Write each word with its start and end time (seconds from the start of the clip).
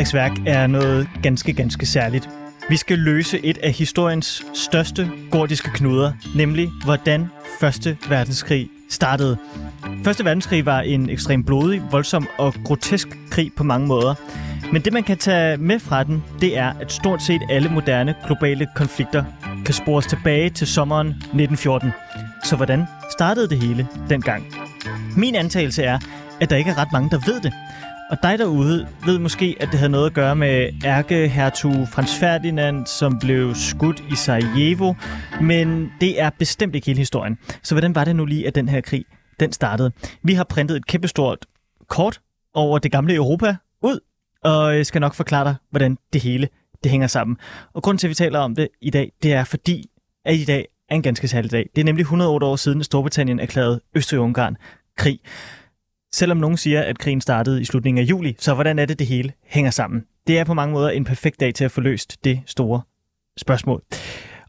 Frederiks 0.00 0.14
værk 0.14 0.32
er 0.46 0.66
noget 0.66 1.08
ganske, 1.22 1.52
ganske 1.52 1.86
særligt. 1.86 2.28
Vi 2.68 2.76
skal 2.76 2.98
løse 2.98 3.44
et 3.44 3.58
af 3.58 3.72
historiens 3.72 4.42
største 4.54 5.10
gordiske 5.30 5.70
knuder, 5.74 6.12
nemlig 6.36 6.70
hvordan 6.84 7.26
Første 7.60 7.96
Verdenskrig 8.08 8.68
startede. 8.88 9.36
Første 10.04 10.24
verdenskrig 10.24 10.66
var 10.66 10.80
en 10.80 11.10
ekstremt 11.10 11.46
blodig, 11.46 11.82
voldsom 11.90 12.28
og 12.38 12.54
grotesk 12.64 13.08
krig 13.30 13.52
på 13.56 13.64
mange 13.64 13.86
måder. 13.86 14.14
Men 14.72 14.82
det, 14.82 14.92
man 14.92 15.02
kan 15.02 15.18
tage 15.18 15.56
med 15.56 15.78
fra 15.78 16.04
den, 16.04 16.24
det 16.40 16.58
er, 16.58 16.72
at 16.80 16.92
stort 16.92 17.22
set 17.22 17.40
alle 17.50 17.68
moderne 17.68 18.14
globale 18.26 18.68
konflikter 18.76 19.24
kan 19.64 19.74
spores 19.74 20.06
tilbage 20.06 20.50
til 20.50 20.66
sommeren 20.66 21.06
1914. 21.08 21.90
Så 22.44 22.56
hvordan 22.56 22.84
startede 23.12 23.48
det 23.48 23.58
hele 23.58 23.88
dengang? 24.10 24.46
Min 25.16 25.34
antagelse 25.34 25.82
er, 25.82 25.98
at 26.40 26.50
der 26.50 26.56
ikke 26.56 26.70
er 26.70 26.78
ret 26.78 26.92
mange, 26.92 27.10
der 27.10 27.18
ved 27.26 27.40
det. 27.40 27.52
Og 28.10 28.16
dig 28.22 28.38
derude 28.38 28.88
ved 29.06 29.18
måske, 29.18 29.56
at 29.60 29.68
det 29.68 29.78
havde 29.78 29.92
noget 29.92 30.06
at 30.06 30.14
gøre 30.14 30.36
med 30.36 30.70
ærkehertug 30.84 31.88
Frans 31.88 32.14
Ferdinand, 32.20 32.86
som 32.86 33.18
blev 33.18 33.54
skudt 33.54 34.02
i 34.12 34.14
Sarajevo, 34.14 34.94
men 35.40 35.92
det 36.00 36.20
er 36.20 36.30
bestemt 36.38 36.74
ikke 36.74 36.86
hele 36.86 36.98
historien. 36.98 37.38
Så 37.62 37.74
hvordan 37.74 37.94
var 37.94 38.04
det 38.04 38.16
nu 38.16 38.24
lige, 38.24 38.46
at 38.46 38.54
den 38.54 38.68
her 38.68 38.80
krig 38.80 39.04
den 39.40 39.52
startede? 39.52 39.92
Vi 40.22 40.34
har 40.34 40.44
printet 40.44 40.76
et 40.76 40.86
kæmpestort 40.86 41.46
kort 41.88 42.20
over 42.54 42.78
det 42.78 42.92
gamle 42.92 43.14
Europa 43.14 43.56
ud, 43.82 44.00
og 44.44 44.76
jeg 44.76 44.86
skal 44.86 45.00
nok 45.00 45.14
forklare 45.14 45.44
dig, 45.44 45.54
hvordan 45.70 45.98
det 46.12 46.22
hele 46.22 46.48
det 46.82 46.90
hænger 46.90 47.06
sammen. 47.06 47.36
Og 47.74 47.82
grunden 47.82 47.98
til, 47.98 48.06
at 48.06 48.08
vi 48.08 48.14
taler 48.14 48.38
om 48.38 48.54
det 48.54 48.68
i 48.82 48.90
dag, 48.90 49.12
det 49.22 49.32
er 49.32 49.44
fordi, 49.44 49.90
at 50.24 50.34
i 50.34 50.44
dag 50.44 50.66
er 50.88 50.94
en 50.94 51.02
ganske 51.02 51.28
særlig 51.28 51.50
dag. 51.50 51.70
Det 51.76 51.80
er 51.80 51.84
nemlig 51.84 52.02
108 52.02 52.46
år 52.46 52.56
siden, 52.56 52.80
at 52.80 52.86
Storbritannien 52.86 53.40
erklærede 53.40 53.80
Østrig-Ungarn 53.94 54.56
krig. 54.96 55.20
Selvom 56.12 56.38
nogen 56.38 56.56
siger, 56.56 56.82
at 56.82 56.98
krigen 56.98 57.20
startede 57.20 57.60
i 57.60 57.64
slutningen 57.64 58.04
af 58.04 58.10
juli, 58.10 58.36
så 58.38 58.54
hvordan 58.54 58.78
er 58.78 58.86
det, 58.86 58.98
det 58.98 59.06
hele 59.06 59.32
hænger 59.44 59.70
sammen? 59.70 60.04
Det 60.26 60.38
er 60.38 60.44
på 60.44 60.54
mange 60.54 60.72
måder 60.72 60.90
en 60.90 61.04
perfekt 61.04 61.40
dag 61.40 61.54
til 61.54 61.64
at 61.64 61.70
få 61.70 61.80
løst 61.80 62.24
det 62.24 62.40
store 62.46 62.82
spørgsmål. 63.36 63.82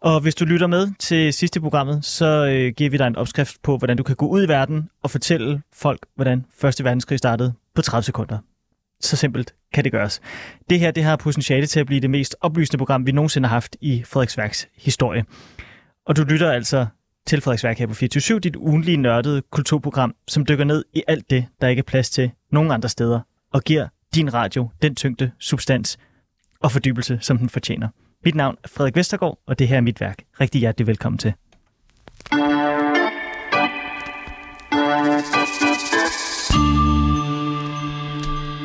Og 0.01 0.21
hvis 0.21 0.35
du 0.35 0.45
lytter 0.45 0.67
med 0.67 0.87
til 0.99 1.33
sidste 1.33 1.61
programmet, 1.61 2.05
så 2.05 2.45
øh, 2.45 2.73
giver 2.77 2.89
vi 2.89 2.97
dig 2.97 3.07
en 3.07 3.15
opskrift 3.15 3.61
på, 3.63 3.77
hvordan 3.77 3.97
du 3.97 4.03
kan 4.03 4.15
gå 4.15 4.27
ud 4.27 4.43
i 4.43 4.47
verden 4.47 4.89
og 5.03 5.11
fortælle 5.11 5.61
folk, 5.73 6.05
hvordan 6.15 6.45
Første 6.57 6.83
Verdenskrig 6.83 7.17
startede 7.17 7.53
på 7.75 7.81
30 7.81 8.03
sekunder. 8.03 8.37
Så 9.01 9.15
simpelt 9.15 9.53
kan 9.73 9.83
det 9.83 9.91
gøres. 9.91 10.21
Det 10.69 10.79
her 10.79 10.91
det 10.91 11.03
har 11.03 11.15
potentiale 11.15 11.65
til 11.65 11.79
at 11.79 11.85
blive 11.85 12.01
det 12.01 12.09
mest 12.09 12.35
oplysende 12.41 12.77
program, 12.77 13.05
vi 13.05 13.11
nogensinde 13.11 13.47
har 13.47 13.55
haft 13.55 13.75
i 13.81 14.03
Frederiksværks 14.05 14.67
historie. 14.77 15.25
Og 16.05 16.15
du 16.17 16.23
lytter 16.23 16.51
altså 16.51 16.85
til 17.27 17.41
Frederiksværk 17.41 17.79
her 17.79 17.87
på 17.87 17.93
24 17.93 18.39
dit 18.39 18.55
ugenlige 18.55 18.97
nørdede 18.97 19.41
kulturprogram, 19.51 20.15
som 20.27 20.45
dykker 20.45 20.65
ned 20.65 20.85
i 20.93 21.03
alt 21.07 21.29
det, 21.29 21.45
der 21.61 21.67
ikke 21.67 21.79
er 21.79 21.83
plads 21.83 22.09
til 22.09 22.31
nogen 22.51 22.71
andre 22.71 22.89
steder, 22.89 23.19
og 23.53 23.61
giver 23.61 23.87
din 24.15 24.33
radio 24.33 24.69
den 24.81 24.95
tyngde, 24.95 25.31
substans 25.39 25.97
og 26.59 26.71
fordybelse, 26.71 27.17
som 27.21 27.37
den 27.37 27.49
fortjener. 27.49 27.87
Mit 28.25 28.35
navn 28.35 28.57
er 28.63 28.67
Frederik 28.67 28.95
Vestergaard, 28.95 29.39
og 29.47 29.59
det 29.59 29.67
her 29.67 29.77
er 29.77 29.81
mit 29.81 30.01
værk. 30.01 30.23
Rigtig 30.39 30.59
hjertelig 30.59 30.87
velkommen 30.87 31.17
til. 31.17 31.33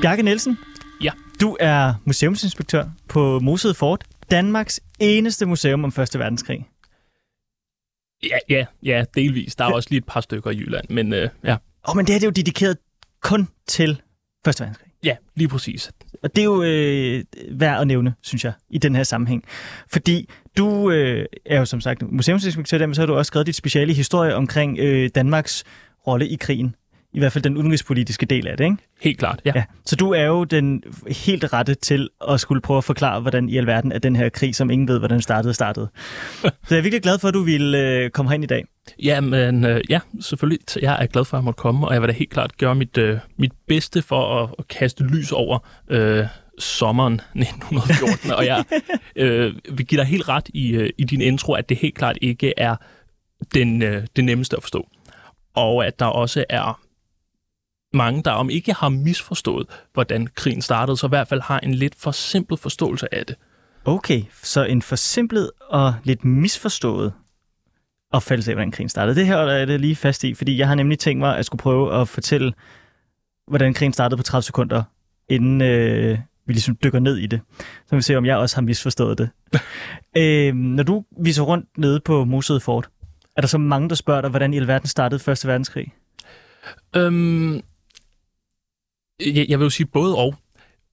Bjarke 0.02 0.22
Nielsen. 0.22 0.58
Ja. 1.02 1.10
Du 1.40 1.56
er 1.60 1.94
museumsinspektør 2.04 2.84
på 3.08 3.40
Museet 3.40 3.76
Fort, 3.76 4.04
Danmarks 4.30 4.80
eneste 4.98 5.46
museum 5.46 5.84
om 5.84 5.92
Første 5.92 6.18
Verdenskrig. 6.18 6.66
Ja, 8.22 8.38
ja, 8.48 8.64
ja, 8.82 9.04
delvis. 9.14 9.56
Der 9.56 9.64
er 9.64 9.72
også 9.72 9.88
lige 9.90 9.98
et 9.98 10.06
par 10.06 10.20
stykker 10.20 10.50
i 10.50 10.56
Jylland, 10.56 10.84
men 10.88 11.12
øh, 11.12 11.28
ja. 11.44 11.52
Åh, 11.52 11.58
oh, 11.84 11.96
men 11.96 12.06
det 12.06 12.12
her 12.12 12.18
det 12.18 12.24
er 12.24 12.28
jo 12.28 12.32
dedikeret 12.32 12.76
kun 13.22 13.48
til 13.66 14.02
Første 14.44 14.60
Verdenskrig. 14.60 14.92
Ja, 15.04 15.16
lige 15.34 15.48
præcis. 15.48 15.92
Og 16.22 16.36
det 16.36 16.40
er 16.40 16.44
jo 16.44 16.62
øh, 16.62 17.24
værd 17.50 17.80
at 17.80 17.86
nævne, 17.86 18.14
synes 18.22 18.44
jeg, 18.44 18.52
i 18.70 18.78
den 18.78 18.96
her 18.96 19.02
sammenhæng. 19.02 19.44
Fordi 19.92 20.28
du 20.56 20.90
øh, 20.90 21.26
er 21.46 21.58
jo 21.58 21.64
som 21.64 21.80
sagt 21.80 22.02
museumsinspektør, 22.02 22.86
men 22.86 22.94
så 22.94 23.00
har 23.00 23.06
du 23.06 23.14
også 23.14 23.28
skrevet 23.28 23.46
dit 23.46 23.56
speciale 23.56 23.92
historie 23.92 24.34
omkring 24.34 24.78
øh, 24.78 25.10
Danmarks 25.14 25.64
rolle 26.06 26.28
i 26.28 26.36
krigen 26.36 26.74
i 27.16 27.18
hvert 27.18 27.32
fald 27.32 27.44
den 27.44 27.56
udenrigspolitiske 27.56 28.26
del 28.26 28.46
af 28.46 28.56
det, 28.56 28.64
ikke? 28.64 28.76
Helt 29.00 29.18
klart, 29.18 29.40
ja. 29.44 29.52
ja. 29.54 29.64
Så 29.84 29.96
du 29.96 30.12
er 30.12 30.24
jo 30.24 30.44
den 30.44 30.82
helt 31.26 31.52
rette 31.52 31.74
til 31.74 32.08
at 32.28 32.40
skulle 32.40 32.60
prøve 32.60 32.78
at 32.78 32.84
forklare, 32.84 33.20
hvordan 33.20 33.48
i 33.48 33.56
alverden 33.56 33.92
er 33.92 33.98
den 33.98 34.16
her 34.16 34.28
krig, 34.28 34.54
som 34.54 34.70
ingen 34.70 34.88
ved, 34.88 34.98
hvordan 34.98 35.20
startede, 35.20 35.54
startede. 35.54 35.88
Så 36.42 36.50
jeg 36.70 36.78
er 36.78 36.82
virkelig 36.82 37.02
glad 37.02 37.18
for, 37.18 37.28
at 37.28 37.34
du 37.34 37.42
ville 37.42 37.78
øh, 37.78 38.10
komme 38.10 38.30
herind 38.30 38.44
i 38.44 38.46
dag. 38.46 38.64
Jamen, 39.02 39.64
øh, 39.64 39.80
ja, 39.90 40.00
selvfølgelig. 40.20 40.58
Jeg 40.82 41.02
er 41.02 41.06
glad 41.06 41.24
for, 41.24 41.36
at 41.36 41.40
jeg 41.40 41.44
måtte 41.44 41.58
komme, 41.58 41.88
og 41.88 41.94
jeg 41.94 42.02
vil 42.02 42.08
da 42.08 42.14
helt 42.14 42.30
klart 42.30 42.56
gøre 42.58 42.74
mit, 42.74 42.98
øh, 42.98 43.18
mit 43.38 43.52
bedste 43.68 44.02
for 44.02 44.42
at, 44.42 44.54
at 44.58 44.68
kaste 44.68 45.04
lys 45.04 45.32
over 45.32 45.58
øh, 45.90 46.24
sommeren 46.58 47.14
1914. 47.34 48.30
og 48.30 48.46
jeg 48.46 48.64
øh, 49.16 49.54
vil 49.70 49.86
give 49.86 50.00
dig 50.00 50.06
helt 50.06 50.28
ret 50.28 50.48
i, 50.54 50.70
øh, 50.70 50.90
i 50.98 51.04
din 51.04 51.20
intro, 51.20 51.52
at 51.52 51.68
det 51.68 51.76
helt 51.76 51.94
klart 51.94 52.18
ikke 52.20 52.52
er 52.56 52.76
den, 53.54 53.82
øh, 53.82 54.06
det 54.16 54.24
nemmeste 54.24 54.56
at 54.56 54.62
forstå. 54.62 54.88
Og 55.54 55.86
at 55.86 55.98
der 55.98 56.06
også 56.06 56.44
er 56.48 56.80
mange, 57.96 58.22
der 58.22 58.30
om 58.30 58.50
ikke 58.50 58.72
har 58.72 58.88
misforstået, 58.88 59.66
hvordan 59.92 60.28
krigen 60.34 60.62
startede, 60.62 60.96
så 60.96 61.06
i 61.06 61.08
hvert 61.08 61.28
fald 61.28 61.40
har 61.40 61.58
en 61.58 61.74
lidt 61.74 61.94
for 61.98 62.10
simpel 62.10 62.56
forståelse 62.56 63.14
af 63.14 63.26
det. 63.26 63.36
Okay, 63.84 64.22
så 64.42 64.64
en 64.64 64.82
forsimplet 64.82 65.50
og 65.70 65.94
lidt 66.04 66.24
misforstået 66.24 67.12
opfattelse 68.12 68.50
af, 68.50 68.54
hvordan 68.54 68.70
krigen 68.70 68.88
startede. 68.88 69.16
Det 69.16 69.26
her 69.26 69.36
er 69.36 69.64
det 69.64 69.80
lige 69.80 69.96
fast 69.96 70.24
i, 70.24 70.34
fordi 70.34 70.58
jeg 70.58 70.68
har 70.68 70.74
nemlig 70.74 70.98
tænkt 70.98 71.20
mig 71.20 71.38
at 71.38 71.46
skulle 71.46 71.60
prøve 71.60 72.00
at 72.00 72.08
fortælle, 72.08 72.52
hvordan 73.48 73.74
krigen 73.74 73.92
startede 73.92 74.16
på 74.16 74.22
30 74.22 74.42
sekunder, 74.42 74.82
inden 75.28 75.60
øh, 75.60 76.18
vi 76.46 76.52
ligesom 76.52 76.76
dykker 76.84 76.98
ned 76.98 77.16
i 77.16 77.26
det. 77.26 77.40
Så 77.86 77.96
vi 77.96 78.02
se, 78.02 78.16
om 78.16 78.26
jeg 78.26 78.36
også 78.36 78.56
har 78.56 78.62
misforstået 78.62 79.18
det. 79.18 79.30
øh, 80.22 80.54
når 80.54 80.82
du 80.82 81.04
viser 81.20 81.42
rundt 81.42 81.78
nede 81.78 82.00
på 82.00 82.24
Museet 82.24 82.62
Fort, 82.62 82.88
er 83.36 83.40
der 83.40 83.48
så 83.48 83.58
mange, 83.58 83.88
der 83.88 83.94
spørger 83.94 84.20
dig, 84.20 84.30
hvordan 84.30 84.54
i 84.54 84.56
alverden 84.56 84.88
startede 84.88 85.18
Første 85.18 85.48
Verdenskrig? 85.48 85.92
Øhm, 86.96 87.62
jeg, 89.20 89.46
jeg 89.48 89.58
vil 89.58 89.64
jo 89.64 89.70
sige 89.70 89.86
både 89.86 90.16
og. 90.16 90.34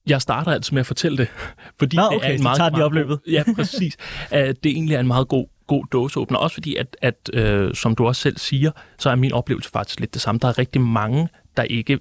Jeg 0.06 0.22
starter 0.22 0.52
altså 0.52 0.74
med 0.74 0.80
at 0.80 0.86
fortælle 0.86 1.18
det, 1.18 1.28
fordi 1.78 1.96
Nå, 1.96 2.02
okay, 2.02 2.18
det 2.18 2.30
er 2.30 2.34
en 2.34 2.42
meget, 2.42 2.56
tager 2.56 2.70
meget, 2.70 2.84
opløbet. 2.84 3.20
God, 3.24 3.32
ja, 3.32 3.42
præcis. 3.56 3.96
det 4.30 4.66
egentlig 4.66 4.94
er 4.94 5.00
en 5.00 5.06
meget 5.06 5.28
god, 5.28 5.46
god 5.66 5.84
dåseåbner. 5.92 6.38
Også 6.38 6.54
fordi, 6.54 6.76
at, 6.76 6.96
at 7.02 7.30
øh, 7.32 7.74
som 7.74 7.94
du 7.94 8.06
også 8.06 8.22
selv 8.22 8.38
siger, 8.38 8.70
så 8.98 9.10
er 9.10 9.14
min 9.14 9.32
oplevelse 9.32 9.70
faktisk 9.70 10.00
lidt 10.00 10.14
det 10.14 10.22
samme. 10.22 10.38
Der 10.38 10.48
er 10.48 10.58
rigtig 10.58 10.80
mange, 10.80 11.28
der 11.56 11.62
ikke 11.62 11.98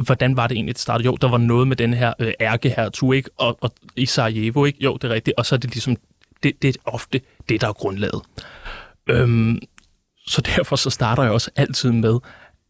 hvordan 0.00 0.36
var 0.36 0.46
det 0.46 0.54
egentlig, 0.54 0.74
det 0.74 0.82
startede? 0.82 1.06
Jo, 1.06 1.16
der 1.20 1.28
var 1.28 1.38
noget 1.38 1.68
med 1.68 1.76
den 1.76 1.94
her 1.94 2.12
øh, 2.18 2.32
ærkehertug, 2.40 3.14
ikke? 3.14 3.30
Og, 3.36 3.58
og 3.60 3.72
i 3.96 4.06
Sarajevo, 4.06 4.64
ikke? 4.64 4.84
Jo, 4.84 4.94
det 4.96 5.10
er 5.10 5.14
rigtigt. 5.14 5.34
Og 5.38 5.46
så 5.46 5.54
er 5.54 5.58
det 5.58 5.70
ligesom, 5.70 5.96
det, 6.42 6.62
det 6.62 6.76
er 6.76 6.80
ofte 6.84 7.20
det, 7.48 7.60
der 7.60 7.68
er 7.68 7.72
grundlaget. 7.72 8.22
Øhm, 9.06 9.58
så 10.26 10.40
derfor 10.40 10.76
så 10.76 10.90
starter 10.90 11.22
jeg 11.22 11.32
også 11.32 11.50
altid 11.56 11.92
med, 11.92 12.18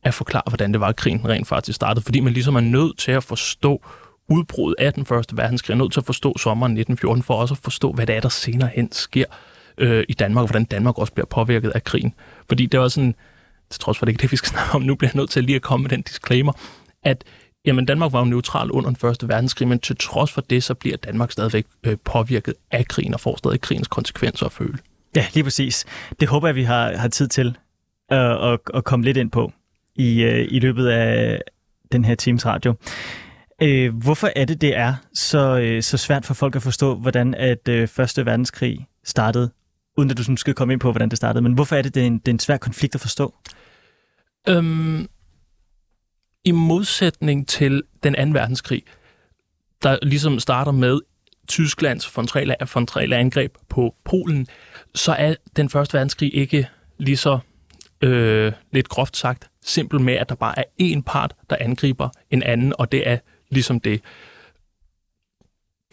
at 0.03 0.15
forklare, 0.15 0.43
hvordan 0.49 0.73
det 0.73 0.81
var, 0.81 0.89
at 0.89 0.97
krigen 0.97 1.29
rent 1.29 1.49
faktisk 1.49 1.77
startede. 1.77 2.05
Fordi 2.05 2.21
man 2.21 2.33
ligesom 2.33 2.57
er 2.57 2.61
nødt 2.61 2.99
til 2.99 3.13
at 3.13 3.25
forstå 3.25 3.83
udbruddet 4.29 4.85
af 4.85 4.93
den 4.93 5.07
første 5.07 5.37
verdenskrig, 5.37 5.75
er 5.75 5.79
nødt 5.79 5.93
til 5.93 6.01
at 6.01 6.07
forstå 6.07 6.39
sommeren 6.39 6.73
1914, 6.73 7.23
for 7.23 7.35
også 7.35 7.55
at 7.55 7.59
forstå, 7.59 7.93
hvad 7.93 8.07
det 8.07 8.17
er, 8.17 8.21
der 8.21 8.29
senere 8.29 8.71
hen 8.75 8.93
sker 8.93 9.25
øh, 9.79 10.05
i 10.09 10.13
Danmark, 10.13 10.43
og 10.43 10.47
hvordan 10.47 10.65
Danmark 10.65 10.99
også 10.99 11.13
bliver 11.13 11.27
påvirket 11.27 11.71
af 11.71 11.85
krigen. 11.85 12.15
Fordi 12.49 12.67
det 12.67 12.79
er 12.79 12.83
også 12.83 12.95
sådan, 12.95 13.15
til 13.71 13.81
trods 13.81 13.99
for 13.99 14.07
det 14.07 14.13
ikke 14.13 14.23
det, 14.23 14.33
vi 14.33 14.37
skal 14.37 14.49
snakke 14.55 14.75
om 14.75 14.83
nu, 14.83 14.95
bliver 14.95 15.11
jeg 15.15 15.19
nødt 15.19 15.31
til 15.31 15.45
lige 15.45 15.57
at 15.57 15.63
komme 15.63 15.83
med 15.83 15.91
den 15.91 16.03
disclaimer, 16.03 16.53
at 17.03 17.25
jamen, 17.65 17.87
Danmark 17.87 18.13
var 18.13 18.19
jo 18.19 18.25
neutral 18.25 18.71
under 18.71 18.91
den 18.91 18.97
første 18.97 19.29
verdenskrig, 19.29 19.69
men 19.69 19.79
til 19.79 19.97
trods 19.97 20.33
for 20.33 20.41
det, 20.41 20.63
så 20.65 20.75
bliver 20.75 20.97
Danmark 20.97 21.33
stadigvæk 21.33 21.67
øh, 21.85 21.97
påvirket 22.05 22.55
af 22.71 22.89
krigen, 22.89 23.15
og 23.15 23.21
får 23.21 23.37
stadig 23.37 23.61
krigens 23.61 23.89
konsekvenser 23.89 24.47
at 24.47 24.53
føle. 24.53 24.79
Ja, 25.17 25.27
lige 25.35 25.45
præcis. 25.45 25.85
Det 26.21 26.29
håber 26.29 26.49
jeg, 26.49 26.55
vi 26.55 26.63
har, 26.63 26.97
har 26.97 27.09
tid 27.09 27.29
til 27.29 27.57
øh, 28.13 28.53
at, 28.53 28.61
at 28.75 28.85
komme 28.85 29.05
lidt 29.05 29.17
ind 29.17 29.31
på 29.31 29.53
i, 30.01 30.23
øh, 30.23 30.47
i 30.51 30.59
løbet 30.59 30.87
af 30.87 31.41
den 31.93 32.05
her 32.05 32.15
Teams 32.15 32.47
radio. 32.47 32.75
Øh, 33.63 33.95
hvorfor 33.95 34.31
er 34.37 34.45
det, 34.45 34.61
det 34.61 34.77
er 34.77 34.95
så, 35.15 35.59
øh, 35.59 35.83
så 35.83 35.97
svært 35.97 36.27
for 36.27 36.35
folk 36.35 36.57
at 36.57 36.63
forstå, 36.63 36.95
hvordan 36.95 37.35
at 37.35 37.69
øh, 37.69 37.89
Første 37.89 38.27
Verdenskrig 38.27 38.87
startede, 39.05 39.51
uden 39.97 40.11
at 40.11 40.19
du 40.19 40.23
sådan 40.23 40.37
skal 40.37 40.55
komme 40.55 40.73
ind 40.73 40.81
på, 40.81 40.91
hvordan 40.91 41.09
det 41.09 41.17
startede, 41.17 41.43
men 41.43 41.53
hvorfor 41.53 41.77
er 41.77 41.83
det, 41.83 41.95
det 41.95 42.03
er 42.03 42.07
en, 42.07 42.19
det 42.19 42.29
er 42.29 42.33
en 42.33 42.39
svær 42.39 42.57
konflikt 42.57 42.95
at 42.95 43.01
forstå? 43.01 43.35
Øhm, 44.49 45.09
I 46.45 46.51
modsætning 46.51 47.49
til 47.49 47.83
den 48.03 48.15
anden 48.15 48.35
verdenskrig, 48.35 48.83
der 49.83 49.99
ligesom 50.03 50.39
starter 50.39 50.73
med 50.73 51.01
Tysklands 51.49 52.07
frontale 52.07 53.17
angreb 53.17 53.55
på 53.69 53.95
Polen, 54.05 54.47
så 54.95 55.13
er 55.13 55.35
den 55.57 55.69
første 55.69 55.95
verdenskrig 55.95 56.35
ikke 56.35 56.69
lige 56.99 57.17
så 57.17 57.39
øh, 58.03 58.53
lidt 58.73 58.89
groft 58.89 59.17
sagt, 59.17 59.51
simpel 59.65 60.01
med, 60.01 60.15
at 60.15 60.29
der 60.29 60.35
bare 60.35 60.59
er 60.59 60.65
én 60.83 61.03
part, 61.07 61.35
der 61.51 61.57
angriber 61.61 62.09
en 62.31 62.43
anden, 62.43 62.73
og 62.79 62.93
det 62.93 63.09
er 63.09 63.19
ligesom 63.51 63.81
det. 63.81 64.01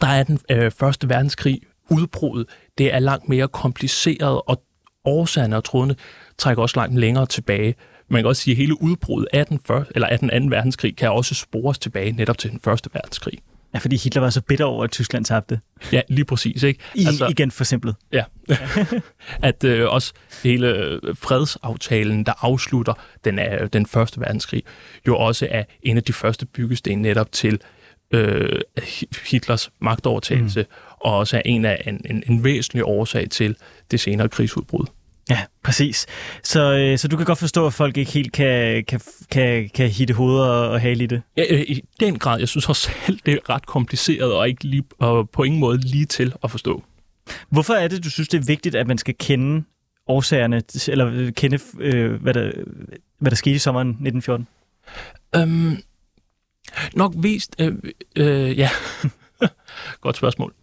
Der 0.00 0.06
er 0.06 0.22
den 0.22 0.38
øh, 0.50 0.70
første 0.70 1.08
verdenskrig 1.08 1.60
udbruddet. 1.90 2.48
Det 2.78 2.94
er 2.94 2.98
langt 2.98 3.28
mere 3.28 3.48
kompliceret, 3.48 4.40
og 4.46 4.62
årsagerne 5.04 5.56
og 5.56 5.64
trådene 5.64 5.96
trækker 6.38 6.62
også 6.62 6.80
langt 6.80 6.98
længere 6.98 7.26
tilbage. 7.26 7.74
Man 8.08 8.22
kan 8.22 8.28
også 8.28 8.42
sige, 8.42 8.52
at 8.52 8.56
hele 8.56 8.82
udbruddet 8.82 9.28
af 9.32 9.46
den, 9.46 9.60
første, 9.66 9.92
eller 9.94 10.08
af 10.08 10.18
den 10.18 10.30
anden 10.30 10.50
verdenskrig 10.50 10.96
kan 10.96 11.10
også 11.10 11.34
spores 11.34 11.78
tilbage 11.78 12.12
netop 12.12 12.38
til 12.38 12.50
den 12.50 12.60
første 12.60 12.90
verdenskrig. 12.92 13.38
Ja, 13.74 13.78
fordi 13.78 13.96
Hitler 13.96 14.22
var 14.22 14.30
så 14.30 14.40
bitter 14.40 14.64
over, 14.64 14.84
at 14.84 14.90
Tyskland 14.90 15.24
tabte. 15.24 15.60
Ja, 15.92 16.00
lige 16.08 16.24
præcis. 16.24 16.62
Ikke? 16.62 16.80
I, 16.94 17.04
altså, 17.06 17.26
igen 17.26 17.50
for 17.50 17.64
simpelt. 17.64 17.96
Ja. 18.12 18.24
at 19.48 19.64
øh, 19.64 19.88
også 19.88 20.12
hele 20.42 20.68
øh, 20.68 21.00
fredsaftalen, 21.16 22.26
der 22.26 22.44
afslutter 22.44 22.94
den, 23.24 23.38
er, 23.38 23.66
den 23.66 23.86
første 23.86 24.20
verdenskrig, 24.20 24.62
jo 25.06 25.16
også 25.16 25.48
er 25.50 25.64
en 25.82 25.96
af 25.96 26.02
de 26.02 26.12
første 26.12 26.46
byggesten 26.46 27.02
netop 27.02 27.32
til 27.32 27.60
øh, 28.10 28.60
Hitlers 29.30 29.70
magtovertagelse, 29.80 30.62
mm. 30.62 30.96
og 31.00 31.16
også 31.16 31.36
er 31.36 31.42
en 31.44 31.64
af 31.64 31.82
en, 31.86 32.00
en, 32.10 32.22
en 32.26 32.44
væsentlig 32.44 32.84
årsag 32.84 33.30
til 33.30 33.56
det 33.90 34.00
senere 34.00 34.28
krigsudbrud. 34.28 34.86
Ja, 35.30 35.38
præcis. 35.64 36.06
Så, 36.42 36.76
øh, 36.76 36.98
så 36.98 37.08
du 37.08 37.16
kan 37.16 37.26
godt 37.26 37.38
forstå, 37.38 37.66
at 37.66 37.74
folk 37.74 37.96
ikke 37.96 38.12
helt 38.12 38.32
kan, 38.32 38.84
kan, 38.84 39.00
kan, 39.30 39.68
kan 39.74 39.88
hitte 39.88 40.14
hoveder 40.14 40.44
og, 40.44 40.68
og 40.70 40.80
hale 40.80 41.04
i 41.04 41.06
det? 41.06 41.22
Ja, 41.36 41.44
øh, 41.50 41.60
i 41.60 41.82
den 42.00 42.18
grad. 42.18 42.38
Jeg 42.38 42.48
synes 42.48 42.68
også 42.68 42.90
selv, 43.06 43.20
det 43.26 43.34
er 43.34 43.50
ret 43.50 43.66
kompliceret 43.66 44.32
og, 44.32 44.48
ikke 44.48 44.64
lige, 44.64 44.84
og 44.98 45.30
på 45.30 45.42
ingen 45.42 45.60
måde 45.60 45.78
lige 45.78 46.04
til 46.04 46.32
at 46.44 46.50
forstå. 46.50 46.82
Hvorfor 47.48 47.74
er 47.74 47.88
det, 47.88 48.04
du 48.04 48.10
synes, 48.10 48.28
det 48.28 48.40
er 48.40 48.44
vigtigt, 48.46 48.74
at 48.74 48.86
man 48.86 48.98
skal 48.98 49.14
kende 49.18 49.64
årsagerne, 50.06 50.62
eller 50.88 51.30
kende, 51.30 51.58
øh, 51.78 52.22
hvad, 52.22 52.34
der, 52.34 52.52
hvad 53.18 53.30
der 53.30 53.36
skete 53.36 53.54
i 53.54 53.58
sommeren 53.58 53.88
1914? 53.88 54.46
Øhm, 55.36 55.82
nok 56.94 57.14
vist... 57.16 57.56
Øh, 57.58 57.74
øh, 58.16 58.58
ja, 58.58 58.70
godt 60.00 60.16
spørgsmål 60.16 60.54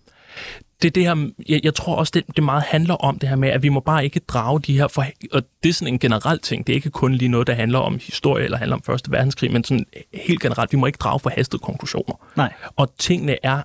det 0.81 0.87
er 0.87 0.91
det 0.91 1.03
her, 1.03 1.29
jeg, 1.49 1.61
jeg 1.63 1.75
tror 1.75 1.95
også, 1.95 2.11
det, 2.13 2.23
det 2.35 2.43
meget 2.43 2.63
handler 2.63 2.93
om 2.93 3.19
det 3.19 3.29
her 3.29 3.35
med, 3.35 3.49
at 3.49 3.63
vi 3.63 3.69
må 3.69 3.79
bare 3.79 4.03
ikke 4.03 4.19
drage 4.19 4.59
de 4.59 4.77
her, 4.77 4.87
for, 4.87 5.05
og 5.31 5.43
det 5.63 5.69
er 5.69 5.73
sådan 5.73 5.93
en 5.93 5.99
generel 5.99 6.39
ting, 6.39 6.67
det 6.67 6.73
er 6.73 6.75
ikke 6.75 6.89
kun 6.89 7.13
lige 7.13 7.29
noget, 7.29 7.47
der 7.47 7.53
handler 7.53 7.79
om 7.79 7.99
historie 8.01 8.43
eller 8.43 8.57
handler 8.57 8.75
om 8.75 8.81
Første 8.83 9.11
Verdenskrig, 9.11 9.51
men 9.51 9.63
sådan 9.63 9.85
helt 10.13 10.41
generelt, 10.41 10.71
vi 10.71 10.77
må 10.77 10.85
ikke 10.85 10.97
drage 10.97 11.19
forhastede 11.19 11.59
konklusioner. 11.59 12.15
Nej. 12.35 12.53
Og 12.75 12.97
tingene 12.97 13.37
er 13.43 13.61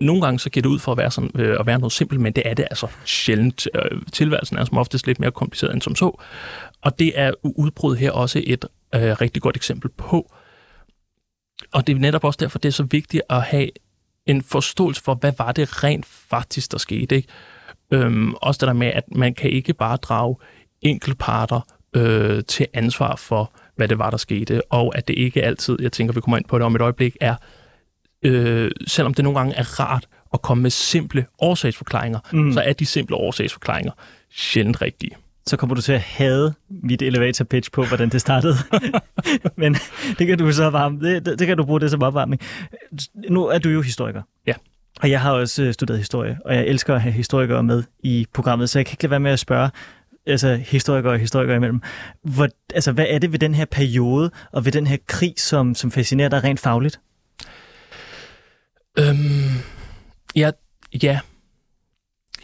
nogle 0.00 0.22
gange 0.22 0.38
så 0.38 0.50
giver 0.50 0.62
det 0.62 0.68
ud 0.68 0.78
for 0.78 0.92
at 0.92 0.98
være, 0.98 1.10
sådan, 1.10 1.30
øh, 1.34 1.56
at 1.60 1.66
være 1.66 1.78
noget 1.78 1.92
simpelt, 1.92 2.20
men 2.20 2.32
det 2.32 2.42
er 2.46 2.54
det 2.54 2.66
altså 2.70 2.86
sjældent. 3.04 3.68
Øh, 3.74 4.02
tilværelsen 4.12 4.58
er 4.58 4.64
som 4.64 4.78
oftest 4.78 5.06
lidt 5.06 5.20
mere 5.20 5.30
kompliceret 5.30 5.74
end 5.74 5.82
som 5.82 5.96
så. 5.96 6.20
Og 6.82 6.98
det 6.98 7.12
er 7.14 7.32
udbrud 7.42 7.96
her 7.96 8.10
også 8.10 8.42
et 8.46 8.64
øh, 8.94 9.00
rigtig 9.20 9.42
godt 9.42 9.56
eksempel 9.56 9.90
på. 9.90 10.32
Og 11.72 11.86
det 11.86 11.96
er 11.96 11.98
netop 11.98 12.24
også 12.24 12.38
derfor, 12.40 12.58
det 12.58 12.68
er 12.68 12.72
så 12.72 12.82
vigtigt 12.82 13.22
at 13.30 13.42
have 13.42 13.68
en 14.28 14.42
forståelse 14.42 15.02
for, 15.02 15.14
hvad 15.14 15.32
var 15.38 15.52
det 15.52 15.84
rent 15.84 16.06
faktisk, 16.06 16.72
der 16.72 16.78
skete. 16.78 17.16
Ikke? 17.16 17.28
Øhm, 17.90 18.34
også 18.34 18.58
det 18.58 18.66
der 18.66 18.72
med, 18.72 18.86
at 18.86 19.04
man 19.12 19.34
kan 19.34 19.50
ikke 19.50 19.74
bare 19.74 19.96
drage 19.96 20.36
enkeltparter 20.82 21.60
øh, 21.96 22.44
til 22.44 22.66
ansvar 22.74 23.16
for, 23.16 23.52
hvad 23.76 23.88
det 23.88 23.98
var, 23.98 24.10
der 24.10 24.16
skete, 24.16 24.62
og 24.72 24.96
at 24.96 25.08
det 25.08 25.14
ikke 25.14 25.42
altid, 25.42 25.76
jeg 25.80 25.92
tænker, 25.92 26.14
vi 26.14 26.20
kommer 26.20 26.38
ind 26.38 26.44
på 26.44 26.58
det 26.58 26.66
om 26.66 26.74
et 26.74 26.80
øjeblik, 26.80 27.16
er, 27.20 27.34
øh, 28.22 28.70
selvom 28.86 29.14
det 29.14 29.22
nogle 29.22 29.38
gange 29.38 29.54
er 29.54 29.80
rart 29.80 30.08
at 30.34 30.42
komme 30.42 30.62
med 30.62 30.70
simple 30.70 31.26
årsagsforklaringer, 31.38 32.18
mm. 32.32 32.52
så 32.52 32.60
er 32.60 32.72
de 32.72 32.86
simple 32.86 33.16
årsagsforklaringer 33.16 33.92
sjældent 34.30 34.82
rigtige 34.82 35.16
så 35.48 35.56
kommer 35.56 35.74
du 35.74 35.80
til 35.80 35.92
at 35.92 36.00
hade 36.00 36.54
mit 36.68 37.02
elevator 37.02 37.44
pitch 37.44 37.70
på, 37.70 37.84
hvordan 37.84 38.08
det 38.08 38.20
startede. 38.20 38.54
Men 39.56 39.76
det 40.18 40.26
kan 40.26 40.38
du 40.38 40.52
så 40.52 40.70
varme, 40.70 41.00
det, 41.00 41.26
det, 41.26 41.38
det 41.38 41.46
kan 41.46 41.56
du 41.56 41.64
bruge 41.64 41.80
det 41.80 41.90
som 41.90 42.02
opvarmning. 42.02 42.42
Nu 43.30 43.46
er 43.46 43.58
du 43.58 43.68
jo 43.68 43.82
historiker. 43.82 44.22
Ja. 44.46 44.54
Og 45.02 45.10
jeg 45.10 45.20
har 45.20 45.32
også 45.32 45.62
øh, 45.62 45.72
studeret 45.72 45.98
historie, 45.98 46.38
og 46.44 46.54
jeg 46.54 46.66
elsker 46.66 46.94
at 46.94 47.02
have 47.02 47.12
historikere 47.12 47.62
med 47.62 47.82
i 48.00 48.26
programmet, 48.34 48.70
så 48.70 48.78
jeg 48.78 48.86
kan 48.86 48.92
ikke 48.92 49.04
lade 49.04 49.10
være 49.10 49.20
med 49.20 49.30
at 49.30 49.38
spørge 49.38 49.70
altså 50.26 50.54
historikere 50.54 51.12
og 51.12 51.18
historikere 51.18 51.56
imellem. 51.56 51.82
Hvor, 52.22 52.48
altså, 52.74 52.92
hvad 52.92 53.06
er 53.08 53.18
det 53.18 53.32
ved 53.32 53.38
den 53.38 53.54
her 53.54 53.64
periode 53.64 54.30
og 54.52 54.64
ved 54.64 54.72
den 54.72 54.86
her 54.86 54.96
krig, 55.06 55.34
som, 55.36 55.74
som 55.74 55.90
fascinerer 55.90 56.28
dig 56.28 56.44
rent 56.44 56.60
fagligt? 56.60 57.00
Øhm, 58.98 59.62
ja, 60.36 60.50
ja, 61.02 61.20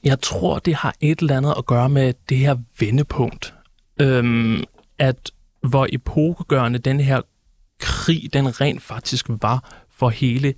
jeg 0.05 0.21
tror, 0.21 0.59
det 0.59 0.75
har 0.75 0.95
et 1.01 1.19
eller 1.19 1.37
andet 1.37 1.55
at 1.59 1.67
gøre 1.67 1.89
med 1.89 2.15
det 2.29 2.39
her 2.39 2.57
vendepunkt. 2.79 3.55
Øhm, 4.01 4.65
at 4.99 5.31
hvor 5.69 5.87
epokegørende 5.93 6.79
den 6.79 7.01
her 7.01 7.21
krig, 7.79 8.33
den 8.33 8.61
rent 8.61 8.83
faktisk 8.83 9.27
var 9.29 9.85
for 9.91 10.09
hele 10.09 10.55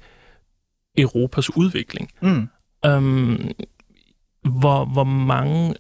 Europas 0.99 1.57
udvikling. 1.57 2.11
Mm. 2.23 2.49
Øhm, 2.87 3.53
hvor, 4.43 4.85
hvor 4.85 5.05
mange 5.05 5.75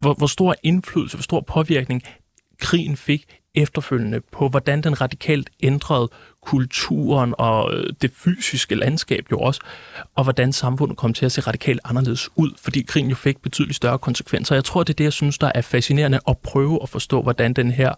hvor, 0.00 0.14
hvor 0.14 0.26
stor 0.26 0.54
indflydelse, 0.62 1.16
hvor 1.16 1.22
stor 1.22 1.40
påvirkning 1.40 2.02
krigen 2.58 2.96
fik 2.96 3.40
efterfølgende 3.54 4.20
på, 4.20 4.48
hvordan 4.48 4.80
den 4.82 5.00
radikalt 5.00 5.50
ændrede 5.62 6.08
kulturen 6.42 7.34
og 7.38 7.74
øh, 7.74 7.92
det 8.02 8.10
fysiske 8.14 8.74
landskab 8.74 9.24
jo 9.30 9.38
også, 9.38 9.60
og 10.14 10.24
hvordan 10.24 10.52
samfundet 10.52 10.96
kom 10.96 11.12
til 11.14 11.26
at 11.26 11.32
se 11.32 11.40
radikalt 11.40 11.80
anderledes 11.84 12.28
ud, 12.36 12.50
fordi 12.58 12.82
krigen 12.82 13.08
jo 13.08 13.14
fik 13.14 13.42
betydeligt 13.42 13.76
større 13.76 13.98
konsekvenser. 13.98 14.54
Jeg 14.54 14.64
tror, 14.64 14.82
det 14.82 14.92
er 14.92 14.96
det, 14.96 15.04
jeg 15.04 15.12
synes, 15.12 15.38
der 15.38 15.52
er 15.54 15.60
fascinerende 15.60 16.20
at 16.28 16.38
prøve 16.38 16.78
at 16.82 16.88
forstå, 16.88 17.22
hvordan 17.22 17.52
den 17.52 17.70
her 17.70 17.94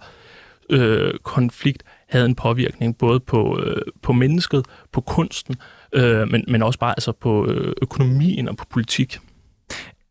øh, 0.71 1.15
konflikt 1.23 1.83
havde 2.09 2.27
en 2.27 2.35
påvirkning 2.35 2.99
både 2.99 3.21
på, 3.21 3.61
øh, 3.61 3.83
på 4.03 4.12
mennesket, 4.12 4.67
på 4.93 5.00
kunsten, 5.00 5.56
øh, 5.93 6.29
men, 6.29 6.45
men 6.49 6.62
også 6.62 6.79
bare 6.79 6.95
altså 6.97 7.12
på 7.12 7.47
øh, 7.47 7.73
økonomien 7.83 8.49
og 8.49 8.56
på 8.56 8.65
politik. 8.71 9.19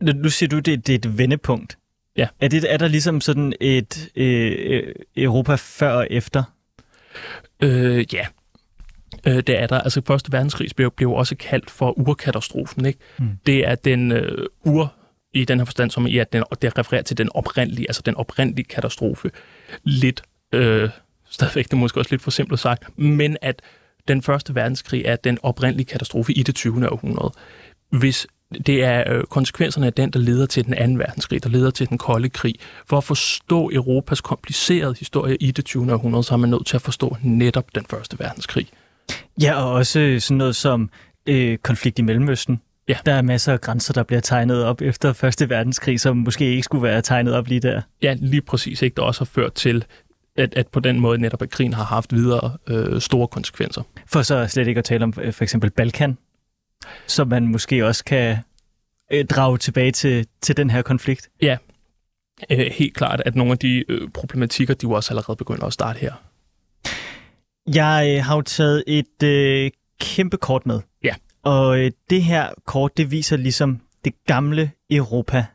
Nu 0.02 0.30
siger 0.30 0.50
du, 0.50 0.60
det, 0.60 0.88
det 0.88 0.94
er 0.94 0.98
et 0.98 1.18
vendepunkt. 1.18 1.78
Ja. 2.18 2.28
Er, 2.40 2.48
det, 2.48 2.74
er 2.74 2.78
der 2.78 2.88
ligesom 2.88 3.22
sådan 3.22 3.54
et 3.62 4.10
øh, 4.16 4.52
øh, 4.60 4.94
Europa 5.18 5.56
før 5.56 5.92
og 5.92 6.08
efter? 6.10 6.44
Øh, 7.64 8.14
ja, 8.14 8.26
øh, 9.28 9.36
det 9.36 9.60
er 9.60 9.68
der. 9.68 9.80
Altså, 9.80 10.02
Første 10.08 10.32
verdenskrig 10.32 10.70
blev, 10.76 10.92
blev 10.92 11.12
også 11.12 11.36
kaldt 11.36 11.70
for 11.70 12.00
urkatastrofen. 12.00 12.86
Ikke? 12.86 13.00
Mm. 13.20 13.30
Det 13.46 13.68
er 13.68 13.76
den 13.76 14.12
øh, 14.12 14.48
ur 14.66 14.94
i 15.34 15.46
den 15.46 15.60
her 15.60 15.66
forstand, 15.66 15.92
som 15.92 16.08
i 16.08 16.18
at 16.18 16.34
den, 16.34 16.44
det 16.62 16.78
refererer 16.78 17.04
til 17.04 17.18
den 17.18 17.30
oprindelige, 17.34 17.90
altså 17.90 18.02
den 18.06 18.16
oprindelige 18.16 18.66
katastrofe. 18.66 19.32
Lidt, 19.84 20.22
øh, 20.52 20.90
stadigvæk 21.30 21.66
det 21.66 21.74
er 21.74 21.78
måske 21.78 22.00
også 22.00 22.12
lidt 22.12 22.22
for 22.22 22.32
simpelt 22.32 22.60
sagt, 22.60 23.00
men 23.00 23.38
at 23.42 23.62
den 24.08 24.22
første 24.22 24.56
verdenskrig 24.56 25.04
er 25.06 25.16
den 25.16 25.38
oprindelige 25.44 25.86
katastrofe 25.86 26.34
i 26.34 26.44
det 26.44 26.56
20. 26.56 26.90
århundrede. 26.90 27.32
Hvis 27.90 28.28
det 28.66 28.84
er 28.84 29.14
øh, 29.14 29.24
konsekvenserne 29.24 29.86
af 29.86 29.94
den, 29.94 30.10
der 30.10 30.20
leder 30.20 30.46
til 30.46 30.66
den 30.66 30.74
anden 30.74 31.00
verdenskrig, 31.00 31.44
der 31.44 31.50
leder 31.50 31.72
til 31.72 31.90
den 31.90 31.98
kolde 31.98 32.30
krig. 32.30 32.56
For 32.86 32.98
at 32.98 33.04
forstå 33.04 33.70
Europas 33.74 34.22
komplicerede 34.22 34.96
historie 35.00 35.36
i 35.36 35.52
det 35.52 35.66
20. 35.66 35.94
århundrede, 35.94 36.24
så 36.24 36.34
er 36.34 36.38
man 36.38 36.50
nødt 36.50 36.66
til 36.66 36.76
at 36.76 36.82
forstå 36.82 37.18
netop 37.22 37.76
den 37.76 37.86
første 37.90 38.20
verdenskrig. 38.20 38.68
Ja, 39.42 39.64
og 39.64 39.72
også 39.72 40.18
sådan 40.20 40.38
noget 40.38 40.56
som 40.56 40.90
øh, 41.26 41.58
konflikt 41.58 42.00
i 42.00 42.02
Mellemøsten. 42.02 42.62
Ja. 42.88 42.96
Der 43.06 43.14
er 43.14 43.22
masser 43.22 43.54
af 43.54 43.62
grænser, 43.62 43.94
der 43.94 44.04
bliver 44.04 44.20
tegnet 44.20 44.64
op 44.64 44.82
efter 44.82 45.14
Første 45.14 45.50
Verdenskrig, 45.50 46.00
som 46.00 46.18
måske 46.18 46.46
ikke 46.46 46.64
skulle 46.64 46.84
være 46.84 47.02
tegnet 47.02 47.34
op 47.34 47.48
lige 47.48 47.60
der. 47.60 47.82
Ja, 48.02 48.16
lige 48.20 48.42
præcis. 48.42 48.82
Ikke? 48.82 48.96
Der 48.96 49.02
også 49.02 49.22
har 49.22 49.26
ført 49.26 49.54
til, 49.54 49.86
at, 50.38 50.54
at 50.56 50.68
på 50.68 50.80
den 50.80 51.00
måde 51.00 51.18
netop, 51.18 51.42
at 51.42 51.50
krigen 51.50 51.74
har 51.74 51.84
haft 51.84 52.14
videre 52.14 52.58
øh, 52.68 53.02
store 53.02 53.28
konsekvenser. 53.28 53.82
For 54.08 54.22
så 54.22 54.48
slet 54.48 54.68
ikke 54.68 54.80
at 54.80 54.86
tale 54.86 55.04
om 55.04 55.14
øh, 55.22 55.34
for 55.34 55.44
eksempel 55.44 55.70
Balkan, 55.70 56.18
som 57.08 57.28
man 57.28 57.48
måske 57.48 57.86
også 57.86 58.04
kan 58.04 58.38
øh, 59.12 59.26
drage 59.26 59.58
tilbage 59.58 59.92
til, 59.92 60.28
til 60.42 60.58
den 60.58 60.70
her 60.70 60.82
konflikt. 60.82 61.30
Ja, 61.42 61.58
øh, 62.50 62.72
helt 62.72 62.96
klart, 62.96 63.22
at 63.26 63.36
nogle 63.36 63.52
af 63.52 63.58
de 63.58 63.84
øh, 63.90 64.10
problematikker, 64.10 64.74
de 64.74 64.84
jo 64.84 64.92
også 64.92 65.12
allerede 65.12 65.36
begynder 65.36 65.66
at 65.66 65.74
starte 65.74 66.00
her. 66.00 66.14
Jeg 67.76 68.16
øh, 68.18 68.24
har 68.24 68.36
jo 68.36 68.42
taget 68.42 68.84
et 68.88 69.24
øh, 69.24 69.72
kæmpe 70.00 70.38
kort 70.38 70.66
med. 70.66 70.80
Ja. 71.04 71.16
Og 71.44 71.80
øh, 71.80 71.92
det 72.10 72.24
her 72.24 72.50
kort, 72.66 72.98
det 72.98 73.12
viser 73.12 73.38
ligesom 73.38 73.80
det 74.06 74.14
gamle 74.26 74.72
Europa 74.90 75.46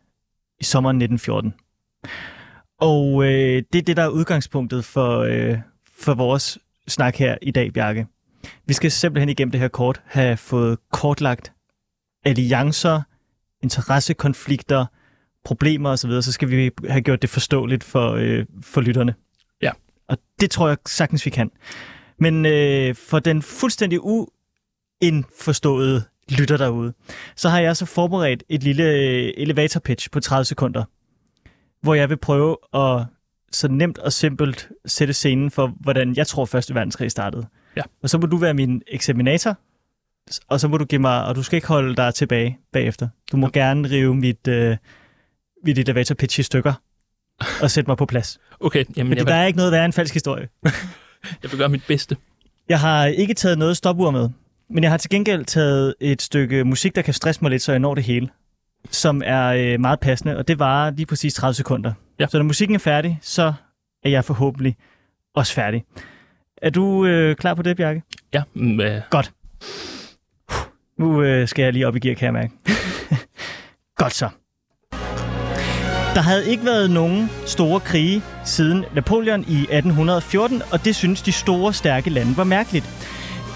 i 0.61 0.65
sommeren 0.65 0.97
1914. 0.97 1.55
Og 2.81 3.25
øh, 3.25 3.63
det 3.73 3.79
er 3.79 3.83
det, 3.83 3.97
der 3.97 4.03
er 4.03 4.09
udgangspunktet 4.09 4.85
for, 4.85 5.19
øh, 5.19 5.59
for 5.99 6.15
vores 6.15 6.59
snak 6.89 7.17
her 7.17 7.37
i 7.43 7.51
dag, 7.51 7.73
Bjarke. 7.73 8.07
Vi 8.67 8.75
skal 8.75 8.91
simpelthen 8.91 9.29
igennem 9.29 9.51
det 9.51 9.61
her 9.61 9.69
kort 9.69 10.03
have 10.05 10.37
fået 10.37 10.79
kortlagt 10.93 11.53
alliancer, 12.25 13.03
interessekonflikter, 13.63 14.87
problemer 15.45 15.91
osv., 15.91 16.11
så, 16.11 16.23
så 16.23 16.33
skal 16.33 16.51
vi 16.51 16.71
have 16.89 17.01
gjort 17.01 17.23
det 17.23 17.31
forståeligt 17.31 17.85
for, 17.85 18.13
øh, 18.13 18.47
for 18.63 18.81
lytterne. 18.81 19.15
Ja. 19.63 19.71
Og 20.09 20.19
det 20.41 20.51
tror 20.51 20.69
jeg 20.69 20.77
sagtens, 20.87 21.27
vi 21.27 21.31
kan. 21.31 21.51
Men 22.19 22.47
øh, 22.47 22.95
for 22.95 23.19
den 23.19 23.43
fuldstændig 23.43 24.01
uindforståede 24.03 26.05
lytter 26.29 26.57
derude, 26.57 26.93
så 27.37 27.49
har 27.49 27.61
jeg 27.61 27.77
så 27.77 27.87
forberedt 27.87 28.43
et 28.49 28.63
lille 28.63 28.85
øh, 28.85 29.33
elevator 29.37 29.81
pitch 29.81 30.11
på 30.11 30.21
30 30.21 30.45
sekunder, 30.45 30.85
hvor 31.83 31.95
jeg 31.95 32.09
vil 32.09 32.17
prøve 32.17 32.57
at 32.75 33.07
så 33.53 33.69
nemt 33.69 33.99
og 33.99 34.13
simpelt 34.13 34.69
sætte 34.87 35.15
scenen 35.15 35.51
for, 35.51 35.73
hvordan 35.81 36.17
jeg 36.17 36.27
tror 36.27 36.45
første 36.45 36.75
verdenskrig 36.75 37.11
startede. 37.11 37.47
Ja. 37.77 37.83
Og 38.03 38.11
så 38.11 38.19
må 38.19 38.27
du 38.27 38.37
være 38.37 38.55
min 38.55 38.83
eksaminator, 38.89 39.57
og 40.49 40.61
så 40.61 40.69
må 40.69 40.77
du 40.77 40.85
give 40.85 41.01
mig, 41.01 41.25
og 41.25 41.37
du 41.37 41.43
skal 41.43 41.57
ikke 41.57 41.69
holde 41.69 41.97
dig 41.97 42.15
tilbage 42.15 42.59
bagefter. 42.73 43.09
Du 43.33 43.37
må 43.37 43.51
ja. 43.55 43.61
gerne 43.61 43.89
rive 43.91 44.15
mit, 44.15 44.49
øh, 44.49 44.77
mit 45.65 45.79
elevator 45.79 46.15
pitch 46.15 46.41
i 46.41 46.43
stykker 46.43 46.73
og 47.63 47.71
sætte 47.71 47.91
mig 47.91 47.97
på 47.97 48.07
plads. 48.07 48.41
Okay. 48.61 48.79
Jamen, 48.79 49.11
Fordi 49.11 49.19
jeg 49.19 49.27
vil... 49.27 49.27
der 49.27 49.35
er 49.35 49.47
ikke 49.47 49.57
noget 49.57 49.73
værre 49.73 49.85
en 49.85 49.93
falsk 49.93 50.15
historie. 50.15 50.49
jeg 51.43 51.51
vil 51.51 51.59
gøre 51.59 51.69
mit 51.69 51.83
bedste. 51.89 52.17
Jeg 52.69 52.81
har 52.81 53.07
ikke 53.07 53.35
taget 53.35 53.59
noget 53.59 53.77
stopur 53.77 54.11
med, 54.11 54.29
Men 54.71 54.83
jeg 54.83 54.91
har 54.91 54.99
til 54.99 55.11
gengæld 55.11 55.45
taget 55.45 55.95
et 56.01 56.23
stykke 56.23 56.65
musik, 56.65 56.97
der 56.97 57.03
kan 57.03 57.15
stresse 57.15 57.43
mig 57.43 57.51
lidt, 57.51 57.63
så 57.63 57.73
jeg 57.73 57.79
når 57.79 57.95
det 57.95 58.05
hele. 58.05 58.29
Som 58.91 59.23
er 59.25 59.47
øh, 59.47 59.81
meget 59.81 60.01
passende, 60.01 60.37
og 60.37 60.49
det 60.49 60.59
varer 60.59 60.91
lige 60.91 61.07
præcis 61.07 61.35
30 61.35 61.55
sekunder. 61.55 61.93
Ja. 62.21 62.27
Så 62.27 62.39
når 62.39 62.45
musikken 62.45 62.75
er 62.75 62.79
færdig, 62.79 63.19
så 63.23 63.53
er 64.05 64.11
jeg 64.11 64.25
forhåbentlig 64.25 64.77
også 65.35 65.53
færdig. 65.53 65.85
Er 66.63 66.71
du 66.71 67.07
øh, 67.07 67.37
klar 67.37 67.55
på 67.55 67.63
det, 67.63 67.77
Bjarke? 67.77 68.03
Ja, 68.35 68.43
mm, 68.55 68.81
øh, 68.81 69.01
Godt. 69.11 69.33
Nu 70.99 71.23
øh, 71.23 71.49
skal 71.49 71.63
jeg 71.63 71.73
lige 71.73 71.87
op 71.87 71.97
i 71.97 71.99
gear, 71.99 72.15
kan 72.15 72.25
jeg 72.25 72.33
mærke. 72.33 72.53
Godt 74.03 74.13
så. 74.13 74.29
Der 76.15 76.23
havde 76.23 76.51
ikke 76.51 76.65
været 76.65 76.91
nogen 76.91 77.31
store 77.47 77.81
krige 77.81 78.23
siden 78.45 78.85
Napoleon 78.95 79.41
i 79.41 79.59
1814, 79.61 80.63
og 80.73 80.85
det 80.85 80.97
synes 80.97 81.23
de 81.23 81.33
store, 81.33 81.73
stærke 81.73 82.11
lande 82.11 82.37
var 82.37 82.45
mærkeligt. 82.45 82.85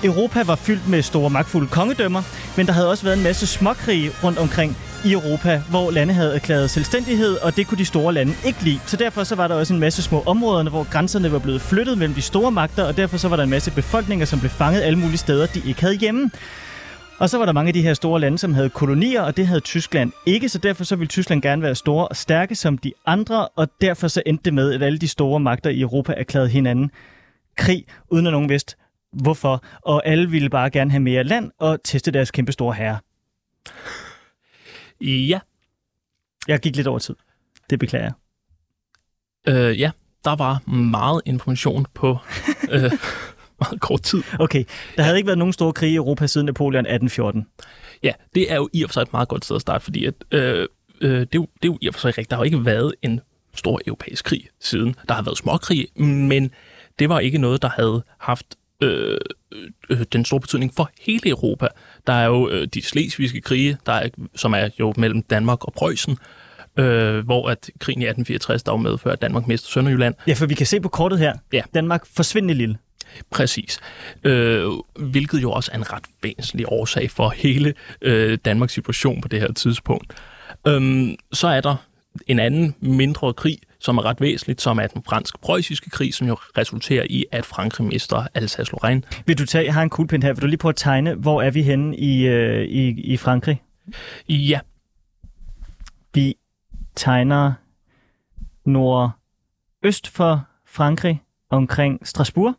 Europa 0.04 0.42
var 0.42 0.56
fyldt 0.56 0.88
med 0.88 1.02
store, 1.02 1.30
magtfulde 1.30 1.68
kongedømmer, 1.68 2.22
men 2.56 2.66
der 2.66 2.72
havde 2.72 2.90
også 2.90 3.04
været 3.04 3.16
en 3.16 3.22
masse 3.22 3.46
småkrige 3.46 4.10
rundt 4.24 4.38
omkring 4.38 4.76
i 5.04 5.12
Europa, 5.12 5.62
hvor 5.70 5.90
lande 5.90 6.14
havde 6.14 6.34
erklæret 6.34 6.70
selvstændighed, 6.70 7.36
og 7.36 7.56
det 7.56 7.66
kunne 7.66 7.78
de 7.78 7.84
store 7.84 8.14
lande 8.14 8.32
ikke 8.46 8.64
lide. 8.64 8.80
Så 8.86 8.96
derfor 8.96 9.24
så 9.24 9.34
var 9.34 9.48
der 9.48 9.54
også 9.54 9.74
en 9.74 9.80
masse 9.80 10.02
små 10.02 10.22
områder, 10.26 10.70
hvor 10.70 10.90
grænserne 10.90 11.32
var 11.32 11.38
blevet 11.38 11.60
flyttet 11.60 11.98
mellem 11.98 12.14
de 12.14 12.22
store 12.22 12.50
magter, 12.50 12.84
og 12.84 12.96
derfor 12.96 13.16
så 13.16 13.28
var 13.28 13.36
der 13.36 13.42
en 13.42 13.50
masse 13.50 13.70
befolkninger, 13.70 14.26
som 14.26 14.40
blev 14.40 14.50
fanget 14.50 14.82
alle 14.82 14.98
mulige 14.98 15.18
steder, 15.18 15.46
de 15.46 15.62
ikke 15.68 15.80
havde 15.80 15.94
hjemme. 15.94 16.30
Og 17.18 17.30
så 17.30 17.38
var 17.38 17.46
der 17.46 17.52
mange 17.52 17.68
af 17.68 17.74
de 17.74 17.82
her 17.82 17.94
store 17.94 18.20
lande, 18.20 18.38
som 18.38 18.54
havde 18.54 18.68
kolonier, 18.68 19.22
og 19.22 19.36
det 19.36 19.46
havde 19.46 19.60
Tyskland 19.60 20.12
ikke, 20.26 20.48
så 20.48 20.58
derfor 20.58 20.84
så 20.84 20.96
ville 20.96 21.08
Tyskland 21.08 21.42
gerne 21.42 21.62
være 21.62 21.74
store 21.74 22.08
og 22.08 22.16
stærke 22.16 22.54
som 22.54 22.78
de 22.78 22.92
andre, 23.06 23.48
og 23.48 23.68
derfor 23.80 24.08
så 24.08 24.22
endte 24.26 24.44
det 24.44 24.54
med, 24.54 24.74
at 24.74 24.82
alle 24.82 24.98
de 24.98 25.08
store 25.08 25.40
magter 25.40 25.70
i 25.70 25.80
Europa 25.80 26.14
erklærede 26.16 26.48
hinanden 26.48 26.90
krig, 27.56 27.84
uden 28.10 28.26
at 28.26 28.32
nogen 28.32 28.48
vidste 28.48 28.76
hvorfor, 29.12 29.64
og 29.82 30.06
alle 30.06 30.30
ville 30.30 30.50
bare 30.50 30.70
gerne 30.70 30.90
have 30.90 31.00
mere 31.00 31.24
land 31.24 31.50
og 31.58 31.78
teste 31.84 32.10
deres 32.10 32.30
kæmpe 32.30 32.52
store 32.52 32.74
herre 32.74 32.98
ja, 35.00 35.40
Jeg 36.48 36.60
gik 36.60 36.76
lidt 36.76 36.86
over 36.86 36.98
tid. 36.98 37.14
Det 37.70 37.78
beklager 37.78 38.04
jeg. 38.04 38.12
øh, 39.54 39.80
ja, 39.80 39.90
der 40.24 40.36
var 40.36 40.68
meget 40.70 41.22
information 41.26 41.86
på 41.94 42.08
øh, 42.74 42.92
meget 43.60 43.80
kort 43.80 44.02
tid. 44.02 44.22
Okay, 44.38 44.64
der 44.96 45.02
havde 45.02 45.16
ikke 45.16 45.26
været 45.26 45.38
nogen 45.38 45.52
store 45.52 45.72
krige 45.72 45.92
i 45.92 45.96
Europa 45.96 46.26
siden 46.26 46.44
Napoleon 46.44 46.86
1814. 46.86 47.46
Ja, 48.02 48.12
det 48.34 48.52
er 48.52 48.56
jo 48.56 48.68
i 48.72 48.82
og 48.82 48.90
for 48.90 48.92
sig 48.92 49.02
et 49.02 49.12
meget 49.12 49.28
godt 49.28 49.44
sted 49.44 49.56
at 49.56 49.62
starte, 49.62 49.84
fordi 49.84 50.04
at, 50.04 50.14
øh, 50.30 50.68
øh, 51.00 51.10
det, 51.20 51.20
er 51.20 51.26
jo, 51.34 51.46
det 51.62 51.68
er 51.68 51.72
jo 51.72 51.78
i 51.80 51.88
og 51.88 51.94
for 51.94 52.00
sig 52.00 52.08
rigtigt. 52.08 52.30
Der 52.30 52.36
har 52.36 52.42
jo 52.42 52.44
ikke 52.44 52.64
været 52.64 52.94
en 53.02 53.20
stor 53.54 53.80
europæisk 53.86 54.24
krig 54.24 54.48
siden. 54.60 54.94
Der 55.08 55.14
har 55.14 55.22
været 55.22 55.38
småkrig, 55.38 55.88
men 55.96 56.50
det 56.98 57.08
var 57.08 57.20
ikke 57.20 57.38
noget, 57.38 57.62
der 57.62 57.68
havde 57.68 58.02
haft 58.18 58.46
øh, 58.82 59.18
øh, 59.90 60.04
den 60.12 60.24
store 60.24 60.40
betydning 60.40 60.74
for 60.74 60.90
hele 61.00 61.30
Europa. 61.30 61.66
Der 62.06 62.12
er 62.12 62.26
jo 62.26 62.48
øh, 62.50 62.68
de 62.74 62.82
slesvigske 62.82 63.40
krige, 63.40 63.76
der 63.86 63.92
er, 63.92 64.08
som 64.36 64.52
er 64.52 64.68
jo 64.80 64.94
mellem 64.96 65.22
Danmark 65.22 65.64
og 65.64 65.72
Preussen, 65.72 66.18
øh, 66.76 67.24
hvor 67.24 67.48
at 67.48 67.70
krigen 67.78 68.02
i 68.02 68.04
1864 68.04 68.62
der 68.62 68.70
var 68.70 68.78
medført, 68.78 69.12
at 69.12 69.22
Danmark 69.22 69.46
mistede 69.46 69.72
Sønderjylland. 69.72 70.14
Ja, 70.26 70.32
for 70.32 70.46
vi 70.46 70.54
kan 70.54 70.66
se 70.66 70.80
på 70.80 70.88
kortet 70.88 71.18
her. 71.18 71.34
Ja. 71.52 71.62
Danmark 71.74 72.06
forsvindende 72.06 72.54
lille. 72.54 72.78
Præcis. 73.30 73.80
Øh, 74.24 74.64
hvilket 74.98 75.42
jo 75.42 75.52
også 75.52 75.70
er 75.72 75.76
en 75.76 75.92
ret 75.92 76.04
væsentlig 76.22 76.66
årsag 76.68 77.10
for 77.10 77.28
hele 77.28 77.74
øh, 78.02 78.38
Danmarks 78.44 78.72
situation 78.72 79.20
på 79.20 79.28
det 79.28 79.40
her 79.40 79.52
tidspunkt. 79.52 80.14
Øhm, 80.66 81.16
så 81.32 81.48
er 81.48 81.60
der 81.60 81.76
en 82.26 82.38
anden 82.38 82.74
mindre 82.80 83.34
krig, 83.34 83.58
som 83.80 83.98
er 83.98 84.04
ret 84.04 84.20
væsentligt, 84.20 84.60
som 84.60 84.78
er 84.78 84.86
den 84.86 85.02
fransk-preussiske 85.04 85.90
krig, 85.90 86.14
som 86.14 86.26
jo 86.28 86.34
resulterer 86.34 87.06
i, 87.10 87.24
at 87.32 87.46
Frankrig 87.46 87.86
mister 87.86 88.26
Alsace-Lorraine. 88.34 89.22
Vil 89.26 89.38
du 89.38 89.46
tage, 89.46 89.64
jeg 89.64 89.74
har 89.74 89.82
en 89.82 89.90
kuglepind 89.90 90.22
her, 90.22 90.32
vil 90.32 90.42
du 90.42 90.46
lige 90.46 90.58
prøve 90.58 90.70
at 90.70 90.76
tegne, 90.76 91.14
hvor 91.14 91.42
er 91.42 91.50
vi 91.50 91.62
henne 91.62 91.96
i, 91.96 92.26
øh, 92.26 92.64
i, 92.64 92.88
i 93.00 93.16
Frankrig? 93.16 93.62
Ja, 94.28 94.60
Vi 96.14 96.34
tegner 96.96 97.52
nordøst 98.64 100.08
for 100.08 100.44
Frankrig 100.66 101.22
omkring 101.50 102.06
Strasbourg. 102.06 102.54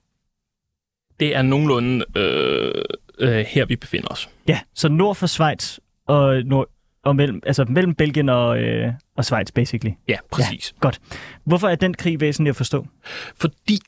det 1.20 1.36
er 1.36 1.42
nogenlunde 1.42 2.06
øh, 2.18 2.84
øh, 3.20 3.46
her, 3.48 3.66
vi 3.66 3.76
befinder 3.76 4.08
os. 4.08 4.30
Ja, 4.48 4.60
så 4.74 4.90
nord 4.90 5.16
for 5.16 5.28
Schweiz 5.28 5.78
og, 6.08 6.44
nord, 6.46 6.68
og 7.04 7.16
mellem, 7.16 7.42
altså 7.46 7.66
mellem 7.70 7.96
Belgien 7.96 8.30
og, 8.30 8.60
øh, 8.60 8.94
og 9.16 9.26
Schweiz, 9.26 9.52
basically. 9.52 9.94
Ja, 10.08 10.18
præcis. 10.32 10.76
Godt. 10.80 11.02
Hvorfor 11.44 11.68
er 11.68 11.76
den 11.76 11.94
krig 11.94 12.20
væsentlig 12.20 12.50
at 12.50 12.56
forstå? 12.56 12.88
Fordi 13.36 13.80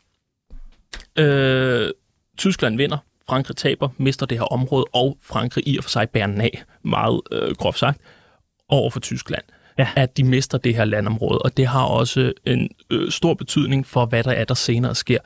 øh, 1.16 1.90
Tyskland 2.38 2.78
vinder, 2.78 2.98
Frankrig 3.30 3.58
taber, 3.58 3.90
mister 3.98 4.26
det 4.26 4.38
her 4.38 4.46
område, 4.46 4.86
og 4.94 5.18
Frankrig 5.22 5.68
i 5.68 5.78
og 5.78 5.84
for 5.84 5.90
sig 5.90 6.10
bærer 6.10 6.28
den 6.28 6.42
af, 6.42 6.64
meget 6.84 7.22
øh, 7.32 7.56
groft 7.56 7.80
sagt, 7.80 8.02
over 8.70 8.90
for 8.90 9.00
Tyskland. 9.00 9.44
Ja. 9.78 9.88
At 9.96 10.18
de 10.18 10.24
mister 10.24 10.58
det 10.58 10.76
her 10.76 10.86
landområde, 10.86 11.40
og 11.40 11.58
det 11.58 11.68
har 11.68 11.86
også 11.86 12.34
en 12.46 12.70
øh, 12.90 13.12
stor 13.12 13.34
betydning 13.34 13.88
for, 13.88 14.06
hvad 14.06 14.24
der 14.24 14.32
er, 14.32 14.44
der 14.44 14.54
senere 14.54 14.96
sker. 14.96 15.20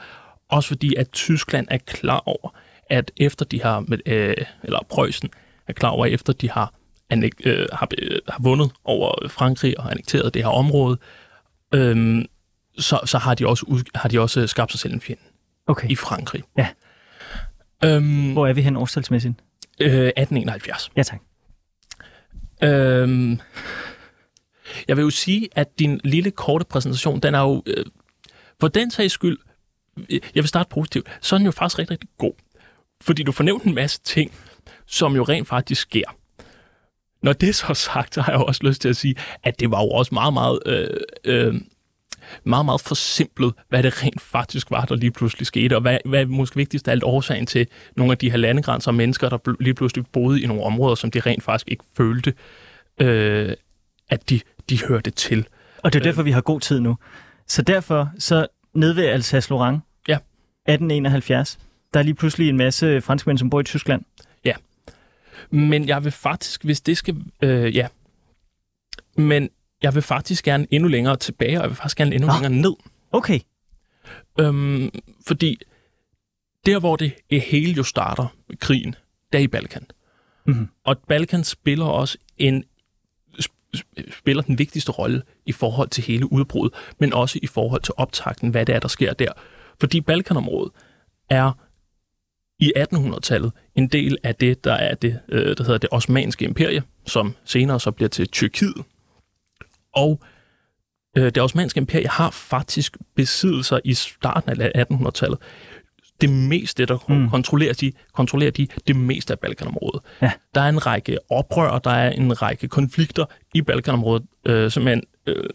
Også 0.50 0.68
fordi, 0.68 0.96
at 0.96 1.12
Tyskland 1.12 1.68
er 1.70 1.78
klar 1.78 2.24
over, 2.26 2.54
at 2.90 3.12
efter 3.18 3.46
de 3.46 3.62
har, 3.62 3.86
øh, 4.06 4.36
eller 4.64 4.80
Preussen 4.90 5.30
er 5.68 5.74
klar 5.74 5.90
over, 5.90 6.06
at 6.06 6.12
efter 6.12 6.34
de 6.34 6.50
har, 6.50 6.74
annek, 7.10 7.34
øh, 7.46 7.68
har, 7.74 7.88
øh, 7.98 8.20
har 8.28 8.40
vundet 8.42 8.72
over 8.84 9.28
Frankrig 9.30 9.80
og 9.80 9.92
annekteret 9.92 10.34
det 10.34 10.44
her 10.44 10.50
område, 10.50 10.98
øh, 11.74 12.26
så, 12.78 13.00
så 13.06 13.18
har, 13.18 13.36
de 13.36 13.48
også 13.48 13.66
ud, 13.68 13.82
har 13.96 14.10
de 14.10 14.20
også 14.20 14.48
skabt 14.48 14.72
sig 14.72 14.80
selv 14.80 14.94
en 14.94 15.02
fjende 15.02 15.22
Okay. 15.68 15.90
i 15.90 15.96
Frankrig. 15.96 16.44
Ja. 16.58 16.68
Øhm, 17.86 18.34
Hvor 18.34 18.48
er 18.48 18.54
vi 18.54 18.62
hen 18.62 18.76
årstalsmæssigt? 18.76 19.34
øh, 19.80 19.90
1871. 19.90 20.92
Ja, 20.96 21.04
tak. 21.04 21.20
Øhm, 22.64 23.40
jeg 24.88 24.98
vil 24.98 25.04
jo 25.04 25.10
sige, 25.10 25.50
at 25.56 25.80
din 25.80 26.02
lille 26.04 26.32
korte 26.32 26.66
præsentation, 26.66 27.20
den 27.20 27.36
er 27.36 27.40
jo, 27.42 27.64
øh, 27.66 27.86
for 28.60 28.68
den 28.68 28.92
sags 28.92 29.14
skyld, 29.14 29.38
jeg 30.10 30.20
vil 30.44 30.48
starte 30.48 30.70
positivt, 30.70 31.18
så 31.22 31.36
er 31.36 31.38
den 31.38 31.46
jo 31.46 31.52
faktisk 31.52 31.80
rigtig, 31.80 31.92
rigtig 31.92 32.10
god. 32.18 32.34
Fordi 33.02 33.24
du 33.24 33.32
får 33.32 33.44
nævnt 33.44 33.64
en 33.64 33.76
masse 33.76 34.00
ting, 34.04 34.32
som 34.86 35.16
jo 35.16 35.24
rent 35.24 35.48
faktisk 35.48 35.82
sker. 35.82 36.16
Når 37.22 37.34
det 37.34 37.50
er 37.50 37.54
så 37.54 37.74
sagt, 37.74 38.14
så 38.16 38.22
har 38.22 38.32
jeg 38.32 38.42
også 38.42 38.62
lyst 38.64 38.82
til 38.82 38.90
at 38.90 38.96
sige, 38.96 39.16
at 39.44 39.60
det 39.60 39.72
var 39.72 39.82
jo 39.82 39.90
også 39.90 40.14
meget, 40.14 40.34
meget, 40.34 40.60
øh, 40.66 40.88
øh, 41.24 41.56
meget, 42.44 42.66
meget 42.66 42.82
forsimplet, 42.82 43.54
hvad 43.70 43.84
det 43.84 44.04
rent 44.04 44.22
faktisk 44.22 44.72
var, 44.72 44.86
der 44.86 44.96
lige 44.96 45.12
pludselig 45.12 45.48
skete, 45.48 45.76
og 45.76 45.82
hvad, 45.82 45.98
hvad 46.06 46.26
måske 46.26 46.56
vigtigst 46.56 46.88
af 46.88 46.92
alt 46.92 47.04
årsagen 47.04 47.46
til 47.46 47.68
nogle 47.96 48.12
af 48.12 48.18
de 48.18 48.30
her 48.30 48.38
landegrænser 48.38 48.92
og 48.92 48.96
mennesker, 48.96 49.30
der 49.30 49.56
lige 49.60 49.74
pludselig 49.74 50.06
boede 50.14 50.42
i 50.42 50.46
nogle 50.48 50.64
områder, 50.64 50.96
som 50.96 51.12
de 51.12 51.20
rent 51.20 51.44
faktisk 51.44 51.68
ikke 51.68 51.84
følte, 51.98 52.34
øh, 53.02 53.54
at 54.10 54.30
de, 54.30 54.40
de 54.70 54.80
hørte 54.88 55.12
til. 55.12 55.48
Og 55.84 55.94
det 55.94 56.00
er 56.00 56.04
derfor, 56.04 56.24
vi 56.24 56.32
har 56.32 56.42
god 56.42 56.60
tid 56.60 56.80
nu. 56.80 56.98
Så 57.48 57.62
derfor, 57.62 58.10
så 58.20 58.48
nede 58.74 58.96
ved 58.96 59.06
Alsace-Lorraine, 59.06 59.80
Ja. 60.08 60.18
1871, 60.68 61.60
der 61.94 62.00
er 62.00 62.04
lige 62.04 62.14
pludselig 62.14 62.50
en 62.50 62.58
masse 62.58 63.02
franskmænd, 63.02 63.38
som 63.38 63.50
bor 63.50 63.60
i 63.60 63.64
Tyskland. 63.64 64.02
Men 65.50 65.88
jeg 65.88 66.04
vil 66.04 66.12
faktisk, 66.12 66.64
hvis 66.64 66.82
det 66.82 66.98
skal... 66.98 67.16
Øh, 67.42 67.76
ja. 67.76 67.88
Men 69.18 69.50
jeg 69.82 69.96
vil 69.96 70.04
faktisk 70.04 70.46
gerne 70.46 70.68
endnu 70.72 70.90
længere 70.90 71.18
tilbage, 71.18 71.58
og 71.58 71.62
jeg 71.62 71.70
vil 71.70 71.76
faktisk 71.76 71.98
gerne 71.98 72.16
endnu 72.16 72.28
Nå. 72.28 72.34
længere 72.34 72.52
ned. 72.62 72.74
Okay. 73.12 73.40
Øhm, 74.40 74.90
fordi 75.28 75.58
der, 76.66 76.80
hvor 76.80 76.96
det 76.96 77.14
hele 77.32 77.74
jo 77.74 77.84
starter 77.84 78.28
med 78.50 78.58
krigen, 78.58 78.96
det 79.32 79.38
er 79.38 79.44
i 79.44 79.48
Balkan. 79.48 79.86
Mhm. 80.46 80.68
Og 80.84 80.98
Balkan 81.08 81.44
spiller 81.44 81.86
også 81.86 82.18
en 82.38 82.64
sp- 83.40 83.78
sp- 83.78 84.20
spiller 84.20 84.44
den 84.44 84.60
vigtigste 84.60 84.92
rolle 84.92 85.24
i 85.46 85.52
forhold 85.52 85.90
til 85.90 86.04
hele 86.04 86.32
udbruddet, 86.32 86.78
men 87.00 87.14
også 87.14 87.40
i 87.42 87.48
forhold 87.48 87.82
til 87.82 87.94
optakten, 87.98 88.50
hvad 88.50 88.66
det 88.66 88.76
er, 88.76 88.80
der 88.80 88.88
sker 88.88 89.14
der. 89.14 89.32
Fordi 89.80 90.02
Balkanområdet 90.02 90.72
er 91.30 91.67
i 92.60 92.74
1800-tallet 92.78 93.52
en 93.76 93.88
del 93.88 94.18
af 94.24 94.36
det, 94.36 94.64
der 94.64 94.74
er 94.74 94.96
det, 94.96 95.20
øh, 95.30 95.58
der 95.58 95.64
hedder 95.64 95.78
det 95.78 95.90
osmanske 95.92 96.46
imperie, 96.46 96.84
som 97.06 97.36
senere 97.46 97.80
så 97.80 97.92
bliver 97.92 98.10
til 98.10 98.28
Tyrkiet. 98.28 98.84
Og 99.96 100.22
øh, 101.18 101.24
det 101.26 101.38
osmanske 101.38 101.78
imperie 101.78 102.08
har 102.08 102.30
faktisk 102.32 102.98
besiddelser 103.16 103.80
i 103.84 103.94
starten 103.94 104.62
af 104.62 104.86
1800-tallet. 104.92 105.40
Det 106.22 106.30
meste, 106.30 106.86
der 106.86 106.98
Mm. 107.08 107.30
kontrollerer, 107.30 107.74
de, 107.74 107.92
kontrollerer 108.14 108.52
de 108.52 108.68
det 108.88 108.96
meste 108.96 109.34
af 109.34 109.40
Balkanområdet. 109.40 110.02
Ja. 110.22 110.32
Der 110.56 110.62
er 110.62 110.70
en 110.70 110.86
række 110.86 111.18
oprør, 111.30 111.80
der 111.80 111.92
er 111.92 112.10
en 112.12 112.42
række 112.42 112.68
konflikter 112.68 113.26
i 113.54 113.62
Balkanområdet, 113.62 114.26
øh, 114.46 114.72
simpelthen 114.72 115.04
øh, 115.26 115.50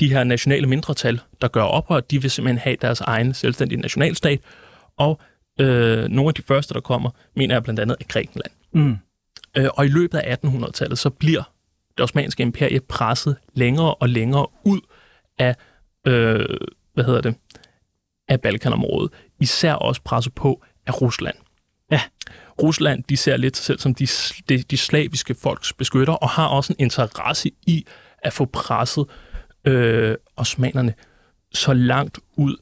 de 0.00 0.08
her 0.12 0.24
nationale 0.24 0.66
mindretal, 0.66 1.20
der 1.40 1.48
gør 1.48 1.62
oprør, 1.62 2.00
de 2.00 2.22
vil 2.22 2.30
simpelthen 2.30 2.58
have 2.58 2.76
deres 2.82 3.00
egen 3.00 3.34
selvstændige 3.34 3.80
nationalstat, 3.80 4.40
og 4.96 5.20
øh, 5.58 6.08
nogle 6.08 6.28
af 6.28 6.34
de 6.34 6.42
første, 6.42 6.74
der 6.74 6.80
kommer, 6.80 7.10
mener 7.36 7.54
jeg 7.54 7.62
blandt 7.62 7.80
andet 7.80 7.96
er 8.00 8.04
Grækenland. 8.08 8.52
Mm. 8.72 8.96
Øh, 9.56 9.68
og 9.74 9.86
i 9.86 9.88
løbet 9.88 10.18
af 10.18 10.36
1800-tallet, 10.44 10.98
så 10.98 11.10
bliver 11.10 11.42
det 11.96 12.04
osmanske 12.04 12.42
imperie 12.42 12.80
presset 12.80 13.36
længere 13.54 13.94
og 13.94 14.08
længere 14.08 14.46
ud 14.64 14.80
af, 15.38 15.56
øh, 16.06 16.58
hvad 16.94 17.04
hedder 17.04 17.20
det, 17.20 17.34
af 18.28 18.40
Balkanområdet. 18.40 19.12
Især 19.40 19.74
også 19.74 20.02
presset 20.02 20.34
på 20.34 20.64
af 20.86 21.00
Rusland. 21.00 21.36
Ja. 21.90 22.00
Rusland, 22.62 23.04
de 23.08 23.16
ser 23.16 23.36
lidt 23.36 23.56
sig 23.56 23.64
selv 23.64 23.78
som 23.78 23.94
de, 23.94 24.06
de, 24.48 24.58
de 24.62 24.76
slaviske 24.76 25.34
folks 25.34 25.72
beskytter, 25.72 26.12
og 26.12 26.28
har 26.28 26.46
også 26.46 26.72
en 26.72 26.84
interesse 26.84 27.50
i 27.66 27.86
at 28.18 28.32
få 28.32 28.44
presset 28.44 29.06
øh, 29.64 30.16
osmanerne 30.36 30.94
så 31.52 31.72
langt 31.72 32.18
ud 32.36 32.56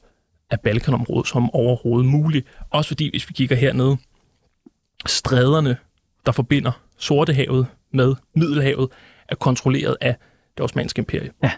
af 0.51 0.59
Balkanområdet 0.59 1.27
som 1.27 1.51
overhovedet 1.51 2.11
muligt. 2.11 2.47
Også 2.69 2.87
fordi, 2.87 3.09
hvis 3.09 3.29
vi 3.29 3.33
kigger 3.33 3.55
hernede, 3.55 3.97
stræderne, 5.05 5.77
der 6.25 6.31
forbinder 6.31 6.71
Sortehavet 6.97 7.67
med 7.93 8.15
Middelhavet, 8.35 8.89
er 9.29 9.35
kontrolleret 9.35 9.97
af 10.01 10.15
det 10.57 10.63
osmanske 10.63 10.99
imperie. 10.99 11.31
Ja. 11.43 11.51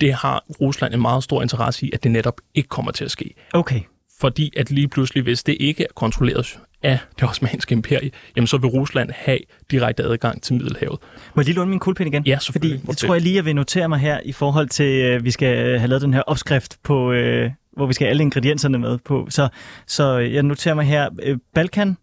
Det 0.00 0.14
har 0.14 0.44
Rusland 0.60 0.94
en 0.94 1.00
meget 1.00 1.24
stor 1.24 1.42
interesse 1.42 1.86
i, 1.86 1.90
at 1.92 2.02
det 2.02 2.10
netop 2.10 2.40
ikke 2.54 2.68
kommer 2.68 2.92
til 2.92 3.04
at 3.04 3.10
ske. 3.10 3.34
Okay. 3.52 3.80
Fordi 4.20 4.52
at 4.56 4.70
lige 4.70 4.88
pludselig, 4.88 5.22
hvis 5.22 5.42
det 5.42 5.56
ikke 5.60 5.84
er 5.84 5.92
kontrolleret 5.94 6.58
af 6.82 6.98
det 7.20 7.28
osmanske 7.28 7.72
imperie, 7.72 8.10
jamen 8.36 8.46
så 8.46 8.58
vil 8.58 8.70
Rusland 8.70 9.10
have 9.10 9.38
direkte 9.70 10.02
adgang 10.02 10.42
til 10.42 10.54
Middelhavet. 10.54 10.98
Må 11.34 11.40
jeg 11.40 11.44
lige 11.44 11.56
låne 11.56 11.70
min 11.70 11.78
kuglepind 11.78 12.14
igen? 12.14 12.26
Ja. 12.26 12.38
Fordi 12.50 12.76
det 12.76 12.96
tror 12.96 13.14
jeg 13.14 13.22
lige, 13.22 13.36
jeg 13.36 13.44
vil 13.44 13.54
notere 13.54 13.88
mig 13.88 13.98
her 13.98 14.20
i 14.24 14.32
forhold 14.32 14.68
til, 14.68 14.84
at 14.84 15.24
vi 15.24 15.30
skal 15.30 15.78
have 15.78 15.88
lavet 15.88 16.02
den 16.02 16.14
her 16.14 16.22
opskrift 16.22 16.78
på, 16.82 17.12
øh, 17.12 17.50
hvor 17.72 17.86
vi 17.86 17.92
skal 17.92 18.04
have 18.04 18.10
alle 18.10 18.22
ingredienserne 18.22 18.78
med 18.78 18.98
på. 18.98 19.26
Så, 19.30 19.48
så 19.86 20.18
jeg 20.18 20.42
noterer 20.42 20.74
mig 20.74 20.84
her, 20.84 21.10
øh, 21.22 21.38
Balkan 21.54 21.96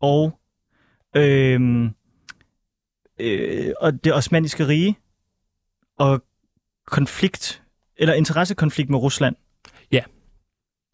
og, 0.00 0.38
øh, 1.16 1.90
øh, 3.20 3.72
og 3.80 4.04
det 4.04 4.14
osmanniske 4.14 4.68
rige 4.68 4.98
og 5.98 6.22
konflikt, 6.86 7.62
eller 7.96 8.14
interessekonflikt 8.14 8.90
med 8.90 8.98
Rusland. 8.98 9.36
Ja. 9.92 10.02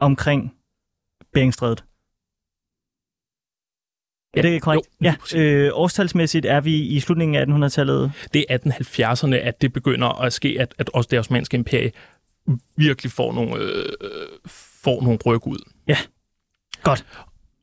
Omkring 0.01 0.55
Beringstrædet. 1.33 1.85
Ja, 4.37 4.43
det 4.43 4.57
er 4.57 4.61
korrekt. 4.61 4.89
Jo, 5.05 5.13
ja, 5.35 5.41
øh, 5.41 5.71
årstalsmæssigt 5.75 6.47
er 6.47 6.61
vi 6.61 6.77
i 6.77 7.01
slutningen 7.01 7.63
af 7.63 7.69
1800-tallet. 7.69 8.13
Det 8.33 8.45
er 8.49 8.59
1870'erne, 8.59 9.35
at 9.35 9.63
det 9.63 9.73
begynder 9.73 10.23
at 10.23 10.33
ske, 10.33 10.57
at, 10.61 10.75
at 10.79 10.91
også 10.95 11.09
det 11.11 11.19
osmanske 11.19 11.55
imperie 11.55 11.93
virkelig 12.77 13.13
får 13.13 13.33
nogle, 13.33 13.57
øh, 13.57 13.93
får 14.47 15.03
nogle 15.03 15.19
ryk 15.27 15.47
ud. 15.47 15.59
Ja, 15.89 15.97
godt. 16.83 17.07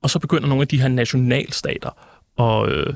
Og 0.01 0.09
så 0.09 0.19
begynder 0.19 0.47
nogle 0.47 0.61
af 0.61 0.67
de 0.67 0.81
her 0.81 0.87
nationalstater 0.87 1.89
at, 2.39 2.69
øh, 2.69 2.87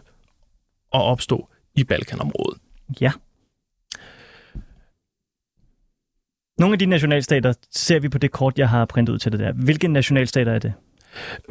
at 0.93 1.01
opstå 1.01 1.49
i 1.75 1.83
Balkanområdet. 1.83 2.61
Ja. 3.01 3.11
Nogle 6.57 6.73
af 6.73 6.79
de 6.79 6.85
nationalstater 6.85 7.53
ser 7.71 7.99
vi 7.99 8.09
på 8.09 8.17
det 8.17 8.31
kort, 8.31 8.57
jeg 8.57 8.69
har 8.69 8.85
printet 8.85 9.13
ud 9.13 9.19
til 9.19 9.31
det 9.31 9.39
der. 9.39 9.53
Hvilke 9.53 9.87
nationalstater 9.87 10.51
er 10.51 10.59
det? 10.59 10.73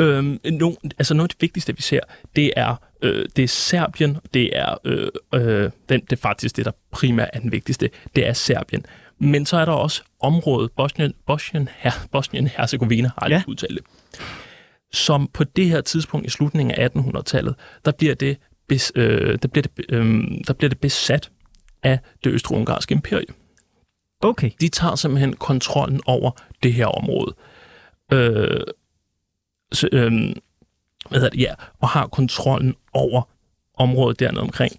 Øhm, 0.01 0.41
no, 0.45 0.73
altså 0.99 1.15
noget 1.15 1.29
af 1.29 1.29
det 1.29 1.43
vigtigste, 1.43 1.77
vi 1.77 1.83
ser, 1.83 2.01
det 2.37 2.53
er, 2.57 2.77
øh, 3.03 3.27
det 3.37 3.43
er 3.43 3.49
Serbien, 3.49 4.19
det 4.35 4.57
er, 4.57 4.75
øh, 4.85 5.09
øh, 5.35 5.71
den, 5.89 6.01
det 6.01 6.13
er 6.13 6.17
faktisk 6.17 6.57
det, 6.57 6.65
der 6.65 6.71
primært 6.91 7.31
er 7.33 7.41
den 7.41 7.53
vigtigste, 7.53 7.91
det 8.17 8.27
er 8.27 8.33
Serbien. 8.33 8.87
Men 9.19 9.47
så 9.47 9.57
er 9.57 9.65
der 9.65 9.73
også 9.73 10.03
området, 10.21 10.71
Bosnien, 10.77 11.15
Bosnien, 11.27 11.69
her, 11.77 11.93
Bosnien 12.13 12.47
Herzegovina, 12.47 13.11
har 13.19 13.27
jeg 13.29 13.31
Ja. 13.31 13.43
udtalt 13.49 13.75
det, 13.79 13.85
som 14.93 15.31
på 15.33 15.45
det 15.45 15.69
her 15.69 15.81
tidspunkt 15.81 16.27
i 16.27 16.31
slutningen 16.31 16.75
af 16.75 16.89
1800-tallet, 16.97 17.55
der 17.85 17.93
bliver 17.93 18.15
det, 18.15 18.37
bes, 18.69 18.93
øh, 18.95 19.39
der 19.43 19.49
bliver 19.49 19.63
det, 19.63 19.85
øh, 19.89 20.25
der 20.47 20.53
bliver 20.53 20.69
det 20.69 20.81
besat 20.81 21.31
af 21.83 21.99
det 22.25 22.31
østrig-ungarske 22.31 22.93
imperie 22.93 23.27
Okay. 24.23 24.51
de 24.61 24.69
tager 24.69 24.95
simpelthen 24.95 25.37
kontrollen 25.37 26.01
over 26.07 26.31
det 26.63 26.73
her 26.75 26.87
område. 26.87 27.35
Øh, 28.13 28.61
så, 29.73 29.89
øh, 29.93 30.13
hvad 31.09 31.21
hedder 31.21 31.29
det? 31.31 31.41
Ja, 31.41 31.55
og 31.81 31.89
har 31.89 32.07
kontrollen 32.07 32.75
over 32.93 33.23
området 33.79 34.21
dernede 34.21 34.41
omkring. 34.43 34.73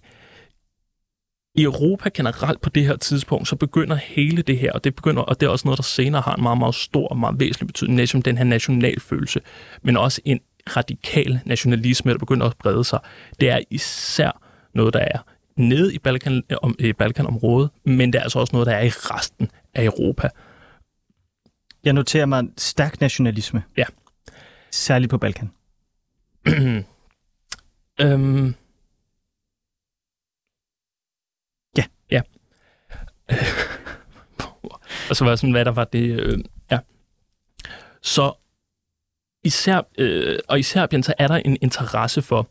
I 1.56 1.62
Europa 1.62 2.10
generelt 2.14 2.60
på 2.60 2.70
det 2.70 2.86
her 2.86 2.96
tidspunkt, 2.96 3.48
så 3.48 3.56
begynder 3.56 3.96
hele 3.96 4.42
det 4.42 4.58
her, 4.58 4.72
og 4.72 4.84
det 4.84 4.94
begynder, 4.94 5.22
og 5.22 5.40
det 5.40 5.46
er 5.46 5.50
også 5.50 5.68
noget, 5.68 5.78
der 5.78 5.82
senere 5.82 6.22
har 6.22 6.34
en 6.34 6.42
meget, 6.42 6.58
meget 6.58 6.74
stor 6.74 7.08
og 7.08 7.16
meget 7.16 7.40
væsentlig 7.40 7.66
betydning, 7.66 7.96
nemlig 7.96 8.24
den 8.24 8.38
her 8.38 8.44
nationalfølelse, 8.44 9.40
men 9.82 9.96
også 9.96 10.20
en 10.24 10.40
radikal 10.76 11.40
nationalisme, 11.44 12.12
der 12.12 12.18
begynder 12.18 12.46
at 12.46 12.56
brede 12.58 12.84
sig. 12.84 12.98
Det 13.40 13.50
er 13.50 13.58
især 13.70 14.42
noget, 14.74 14.94
der 14.94 15.00
er 15.00 15.18
nede 15.56 15.94
i, 15.94 15.98
Balkan, 15.98 16.42
om, 16.62 16.76
i 16.78 16.92
Balkanområdet, 16.92 17.70
men 17.84 18.12
det 18.12 18.18
er 18.18 18.22
altså 18.22 18.38
også 18.38 18.52
noget, 18.52 18.66
der 18.66 18.74
er 18.74 18.82
i 18.82 18.88
resten 18.88 19.50
af 19.74 19.84
Europa. 19.84 20.28
Jeg 21.84 21.92
noterer 21.92 22.26
mig 22.26 22.44
stærk 22.56 23.00
nationalisme. 23.00 23.62
Ja. 23.76 23.84
Særligt 24.70 25.10
på 25.10 25.18
Balkan. 25.18 25.50
øhm, 28.00 28.54
Ja. 31.76 31.84
Ja. 32.10 32.20
og 35.10 35.16
så 35.16 35.24
var 35.24 35.36
sådan, 35.36 35.50
hvad 35.50 35.64
der 35.64 35.70
var 35.70 35.84
det... 35.84 36.20
Øh, 36.20 36.38
ja. 36.70 36.78
Så 38.02 38.32
i 39.44 39.50
Serb, 39.50 39.84
øh, 39.98 40.38
og 40.48 40.58
i 40.58 40.62
Serbien, 40.62 41.02
så 41.02 41.14
er 41.18 41.28
der 41.28 41.36
en 41.36 41.56
interesse 41.60 42.22
for... 42.22 42.48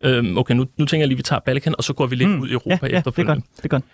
Øh, 0.00 0.36
okay, 0.36 0.54
nu, 0.54 0.66
nu 0.76 0.86
tænker 0.86 1.02
jeg 1.02 1.08
lige, 1.08 1.16
at 1.16 1.18
vi 1.18 1.22
tager 1.22 1.40
Balkan, 1.40 1.74
og 1.78 1.84
så 1.84 1.92
går 1.92 2.06
vi 2.06 2.16
lidt 2.16 2.30
mm. 2.30 2.40
ud 2.40 2.48
i 2.48 2.52
Europa 2.52 2.68
ja, 2.70 2.78
ja, 2.82 2.86
det 2.86 2.94
er 2.94 2.98
efterfølgende. 2.98 3.34
godt. 3.34 3.56
Det 3.56 3.64
er 3.64 3.68
godt. 3.68 3.84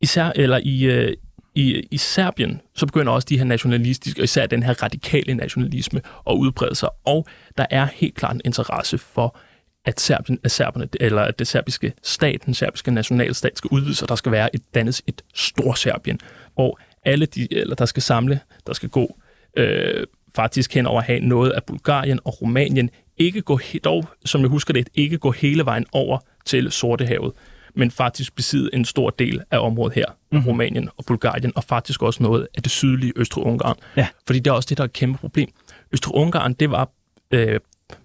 især, 0.00 0.32
eller 0.36 0.60
i, 0.62 0.84
øh, 0.84 1.16
i, 1.54 1.88
i 1.90 1.96
Serbien, 1.96 2.60
så 2.74 2.86
begynder 2.86 3.12
også 3.12 3.26
de 3.28 3.38
her 3.38 3.44
nationalistiske, 3.44 4.20
og 4.20 4.24
især 4.24 4.46
den 4.46 4.62
her 4.62 4.82
radikale 4.82 5.34
nationalisme 5.34 6.00
at 6.30 6.32
udbrede 6.32 6.74
sig. 6.74 6.88
Og 7.04 7.26
der 7.56 7.66
er 7.70 7.84
helt 7.94 8.14
klart 8.14 8.34
en 8.34 8.40
interesse 8.44 8.98
for, 8.98 9.36
at, 9.84 10.00
Serbien, 10.00 10.38
at 10.44 10.50
serberne, 10.50 10.88
eller 11.00 11.22
at 11.22 11.38
det 11.38 11.46
serbiske 11.46 11.92
stat, 12.02 12.46
den 12.46 12.54
serbiske 12.54 12.90
nationalstat 12.90 13.58
skal 13.58 13.68
udvide 13.68 13.94
sig. 13.94 14.08
Der 14.08 14.14
skal 14.14 14.32
være 14.32 14.54
et 14.54 14.74
dannes 14.74 15.02
et 15.06 15.22
stor 15.34 15.74
Serbien, 15.74 16.20
hvor 16.54 16.80
alle 17.04 17.26
de, 17.26 17.48
eller 17.50 17.74
der 17.74 17.84
skal 17.84 18.02
samle, 18.02 18.40
der 18.66 18.72
skal 18.72 18.88
gå 18.88 19.18
øh, 19.56 20.06
faktisk 20.34 20.74
hen 20.74 20.86
over 20.86 21.00
at 21.00 21.06
have 21.06 21.20
noget 21.20 21.50
af 21.50 21.64
Bulgarien 21.64 22.20
og 22.24 22.42
Rumænien, 22.42 22.90
ikke 23.18 23.42
gå, 23.42 23.60
dog, 23.84 24.04
som 24.24 24.40
jeg 24.40 24.48
husker 24.48 24.74
det, 24.74 24.88
ikke 24.94 25.18
gå 25.18 25.30
hele 25.30 25.64
vejen 25.64 25.86
over 25.92 26.18
til 26.44 26.72
Sortehavet, 26.72 27.32
men 27.74 27.90
faktisk 27.90 28.36
besidde 28.36 28.70
en 28.72 28.84
stor 28.84 29.10
del 29.10 29.42
af 29.50 29.58
området 29.58 29.94
her, 29.94 30.06
mm-hmm. 30.32 30.46
Rumænien 30.46 30.88
og 30.96 31.04
Bulgarien, 31.04 31.52
og 31.56 31.64
faktisk 31.64 32.02
også 32.02 32.22
noget 32.22 32.48
af 32.56 32.62
det 32.62 32.72
sydlige 32.72 33.12
Østrig-Ungarn. 33.16 33.76
Ja. 33.96 34.08
Fordi 34.26 34.38
det 34.38 34.50
er 34.50 34.54
også 34.54 34.66
det, 34.68 34.78
der 34.78 34.84
er 34.84 34.88
et 34.88 34.92
kæmpe 34.92 35.18
problem. 35.18 35.48
Østrig-Ungarn, 35.92 36.52
det 36.52 36.70
var 36.70 36.88
øh, 37.30 37.60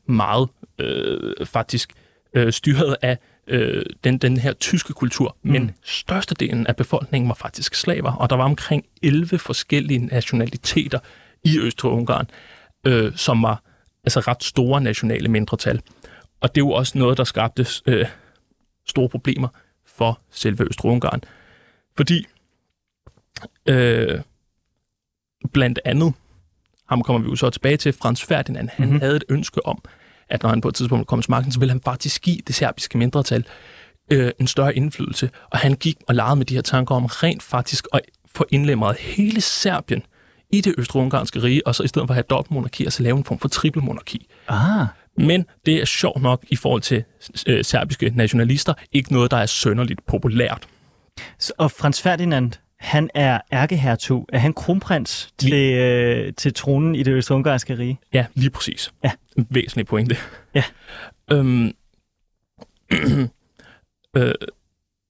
meget 0.05 0.49
øh, 0.79 1.45
faktisk 1.45 1.93
øh, 2.33 2.53
styret 2.53 2.95
af 3.01 3.17
øh, 3.47 3.85
den, 4.03 4.17
den 4.17 4.37
her 4.37 4.53
tyske 4.53 4.93
kultur, 4.93 5.37
mm. 5.41 5.51
men 5.51 5.71
størstedelen 5.83 6.67
af 6.67 6.75
befolkningen 6.75 7.29
var 7.29 7.35
faktisk 7.35 7.75
slaver, 7.75 8.11
og 8.11 8.29
der 8.29 8.35
var 8.35 8.43
omkring 8.43 8.85
11 9.01 9.39
forskellige 9.39 10.05
nationaliteter 10.05 10.99
i 11.43 11.59
Østrig-Ungarn, 11.59 12.29
øh, 12.85 13.15
som 13.15 13.43
var 13.43 13.63
altså 14.03 14.19
ret 14.19 14.43
store 14.43 14.81
nationale 14.81 15.27
mindretal. 15.27 15.81
Og 16.41 16.55
det 16.55 16.61
er 16.61 16.65
jo 16.65 16.71
også 16.71 16.97
noget, 16.97 17.17
der 17.17 17.23
skabte 17.23 17.65
øh, 17.85 18.05
store 18.87 19.09
problemer 19.09 19.47
for 19.85 20.19
selve 20.31 20.63
Østrig-Ungarn. 20.63 21.21
Fordi 21.97 22.25
øh, 23.65 24.21
blandt 25.53 25.79
andet, 25.85 26.13
ham 26.89 27.01
kommer 27.03 27.21
vi 27.21 27.29
jo 27.29 27.35
så 27.35 27.49
tilbage 27.49 27.77
til, 27.77 27.93
Frans 27.93 28.23
Ferdinand, 28.23 28.69
han 28.73 28.85
mm-hmm. 28.85 29.01
havde 29.01 29.15
et 29.15 29.23
ønske 29.29 29.65
om, 29.65 29.81
at 30.29 30.43
når 30.43 30.49
han 30.49 30.61
på 30.61 30.67
et 30.67 30.75
tidspunkt 30.75 31.07
kom 31.07 31.21
til 31.21 31.31
magten, 31.31 31.51
så 31.51 31.59
ville 31.59 31.71
han 31.71 31.81
faktisk 31.85 32.21
give 32.21 32.37
det 32.47 32.55
serbiske 32.55 32.97
mindretal 32.97 33.43
øh, 34.11 34.31
en 34.39 34.47
større 34.47 34.75
indflydelse. 34.75 35.29
Og 35.49 35.59
han 35.59 35.73
gik 35.73 35.97
og 36.07 36.15
legede 36.15 36.35
med 36.35 36.45
de 36.45 36.53
her 36.53 36.61
tanker 36.61 36.95
om 36.95 37.05
rent 37.05 37.43
faktisk 37.43 37.87
at 37.93 38.01
få 38.35 38.45
indlemmet 38.51 38.95
hele 38.99 39.41
Serbien 39.41 40.03
i 40.51 40.61
det 40.61 40.75
østrig-ungarske 40.77 41.43
rige, 41.43 41.67
og 41.67 41.75
så 41.75 41.83
i 41.83 41.87
stedet 41.87 42.07
for 42.07 42.11
at 42.11 42.15
have 42.15 42.23
dobbeltmonarki, 42.29 42.83
altså 42.83 43.03
lave 43.03 43.17
en 43.17 43.23
form 43.23 43.39
for 43.39 43.47
trippelmonarki. 43.47 44.27
Ah, 44.47 44.87
Men 45.17 45.45
det 45.65 45.81
er 45.81 45.85
sjovt 45.85 46.21
nok 46.21 46.43
i 46.49 46.55
forhold 46.55 46.81
til 46.81 47.03
øh, 47.47 47.65
serbiske 47.65 48.11
nationalister 48.15 48.73
ikke 48.91 49.13
noget, 49.13 49.31
der 49.31 49.37
er 49.37 49.45
sønderligt 49.45 50.05
populært. 50.05 50.67
så- 51.39 51.53
og 51.57 51.71
Frans 51.71 52.01
Ferdinand, 52.01 52.51
han 52.79 53.09
er 53.13 53.39
ærkehertug. 53.51 54.29
Er 54.33 54.39
han 54.39 54.53
kronprins 54.53 55.33
til, 55.37 55.73
øh, 55.73 56.33
til 56.33 56.53
tronen 56.53 56.95
i 56.95 57.03
det 57.03 57.11
østrig-ungarske 57.11 57.77
rige? 57.77 57.99
Ja, 58.13 58.25
lige 58.33 58.49
præcis. 58.49 58.93
Ja. 59.03 59.11
En 59.37 59.47
væsentlig 59.49 59.85
pointe. 59.85 60.15
Ja. 60.55 60.63
Øhm, 61.31 61.71
øh, 64.17 64.33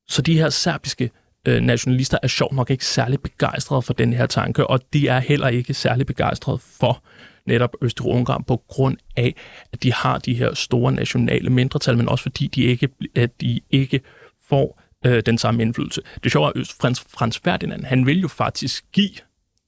så 0.07 0.21
de 0.21 0.37
her 0.37 0.49
serbiske 0.49 1.11
øh, 1.47 1.61
nationalister 1.61 2.17
er 2.23 2.27
sjovt 2.27 2.53
nok 2.53 2.69
ikke 2.69 2.85
særlig 2.85 3.21
begejstrede 3.21 3.81
for 3.81 3.93
den 3.93 4.13
her 4.13 4.25
tanke, 4.25 4.67
og 4.67 4.79
de 4.93 5.07
er 5.07 5.19
heller 5.19 5.47
ikke 5.47 5.73
særlig 5.73 6.05
begejstrede 6.05 6.57
for 6.57 7.03
netop 7.45 7.75
Østrig-Ungarn 7.81 8.43
på 8.43 8.63
grund 8.67 8.97
af, 9.17 9.35
at 9.73 9.83
de 9.83 9.93
har 9.93 10.17
de 10.17 10.33
her 10.33 10.53
store 10.53 10.91
nationale 10.91 11.49
mindretal, 11.49 11.97
men 11.97 12.09
også 12.09 12.21
fordi 12.21 12.47
de 12.47 12.61
ikke, 12.61 12.89
at 13.15 13.41
de 13.41 13.61
ikke 13.69 14.01
får 14.49 14.81
øh, 15.07 15.23
den 15.25 15.37
samme 15.37 15.61
indflydelse. 15.61 16.01
Det 16.23 16.31
sjove 16.31 16.47
er, 16.47 16.61
at 16.61 16.75
Frans, 16.81 16.99
Frans 16.99 17.39
Ferdinand, 17.39 17.83
han 17.83 18.05
vil 18.05 18.21
jo 18.21 18.27
faktisk 18.27 18.85
give 18.91 19.11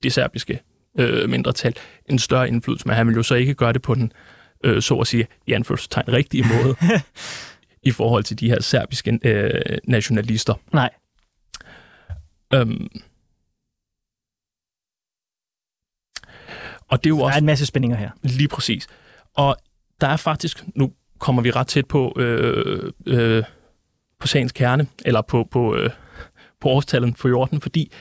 det 0.02 0.12
serbiske 0.12 0.60
øh, 0.98 1.28
mindretal 1.30 1.74
en 2.06 2.18
større 2.18 2.48
indflydelse, 2.48 2.88
men 2.88 2.96
han 2.96 3.06
vil 3.06 3.14
jo 3.14 3.22
så 3.22 3.34
ikke 3.34 3.54
gøre 3.54 3.72
det 3.72 3.82
på 3.82 3.94
den 3.94 4.12
øh, 4.64 4.82
så 4.82 4.94
at 4.94 5.06
sige, 5.06 5.26
i 5.46 5.52
anførselstegn, 5.52 6.12
rigtige 6.12 6.44
måde, 6.54 6.76
i 7.82 7.90
forhold 7.90 8.24
til 8.24 8.40
de 8.40 8.48
her 8.50 8.62
serbiske 8.62 9.18
øh, 9.24 9.78
nationalister. 9.84 10.54
Nej. 10.72 10.90
Øhm, 12.54 12.88
og 16.88 17.04
det 17.04 17.06
er 17.06 17.10
jo 17.10 17.18
Der 17.18 17.24
også 17.24 17.34
er 17.36 17.38
en 17.40 17.46
masse 17.46 17.66
spændinger 17.66 17.96
her. 17.96 18.10
lige 18.22 18.48
præcis. 18.48 18.86
Og 19.34 19.56
der 20.00 20.06
er 20.06 20.16
faktisk, 20.16 20.64
nu 20.74 20.92
kommer 21.18 21.42
vi 21.42 21.50
ret 21.50 21.66
tæt 21.66 21.86
på, 21.86 22.12
øh, 22.16 22.92
øh, 23.06 23.42
på 24.20 24.26
sagens 24.26 24.52
kerne, 24.52 24.86
eller 25.04 25.22
på, 25.22 25.48
på, 25.50 25.76
øh, 25.76 25.90
på 26.60 26.68
årstallet 26.68 27.18
for 27.18 27.28
14, 27.28 27.60
fordi 27.60 27.92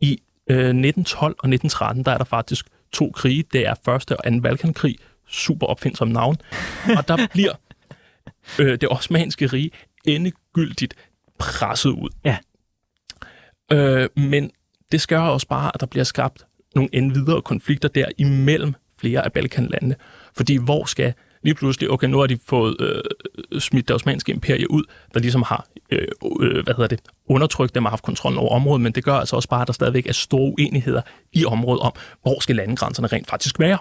i 0.00 0.22
øh, 0.50 0.56
1912 0.56 1.24
og 1.24 1.48
1913, 1.48 2.04
der 2.04 2.12
er 2.12 2.18
der 2.18 2.24
faktisk 2.24 2.66
to 2.92 3.10
krige. 3.10 3.44
Det 3.52 3.66
er 3.66 3.74
første 3.84 4.16
og 4.16 4.26
anden 4.26 4.42
Balkankrig, 4.42 4.96
super 5.28 5.66
opfindsom 5.66 6.08
navn. 6.08 6.36
Og 6.98 7.08
der 7.08 7.26
bliver 7.32 7.52
øh, 8.60 8.78
det 8.80 8.88
osmanske 8.88 9.46
rige 9.46 9.70
endegyldigt 10.04 10.94
presset 11.38 11.90
ud. 11.90 12.10
Ja. 12.24 12.36
Øh, 13.72 14.08
men 14.16 14.50
det 14.92 15.00
skal 15.00 15.18
også 15.18 15.48
bare, 15.48 15.70
at 15.74 15.80
der 15.80 15.86
bliver 15.86 16.04
skabt 16.04 16.46
nogle 16.74 16.88
endvidere 16.92 17.42
konflikter 17.42 17.88
der 17.88 18.06
imellem 18.18 18.74
flere 18.98 19.24
af 19.24 19.32
Balkanlandene. 19.32 19.96
Fordi 20.36 20.56
hvor 20.56 20.84
skal 20.84 21.14
lige 21.42 21.54
pludselig, 21.54 21.90
okay, 21.90 22.06
nu 22.06 22.18
har 22.18 22.26
de 22.26 22.38
fået 22.46 22.76
øh, 22.80 23.60
smidt 23.60 23.88
det 23.88 23.94
osmanske 23.94 24.32
imperie 24.32 24.70
ud, 24.70 24.82
der 25.14 25.20
ligesom 25.20 25.42
har 25.42 25.66
øh, 25.90 26.08
øh, 26.40 26.64
hvad 26.64 26.74
hedder 26.74 26.86
det, 26.86 27.00
undertrykt 27.28 27.74
dem 27.74 27.84
og 27.84 27.90
haft 27.90 28.04
kontrollen 28.04 28.38
over 28.38 28.54
området, 28.54 28.80
men 28.80 28.92
det 28.92 29.04
gør 29.04 29.14
altså 29.14 29.36
også 29.36 29.48
bare, 29.48 29.60
at 29.60 29.66
der 29.66 29.72
stadigvæk 29.72 30.06
er 30.06 30.12
store 30.12 30.52
uenigheder 30.58 31.02
i 31.32 31.44
området 31.44 31.80
om, 31.80 31.92
hvor 32.22 32.40
skal 32.40 32.56
landegrænserne 32.56 33.08
rent 33.08 33.30
faktisk 33.30 33.58
være. 33.58 33.78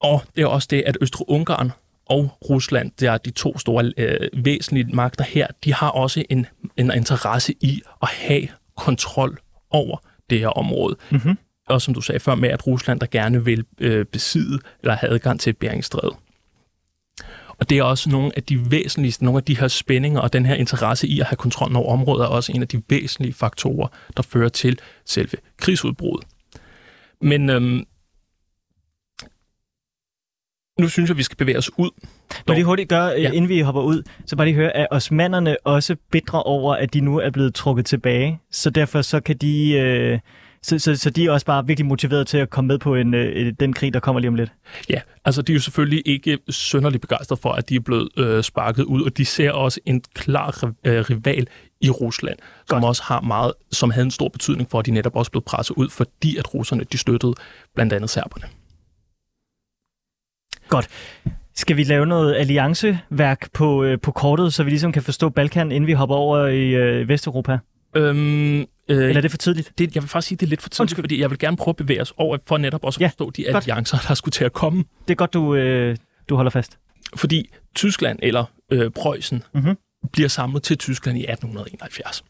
Og 0.00 0.22
det 0.36 0.42
er 0.42 0.46
også 0.46 0.68
det, 0.70 0.82
at 0.86 0.98
Østrig-Ungarn 1.00 1.70
og 2.06 2.38
Rusland, 2.50 2.90
der 3.00 3.12
er 3.12 3.18
de 3.18 3.30
to 3.30 3.58
store 3.58 3.92
øh, 3.96 4.44
væsentlige 4.44 4.96
magter 4.96 5.24
her, 5.24 5.46
de 5.64 5.74
har 5.74 5.88
også 5.88 6.24
en, 6.30 6.46
en 6.76 6.92
interesse 6.96 7.54
i 7.60 7.82
at 8.02 8.08
have 8.08 8.48
kontrol 8.76 9.38
over 9.70 9.96
det 10.30 10.38
her 10.38 10.48
område. 10.48 10.96
Mm-hmm. 11.10 11.38
Og 11.68 11.82
som 11.82 11.94
du 11.94 12.00
sagde 12.00 12.20
før 12.20 12.34
med, 12.34 12.48
at 12.48 12.66
Rusland 12.66 13.00
der 13.00 13.06
gerne 13.06 13.44
vil 13.44 13.64
øh, 13.80 14.04
besidde 14.04 14.58
eller 14.82 14.94
have 14.94 15.10
adgang 15.10 15.40
til 15.40 15.52
Beringstrædet. 15.52 16.16
Og 17.60 17.70
det 17.70 17.78
er 17.78 17.82
også 17.82 18.10
nogle 18.10 18.32
af 18.36 18.42
de 18.42 18.70
væsentligste, 18.70 19.24
nogle 19.24 19.38
af 19.38 19.44
de 19.44 19.58
her 19.58 19.68
spændinger 19.68 20.20
og 20.20 20.32
den 20.32 20.46
her 20.46 20.54
interesse 20.54 21.06
i 21.06 21.20
at 21.20 21.26
have 21.26 21.36
kontrol 21.36 21.76
over 21.76 21.92
området, 21.92 22.24
er 22.24 22.28
også 22.28 22.52
en 22.52 22.62
af 22.62 22.68
de 22.68 22.82
væsentlige 22.88 23.32
faktorer, 23.34 23.88
der 24.16 24.22
fører 24.22 24.48
til 24.48 24.78
selve 25.04 25.36
krigsudbruddet. 25.58 26.28
Men 27.20 27.50
øhm, 27.50 27.84
nu 30.80 30.88
synes 30.88 31.08
jeg, 31.08 31.16
vi 31.16 31.22
skal 31.22 31.36
bevæge 31.36 31.58
os 31.58 31.70
ud. 31.78 31.90
Må 32.48 32.54
lige 32.54 32.64
hurtigt 32.64 32.88
gøre, 32.88 33.06
Ja. 33.06 33.20
ja. 33.20 33.30
inden 33.30 33.48
vi 33.48 33.60
hopper 33.60 33.82
ud, 33.82 34.02
så 34.26 34.36
bare 34.36 34.46
lige 34.46 34.54
høre, 34.54 34.76
at 34.76 34.86
osmanderne 34.90 35.56
også 35.66 35.96
bitre 36.10 36.42
over, 36.42 36.74
at 36.74 36.94
de 36.94 37.00
nu 37.00 37.18
er 37.18 37.30
blevet 37.30 37.54
trukket 37.54 37.86
tilbage, 37.86 38.40
så 38.50 38.70
derfor 38.70 39.02
så 39.02 39.20
kan 39.20 39.36
de... 39.36 39.72
Øh, 39.72 40.18
så, 40.62 40.78
så, 40.78 40.96
så 40.96 41.10
de 41.10 41.26
er 41.26 41.30
også 41.30 41.46
bare 41.46 41.66
virkelig 41.66 41.86
motiveret 41.86 42.26
til 42.26 42.38
at 42.38 42.50
komme 42.50 42.68
med 42.68 42.78
på 42.78 42.94
en, 42.94 43.14
øh, 43.14 43.52
den 43.60 43.72
krig, 43.72 43.94
der 43.94 44.00
kommer 44.00 44.20
lige 44.20 44.28
om 44.28 44.34
lidt. 44.34 44.52
Ja, 44.90 45.00
altså 45.24 45.42
de 45.42 45.52
er 45.52 45.54
jo 45.54 45.60
selvfølgelig 45.60 46.02
ikke 46.06 46.38
sønderligt 46.50 47.00
begejstrede 47.00 47.40
for, 47.40 47.52
at 47.52 47.68
de 47.68 47.76
er 47.76 47.80
blevet 47.80 48.08
øh, 48.16 48.42
sparket 48.42 48.84
ud, 48.84 49.02
og 49.02 49.16
de 49.16 49.24
ser 49.24 49.52
også 49.52 49.80
en 49.86 50.02
klar 50.14 50.72
øh, 50.84 51.00
rival 51.10 51.46
i 51.80 51.90
Rusland, 51.90 52.38
som 52.68 52.76
Godt. 52.76 52.88
også 52.88 53.02
har 53.02 53.20
meget, 53.20 53.52
som 53.72 53.90
havde 53.90 54.04
en 54.04 54.10
stor 54.10 54.28
betydning 54.28 54.70
for, 54.70 54.78
at 54.78 54.86
de 54.86 54.90
netop 54.90 55.16
også 55.16 55.30
blev 55.30 55.42
presset 55.42 55.74
ud, 55.74 55.88
fordi 55.88 56.36
at 56.36 56.54
russerne 56.54 56.84
de 56.92 56.98
støttede 56.98 57.34
blandt 57.74 57.92
andet 57.92 58.10
serberne. 58.10 58.46
Skal 61.54 61.76
vi 61.76 61.84
lave 61.84 62.06
noget 62.06 62.34
allianceværk 62.34 63.52
på, 63.52 63.84
øh, 63.84 64.00
på 64.00 64.12
kortet, 64.12 64.54
så 64.54 64.64
vi 64.64 64.70
ligesom 64.70 64.92
kan 64.92 65.02
forstå 65.02 65.28
Balkan, 65.28 65.72
inden 65.72 65.86
vi 65.86 65.92
hopper 65.92 66.16
over 66.16 66.46
i 66.46 66.68
øh, 66.68 67.08
Vesteuropa? 67.08 67.58
Øhm, 67.96 68.60
øh, 68.60 68.66
Eller 68.88 69.16
er 69.16 69.20
det 69.20 69.30
for 69.30 69.38
tidligt? 69.38 69.72
det, 69.78 69.94
jeg 69.94 70.02
vil 70.02 70.08
faktisk 70.08 70.28
sige, 70.28 70.36
det 70.38 70.46
er 70.46 70.48
lidt 70.50 70.62
for 70.62 70.68
tidligt, 70.68 70.80
Undskyld. 70.80 71.02
fordi 71.02 71.20
jeg 71.20 71.30
vil 71.30 71.38
gerne 71.38 71.56
prøve 71.56 71.72
at 71.72 71.76
bevæge 71.76 72.00
os 72.00 72.12
over, 72.16 72.38
for 72.46 72.58
netop 72.58 72.84
også 72.84 72.98
at 72.98 73.00
Ja, 73.00 73.06
forstå 73.06 73.30
de 73.30 73.44
godt. 73.44 73.56
alliancer, 73.56 73.98
der 74.08 74.14
skulle 74.14 74.32
til 74.32 74.44
at 74.44 74.52
komme. 74.52 74.84
Det 75.08 75.14
er 75.14 75.16
godt, 75.16 75.32
du, 75.34 75.54
øh, 75.54 75.96
du 76.28 76.36
holder 76.36 76.50
fast. 76.50 76.78
Fordi 77.16 77.50
Tyskland 77.74 78.18
eller 78.22 78.44
øh, 78.72 78.90
Preussen 78.90 79.42
Mhm. 79.54 79.76
bliver 80.12 80.28
samlet 80.28 80.62
til 80.62 80.78
Tyskland 80.78 81.18
i 81.18 81.20
1871. 81.22 82.24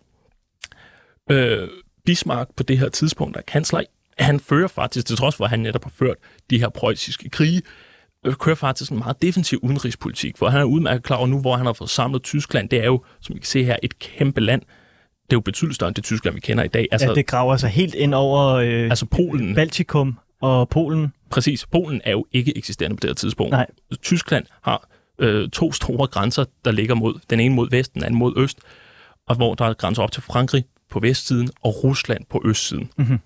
Øh, 1.30 1.68
Bismarck 2.06 2.50
på 2.56 2.62
det 2.62 2.78
her 2.78 2.88
tidspunkt 2.88 3.36
er 3.36 3.40
kansler. 3.40 3.82
Han 4.18 4.40
fører 4.40 4.68
faktisk, 4.68 5.06
til 5.06 5.16
trods 5.16 5.36
for 5.36 5.44
at 5.44 5.50
han 5.50 5.60
netop 5.60 5.84
har 5.84 5.90
ført 5.98 6.16
de 6.50 6.58
her 6.58 6.68
preussiske 6.68 7.28
krige, 7.30 7.62
øh, 8.26 8.34
kører 8.34 8.54
faktisk 8.56 8.90
en 8.90 8.98
meget 8.98 9.22
defensiv 9.22 9.58
udenrigspolitik, 9.62 10.36
for 10.38 10.48
han 10.48 10.60
er 10.60 10.64
udmærket 10.64 11.02
klar 11.02 11.16
over 11.16 11.26
nu, 11.26 11.40
hvor 11.40 11.56
han 11.56 11.66
har 11.66 11.72
fået 11.72 11.90
samlet 11.90 12.22
Tyskland. 12.22 12.68
Det 12.68 12.78
er 12.80 12.84
jo, 12.86 13.04
som 13.20 13.36
I 13.36 13.38
kan 13.38 13.46
se 13.46 13.64
her, 13.64 13.76
et 13.82 13.98
kæmpe 13.98 14.40
land. 14.40 14.62
Det 15.30 15.36
er 15.36 15.36
jo 15.36 15.40
betydeligt 15.40 15.74
større 15.74 15.88
end 15.88 15.94
det 15.94 16.04
Tyskland, 16.04 16.34
vi 16.34 16.40
kender 16.40 16.64
i 16.64 16.68
dag. 16.68 16.88
Altså, 16.92 17.08
ja, 17.08 17.14
det 17.14 17.26
graver 17.26 17.56
sig 17.56 17.70
helt 17.70 17.94
ind 17.94 18.14
over 18.14 18.54
øh, 18.54 18.84
altså 18.84 19.06
Polen, 19.06 19.54
Baltikum 19.54 20.18
og 20.40 20.68
Polen. 20.68 21.12
Præcis. 21.30 21.66
Polen 21.66 22.00
er 22.04 22.10
jo 22.10 22.26
ikke 22.32 22.56
eksisterende 22.58 22.96
på 22.96 23.00
det 23.00 23.10
her 23.10 23.14
tidspunkt. 23.14 23.50
Nej. 23.50 23.66
Tyskland 24.02 24.46
har 24.62 24.88
øh, 25.18 25.48
to 25.48 25.72
store 25.72 26.06
grænser, 26.06 26.44
der 26.64 26.70
ligger 26.70 26.94
mod, 26.94 27.14
den 27.30 27.40
ene 27.40 27.54
mod 27.54 27.70
vest, 27.70 27.94
den 27.94 28.04
anden 28.04 28.18
mod 28.18 28.34
øst, 28.36 28.58
og 29.28 29.36
hvor 29.36 29.54
der 29.54 29.64
er 29.64 29.74
grænser 29.74 30.02
op 30.02 30.12
til 30.12 30.22
Frankrig 30.22 30.64
på 30.90 31.00
vestsiden 31.00 31.50
og 31.62 31.84
Rusland 31.84 32.24
på 32.30 32.42
østsiden. 32.44 32.90
Mhm. 32.96 33.18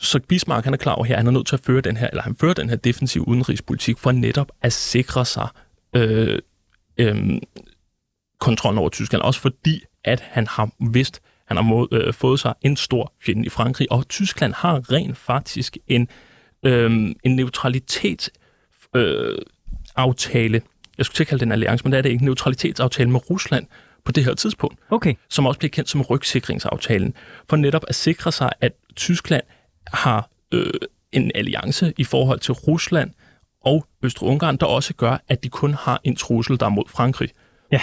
Så 0.00 0.20
Bismarck 0.28 0.64
han 0.64 0.74
er 0.74 0.78
klar 0.78 0.92
over 0.92 1.04
her, 1.04 1.16
han 1.16 1.26
er 1.26 1.30
nødt 1.30 1.46
til 1.46 1.56
at 1.56 1.60
føre 1.60 1.80
den 1.80 1.96
her, 1.96 2.08
eller 2.08 2.22
han 2.22 2.36
fører 2.36 2.54
den 2.54 2.68
her 2.68 2.76
defensive 2.76 3.28
udenrigspolitik 3.28 3.98
for 3.98 4.12
netop 4.12 4.50
at 4.62 4.72
sikre 4.72 5.24
sig 5.24 5.48
øh, 5.96 6.38
øh, 6.98 7.40
kontrollen 8.40 8.78
over 8.78 8.88
Tyskland. 8.88 9.22
Også 9.22 9.40
fordi, 9.40 9.82
at 10.08 10.20
han 10.20 10.46
har 10.46 10.70
vidst, 10.92 11.22
han 11.46 11.56
har 11.56 11.64
må, 11.64 11.88
øh, 11.92 12.14
fået 12.14 12.40
sig 12.40 12.54
en 12.62 12.76
stor 12.76 13.12
fjende 13.20 13.46
i 13.46 13.48
Frankrig, 13.48 13.92
og 13.92 14.08
Tyskland 14.08 14.52
har 14.52 14.92
rent 14.92 15.16
faktisk 15.16 15.76
en, 15.86 16.08
øh, 16.62 17.14
en 17.24 17.36
neutralitets 17.36 18.30
øh, 18.94 19.38
aftale, 19.96 20.62
jeg 20.98 21.06
skulle 21.06 21.16
til 21.16 21.24
at 21.24 21.28
kalde 21.28 21.40
det 21.40 21.46
en 21.46 21.52
alliance, 21.52 21.84
men 21.84 21.92
det 21.92 21.98
er 21.98 22.02
det 22.02 22.10
ikke, 22.10 22.22
en 22.22 22.26
neutralitetsaftale 22.26 23.10
med 23.10 23.30
Rusland 23.30 23.66
på 24.04 24.12
det 24.12 24.24
her 24.24 24.34
tidspunkt, 24.34 24.78
Okay. 24.90 25.14
som 25.28 25.46
også 25.46 25.58
bliver 25.58 25.70
kendt 25.70 25.88
som 25.88 26.02
rygsikringsaftalen, 26.02 27.14
for 27.48 27.56
netop 27.56 27.84
at 27.88 27.94
sikre 27.94 28.32
sig, 28.32 28.52
at 28.60 28.72
Tyskland 28.96 29.42
har 29.86 30.30
øh, 30.54 30.72
en 31.12 31.32
alliance 31.34 31.92
i 31.96 32.04
forhold 32.04 32.40
til 32.40 32.54
Rusland 32.54 33.10
og 33.60 33.86
Østrig-Ungarn, 34.02 34.56
der 34.56 34.66
også 34.66 34.94
gør, 34.94 35.16
at 35.28 35.44
de 35.44 35.48
kun 35.48 35.74
har 35.74 36.00
en 36.04 36.16
trussel, 36.16 36.60
der 36.60 36.66
er 36.66 36.70
mod 36.70 36.84
Frankrig. 36.88 37.30
Ja. 37.72 37.80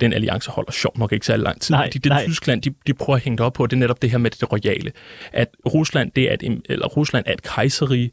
Den 0.00 0.12
alliance 0.12 0.50
holder 0.50 0.72
sjov 0.72 0.92
nok 0.98 1.12
ikke 1.12 1.26
særlig 1.26 1.44
lang 1.44 1.60
tid, 1.60 1.74
Nej, 1.74 1.86
fordi 1.86 1.98
det 1.98 2.10
nej. 2.10 2.24
Tyskland, 2.26 2.62
de, 2.62 2.74
de 2.86 2.94
prøver 2.94 3.16
at 3.16 3.22
hænge 3.22 3.36
det 3.36 3.46
op 3.46 3.52
på, 3.52 3.66
det 3.66 3.76
er 3.76 3.80
netop 3.80 4.02
det 4.02 4.10
her 4.10 4.18
med 4.18 4.30
det 4.30 4.52
royale. 4.52 4.92
At 5.32 5.48
Rusland, 5.74 6.10
det 6.16 6.30
er 6.30 6.34
et, 6.34 6.62
eller 6.68 6.86
Rusland 6.86 7.24
er 7.26 7.32
et 7.32 7.42
kejserige, 7.42 8.10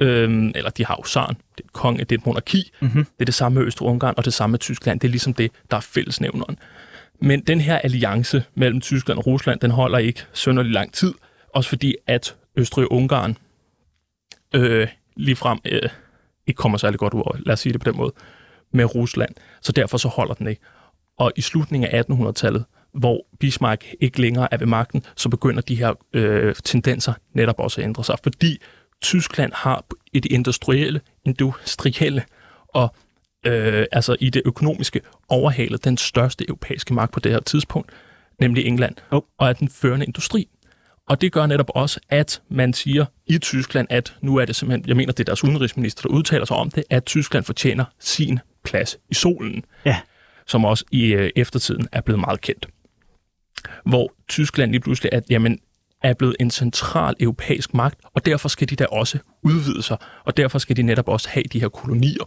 øhm, 0.00 0.52
eller 0.54 0.70
de 0.70 0.86
har 0.86 0.96
jo 0.98 1.04
zaren, 1.08 1.34
det 1.34 1.60
er 1.60 1.64
et 1.64 1.72
konge, 1.72 1.98
det 2.04 2.12
er 2.12 2.18
et 2.18 2.26
monarki, 2.26 2.72
Mm-hmm. 2.80 3.04
det 3.04 3.20
er 3.20 3.24
det 3.24 3.34
samme 3.34 3.58
med 3.58 3.66
Østrig-Ungarn 3.66 4.14
og 4.16 4.24
det 4.24 4.34
samme 4.34 4.52
med 4.52 4.58
Tyskland. 4.58 5.00
Det 5.00 5.08
er 5.08 5.10
ligesom 5.10 5.34
det, 5.34 5.50
der 5.70 5.76
er 5.76 5.80
fællesnævneren. 5.80 6.58
Men 7.20 7.40
den 7.40 7.60
her 7.60 7.78
alliance 7.78 8.44
mellem 8.54 8.80
Tyskland 8.80 9.18
og 9.18 9.26
Rusland, 9.26 9.60
den 9.60 9.70
holder 9.70 9.98
ikke 9.98 10.24
sønderlig 10.32 10.72
lang 10.72 10.92
tid. 10.92 11.14
Også 11.54 11.68
fordi, 11.68 11.94
at 12.06 12.34
Østrig-Ungarn 12.58 13.36
øh, 14.54 14.88
ligefrem 15.16 15.58
øh, 15.64 15.80
ikke 16.46 16.58
kommer 16.58 16.78
særlig 16.78 16.98
godt 16.98 17.14
ud 17.14 17.20
over, 17.20 17.36
lad 17.46 17.52
os 17.52 17.60
sige 17.60 17.72
det 17.72 17.80
på 17.80 17.90
den 17.90 17.96
måde, 17.98 18.12
med 18.72 18.94
Rusland. 18.94 19.34
Så 19.62 19.72
derfor 19.72 19.98
så 19.98 20.08
holder 20.08 20.34
den 20.34 20.46
ikke. 20.46 20.62
Og 21.18 21.32
i 21.36 21.40
slutningen 21.40 21.90
af 21.90 22.02
1800-tallet, 22.10 22.64
hvor 22.94 23.26
Bismarck 23.40 23.84
ikke 24.00 24.20
længere 24.20 24.54
er 24.54 24.58
ved 24.58 24.66
magten, 24.66 25.04
så 25.16 25.28
begynder 25.28 25.60
de 25.62 25.74
her 25.76 25.92
øh, 26.12 26.54
tendenser 26.64 27.12
netop 27.34 27.54
også 27.58 27.80
at 27.80 27.84
ændre 27.84 28.04
sig. 28.04 28.16
Fordi 28.22 28.58
Tyskland 29.02 29.52
har 29.54 29.84
i 30.12 30.20
det 30.20 30.32
industrielle, 30.32 31.00
industrielle 31.24 32.22
og 32.68 32.94
øh, 33.46 33.86
altså 33.92 34.16
i 34.20 34.30
det 34.30 34.42
økonomiske 34.44 35.00
overhalet 35.28 35.84
den 35.84 35.96
største 35.96 36.44
europæiske 36.48 36.94
magt 36.94 37.12
på 37.12 37.20
det 37.20 37.32
her 37.32 37.40
tidspunkt, 37.40 37.90
nemlig 38.40 38.66
England, 38.66 38.94
Oh. 39.10 39.20
og 39.38 39.48
er 39.48 39.52
den 39.52 39.68
førende 39.68 40.06
industri. 40.06 40.48
Og 41.08 41.20
det 41.20 41.32
gør 41.32 41.46
netop 41.46 41.70
også, 41.74 42.00
at 42.08 42.42
man 42.48 42.72
siger 42.72 43.04
i 43.26 43.38
Tyskland, 43.38 43.86
at 43.90 44.14
nu 44.20 44.36
er 44.36 44.44
det 44.44 44.56
simpelthen, 44.56 44.88
jeg 44.88 44.96
mener, 44.96 45.12
det 45.12 45.20
er 45.20 45.24
deres 45.24 45.44
udenrigsminister, 45.44 46.02
der 46.02 46.08
udtaler 46.08 46.44
sig 46.44 46.56
om 46.56 46.70
det, 46.70 46.84
at 46.90 47.04
Tyskland 47.04 47.44
fortjener 47.44 47.84
sin 48.00 48.38
plads 48.64 48.98
i 49.10 49.14
solen, 49.14 49.64
Ja 49.84 49.96
som 50.46 50.64
også 50.64 50.84
i 50.90 51.12
øh, 51.12 51.30
eftertiden 51.36 51.88
er 51.92 52.00
blevet 52.00 52.20
meget 52.20 52.40
kendt. 52.40 52.66
Hvor 53.84 54.12
Tyskland 54.28 54.70
lige 54.70 54.80
pludselig 54.80 55.10
er, 55.12 55.20
jamen, 55.30 55.58
er 56.02 56.14
blevet 56.14 56.36
en 56.40 56.50
central 56.50 57.14
europæisk 57.20 57.74
magt, 57.74 58.00
og 58.14 58.26
derfor 58.26 58.48
skal 58.48 58.70
de 58.70 58.76
da 58.76 58.84
også 58.84 59.18
udvide 59.42 59.82
sig, 59.82 59.96
og 60.24 60.36
derfor 60.36 60.58
skal 60.58 60.76
de 60.76 60.82
netop 60.82 61.08
også 61.08 61.28
have 61.28 61.44
de 61.52 61.60
her 61.60 61.68
kolonier. 61.68 62.24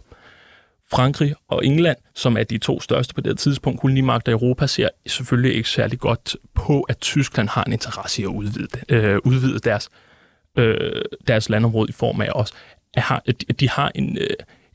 Frankrig 0.90 1.34
og 1.48 1.66
England, 1.66 1.96
som 2.14 2.36
er 2.36 2.44
de 2.44 2.58
to 2.58 2.80
største 2.80 3.14
på 3.14 3.20
det 3.20 3.38
tidspunkt, 3.38 3.80
kolonimagter 3.80 4.32
i 4.32 4.32
Europa, 4.32 4.66
ser 4.66 4.88
selvfølgelig 5.06 5.54
ikke 5.54 5.68
særlig 5.68 5.98
godt 5.98 6.36
på, 6.54 6.82
at 6.82 6.98
Tyskland 6.98 7.48
har 7.48 7.64
en 7.64 7.72
interesse 7.72 8.22
i 8.22 8.24
at 8.24 8.28
udvide, 8.28 8.68
øh, 8.88 9.18
udvide 9.24 9.58
deres, 9.58 9.88
øh, 10.56 11.02
deres 11.28 11.48
landområde 11.48 11.88
i 11.88 11.92
form 11.92 12.20
af 12.20 12.28
også 12.34 12.54
har, 12.96 13.22
at 13.26 13.60
de 13.60 13.68
har 13.68 13.92
en, 13.94 14.18
øh, 14.18 14.26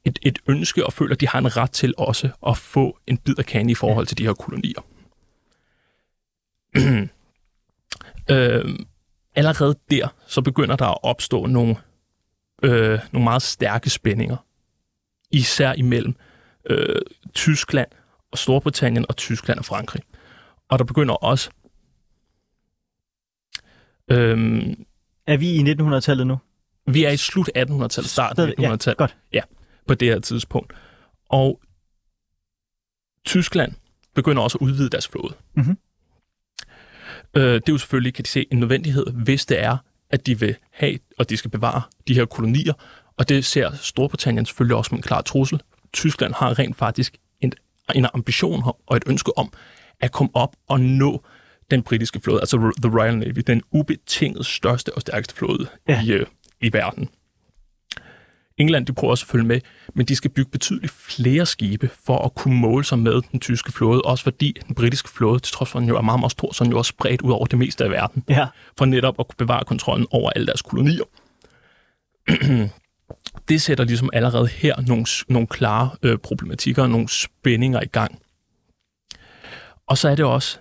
et, 0.06 0.20
et 0.22 0.39
ønske 0.48 0.86
og 0.86 0.94
føler, 0.94 1.13
at 1.13 1.22
de 1.22 1.28
har 1.28 1.39
en 1.39 1.58
ret 1.58 1.72
til 1.72 1.94
også 1.98 2.30
at 2.48 2.58
få 2.58 3.00
en 3.08 3.18
bid 3.18 3.39
af 3.39 3.46
kage 3.46 3.72
i 3.72 3.76
forhold 3.76 4.08
til 4.08 4.18
de 4.18 4.26
her 4.26 4.34
kolonier. 4.34 4.82
øh, 8.32 8.80
allerede 9.36 9.76
der, 9.91 10.08
så 10.28 10.41
begynder 10.41 10.76
der 10.76 10.86
at 10.86 10.98
opstå 11.04 11.46
nogle, 11.46 11.76
øh, 12.63 13.00
nogle 13.12 13.24
meget 13.24 13.41
stærke 13.41 13.89
spændinger. 13.89 14.38
Især 15.32 15.74
imellem 15.74 16.15
øh, 16.70 17.02
Tyskland 17.34 17.88
og 18.32 18.38
Storbritannien 18.38 19.06
og 19.10 19.18
Tyskland 19.18 19.60
og 19.60 19.65
Frankrig. 19.65 20.02
Og 20.70 20.80
der 20.80 20.86
begynder 20.86 21.13
også... 21.13 21.50
Øh, 24.12 24.63
er 25.28 25.38
vi 25.38 25.50
i 25.50 25.60
1900-tallet 25.60 26.28
nu? 26.28 26.38
Vi 26.88 27.04
er 27.04 27.10
i 27.10 27.18
slut 27.18 27.50
1800-tallet, 27.58 28.10
start 28.10 28.39
1900-tallet. 28.39 28.88
Ja, 28.88 28.94
godt. 28.94 29.18
Ja, 29.34 29.41
på 29.88 29.93
det 29.93 30.08
her 30.08 30.19
tidspunkt. 30.19 30.74
Og 31.30 31.62
Tyskland 33.26 33.74
begynder 34.15 34.41
også 34.41 34.58
at 34.58 34.62
udvide 34.62 34.89
deres 34.89 35.08
flåde. 35.08 35.34
Mm-hmm. 35.54 35.78
Øh, 37.36 37.54
det 37.54 37.69
er 37.69 37.74
jo 37.74 37.78
selvfølgelig, 37.78 38.13
kan 38.13 38.24
de 38.24 38.30
se, 38.30 38.45
en 38.52 38.60
nødvendighed, 38.60 39.06
hvis 39.12 39.45
det 39.45 39.63
er, 39.63 39.78
at 40.10 40.26
de 40.26 40.39
vil 40.39 40.56
have, 40.71 41.00
og 41.17 41.30
de 41.30 41.38
skal 41.38 41.52
bevare 41.52 41.82
de 42.08 42.13
her 42.13 42.26
kolonier. 42.26 42.74
Og 43.17 43.30
det 43.30 43.45
ser 43.45 43.71
Storbritannien 43.76 44.45
selvfølgelig 44.45 44.78
også 44.78 44.89
som 44.89 44.98
en 44.98 45.02
klar 45.02 45.21
trussel. 45.21 45.62
Tyskland 45.93 46.34
har 46.34 46.60
rent 46.60 46.78
faktisk 46.78 47.17
en, 47.41 47.54
en 47.95 48.08
ambition 48.13 48.63
og 48.86 48.98
et 48.98 49.04
ønske 49.08 49.38
om 49.38 49.54
at 50.00 50.12
komme 50.12 50.32
op 50.34 50.56
og 50.67 50.80
nå 50.80 51.24
den 51.71 51.84
britiske 51.84 52.19
flåde, 52.19 52.39
altså 52.39 52.74
The 52.82 53.00
Royal 53.00 53.17
Navy, 53.17 53.43
den 53.48 53.62
ubetinget 53.71 54.45
største 54.45 54.93
og 54.93 55.02
stærkeste 55.02 55.36
flåde 55.36 55.67
ja. 55.88 56.04
i, 56.04 56.12
øh, 56.12 56.26
i 56.62 56.74
verden. 56.74 57.10
England 58.58 58.86
de 58.86 58.94
prøver 58.94 59.12
også 59.12 59.26
at 59.26 59.32
følge 59.32 59.46
med, 59.46 59.62
men 59.94 60.06
de 60.06 60.15
skal 60.15 60.32
bygge 60.32 60.52
betydeligt 60.52 60.94
flere 60.94 61.46
skibe 61.46 61.89
for 62.06 62.18
at 62.18 62.36
kunne 62.36 62.60
måle 62.60 62.84
sig 62.84 63.00
med 63.00 63.22
den 63.32 63.39
tyske 63.39 63.72
flåde, 63.72 64.02
også 64.02 64.24
fordi 64.24 64.56
den 64.68 64.76
britiske 64.76 65.10
flåde, 65.10 65.39
til 65.39 65.54
trods 65.54 65.70
for 65.70 65.80
den 65.80 65.89
jo 65.89 65.98
er 65.98 66.02
meget, 66.02 66.20
meget 66.20 66.32
stor, 66.32 66.54
så 66.54 66.63
den 66.63 66.72
jo 66.72 66.78
også 66.78 66.89
spredt 66.89 67.22
ud 67.22 67.32
over 67.32 67.46
det 67.46 67.60
meste 67.60 67.84
af 67.84 67.89
verden, 67.89 68.24
ja. 68.30 68.48
for 68.78 68.86
netop 68.86 69.20
at 69.20 69.28
kunne 69.28 69.38
bevare 69.38 69.63
kontrollen 69.63 70.08
over 70.12 70.30
alle 70.30 70.48
deres 70.48 70.62
kolonier. 70.62 71.04
det 73.50 73.62
sætter 73.62 73.84
ligesom 73.84 74.10
allerede 74.13 74.48
her 74.48 74.82
nogle, 74.88 75.06
nogle 75.28 75.48
klare 75.48 75.89
øh, 76.02 76.18
problematikker 76.18 76.84
og 76.84 76.89
nogle 76.89 77.10
spændinger 77.10 77.82
i 77.82 77.88
gang. 77.88 78.20
Og 79.88 79.98
så 79.98 80.10
er 80.10 80.15
det 80.15 80.26
også, 80.26 80.60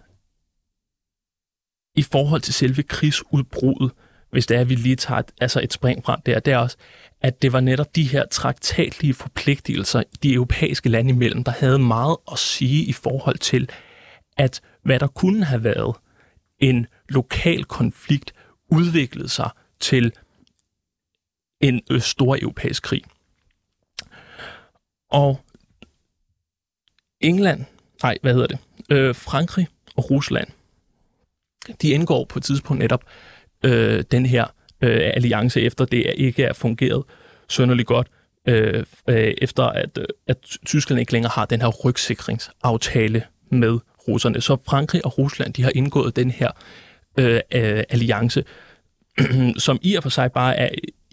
i 1.97 2.03
forhold 2.03 2.41
til 2.41 2.55
selve 2.55 2.83
krigsudbruddet, 2.83 3.93
hvis 4.31 4.47
det 4.47 4.57
er, 4.57 4.61
at 4.61 4.69
vi 4.69 4.75
lige 4.75 4.97
tager 4.97 5.19
et, 5.19 5.33
altså 5.41 5.61
et 5.61 5.73
spring 5.73 6.05
frem 6.05 6.21
der, 6.27 6.41
det 6.41 6.53
er 6.53 6.59
også, 6.59 6.77
at 7.25 7.43
det 7.43 7.53
var 7.53 7.61
netop 7.61 7.97
de 7.97 8.09
her 8.09 8.27
traktatlige 8.27 9.15
forpligtelser, 9.15 10.03
de 10.23 10.33
europæiske 10.33 10.89
lande 10.89 11.11
imellem, 11.11 11.45
der 11.45 11.53
havde 11.53 11.79
meget 11.79 12.17
at 12.33 12.39
sige 12.39 12.85
i 12.85 12.93
forhold 12.93 13.39
til, 13.39 13.71
at 14.37 14.61
hvad 14.83 15.01
der 15.01 15.07
kunne 15.07 15.45
have 15.45 15.65
været 15.65 15.97
en 16.59 16.87
lokal 17.09 17.65
konflikt, 17.65 18.35
udviklede 18.71 19.29
sig 19.29 19.51
til 19.81 20.13
en 21.61 21.81
øh, 21.91 22.01
stor 22.01 22.37
europæisk 22.41 22.83
krig. 22.83 23.03
Og 25.11 25.41
England, 27.21 27.65
nej, 28.03 28.19
hvad 28.23 28.33
hedder 28.33 28.47
det, 28.47 28.59
øh, 28.91 29.15
Frankrig 29.15 29.69
og 29.97 30.11
Rusland, 30.11 30.49
de 31.83 31.89
indgår 31.89 32.25
på 32.25 32.39
et 32.39 32.43
tidspunkt 32.43 32.79
netop 32.79 33.05
øh, 33.65 34.05
den 34.11 34.27
her 34.27 34.47
øh, 34.85 35.11
alliance, 35.15 35.61
efter 35.61 35.85
det 35.85 36.13
ikke 36.17 36.45
er 36.45 36.53
fungeret 36.53 37.05
sønderligt 37.49 37.89
godt, 37.89 38.09
øh, 38.49 38.85
øh, 39.09 39.35
efter 39.39 39.63
at, 39.63 39.99
øh, 39.99 40.05
at 40.27 40.37
Tyskland 40.67 41.01
ikke 41.01 41.13
længere 41.13 41.33
har 41.35 41.45
den 41.45 41.61
her 41.61 41.69
rygsikringsaftale 41.69 43.23
med 43.51 43.79
russerne. 44.09 44.41
Så 44.41 44.57
Frankrig 44.67 45.05
og 45.05 45.19
Rusland, 45.19 45.55
de 45.55 45.63
har 45.63 45.73
indgået 45.75 46.17
den 46.17 46.31
her 46.31 46.51
øh, 47.19 47.41
øh, 47.55 47.85
alliance, 47.89 48.45
som 49.67 49.79
i 49.83 49.95
og 49.95 50.03
for 50.03 50.11
sig 50.11 50.33
bare 50.33 50.57
er 50.57 50.69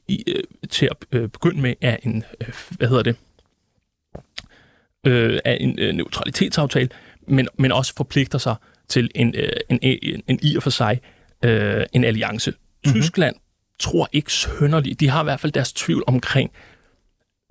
i, 0.08 0.24
øh, 0.28 0.44
til 0.70 0.90
at 0.92 0.98
øh, 1.12 1.30
begynde 1.30 1.62
med 1.62 1.74
er 1.82 1.98
en, 2.04 2.24
øh, 2.42 2.48
hvad 2.78 2.88
hedder 2.88 3.04
det, 3.04 3.16
øh, 5.08 5.40
er 5.46 5.54
en 5.54 5.80
øh, 5.80 5.94
neutralitetsaftale, 5.94 6.90
men, 7.28 7.48
men 7.58 7.72
også 7.72 7.94
forpligter 7.98 8.38
sig 8.38 8.56
til 8.88 9.12
en, 9.16 9.36
øh, 9.38 9.50
en, 9.70 9.80
en, 9.82 10.24
en 10.28 10.40
i 10.42 10.56
og 10.56 10.64
for 10.64 10.70
sig 10.70 11.02
øh, 11.44 11.86
en 11.94 12.04
alliance. 12.04 12.52
Mm-hmm. 12.52 13.02
Tyskland 13.02 13.36
tror 13.82 14.10
ikke 14.12 14.34
sønderligt. 14.34 15.00
De 15.00 15.10
har 15.10 15.22
i 15.22 15.24
hvert 15.24 15.40
fald 15.40 15.52
deres 15.52 15.74
tvivl 15.74 16.04
omkring, 16.08 16.52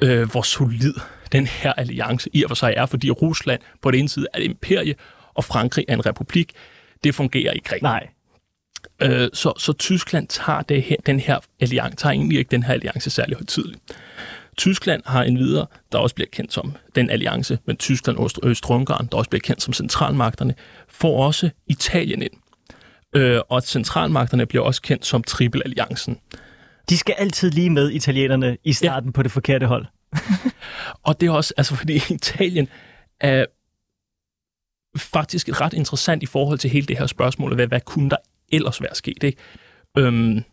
øh, 0.03 0.31
hvor 0.31 0.43
solid 0.43 0.95
den 1.33 1.47
her 1.47 1.73
alliance 1.73 2.31
i 2.33 2.45
og 2.45 2.51
for 2.51 2.55
sig 2.55 2.75
er, 2.77 2.87
fordi 2.87 3.11
Rusland 3.11 3.61
på 3.83 3.91
den 3.91 4.01
ene 4.01 4.09
side 4.09 4.27
er 4.33 4.39
et 4.39 4.45
imperie, 4.45 4.95
og 5.35 5.45
Frankrig 5.45 5.85
er 5.89 5.95
en 5.95 6.07
republik. 6.07 6.53
Det 7.05 7.15
fungerer 7.15 7.53
ikke 7.53 7.69
rigtigt. 7.69 7.83
Nej. 7.83 8.09
Øh, 9.03 9.29
så, 9.33 9.53
så 9.59 9.73
Tyskland 9.73 10.29
tager 10.29 10.63
det 10.63 10.83
her, 10.83 10.97
den 11.07 11.21
her 11.21 11.39
alliance, 11.61 11.97
tager 11.97 12.13
egentlig 12.13 12.39
ikke 12.39 12.51
den 12.51 12.63
her 12.63 12.75
alliance 12.75 13.11
særlig 13.11 13.37
højtidligt. 13.37 13.81
Tyskland 14.57 15.03
har 15.07 15.23
en 15.23 15.39
videre, 15.39 15.67
der 15.93 15.99
også 15.99 16.15
bliver 16.15 16.29
kendt 16.33 16.53
som 16.53 16.77
den 16.95 17.11
alliance 17.11 17.59
med 17.65 17.77
Tyskland 17.77 18.19
og 18.19 18.31
Øst-Ungarn, 18.43 19.09
der 19.13 19.19
også 19.19 19.31
bliver 19.31 19.41
kendt 19.41 19.63
som 19.63 19.73
centralmagterne, 19.73 20.55
får 20.89 21.27
også 21.27 21.51
Italien 21.67 22.23
ind. 22.23 22.33
Øh, 23.17 23.41
og 23.49 23.63
centralmagterne 23.63 24.47
bliver 24.47 24.65
også 24.65 24.83
kendt 24.83 25.07
som 25.07 25.25
Triple-alliancen. 25.27 26.21
De 26.89 26.97
skal 26.97 27.15
altid 27.19 27.51
lige 27.51 27.71
med 27.71 27.91
italienerne 27.91 28.57
i 28.65 28.73
starten 28.73 29.09
ja. 29.09 29.13
på 29.13 29.23
det 29.23 29.31
forkerte 29.31 29.67
hold. 29.67 29.87
og 31.07 31.21
det 31.21 31.27
er 31.27 31.31
også, 31.31 31.55
altså 31.57 31.77
fordi 31.77 31.95
Italien 32.11 32.69
er 33.21 33.45
faktisk 34.97 35.61
ret 35.61 35.73
interessant 35.73 36.23
i 36.23 36.27
forhold 36.27 36.59
til 36.59 36.71
hele 36.71 36.87
det 36.87 36.99
her 36.99 37.07
spørgsmål, 37.07 37.55
hvad, 37.55 37.67
hvad 37.67 37.81
kunne 37.81 38.11
der 38.11 38.17
ellers 38.53 38.83
være 38.83 38.95
sket, 38.95 39.23
ikke? 39.23 39.39
Øhm, 39.99 40.45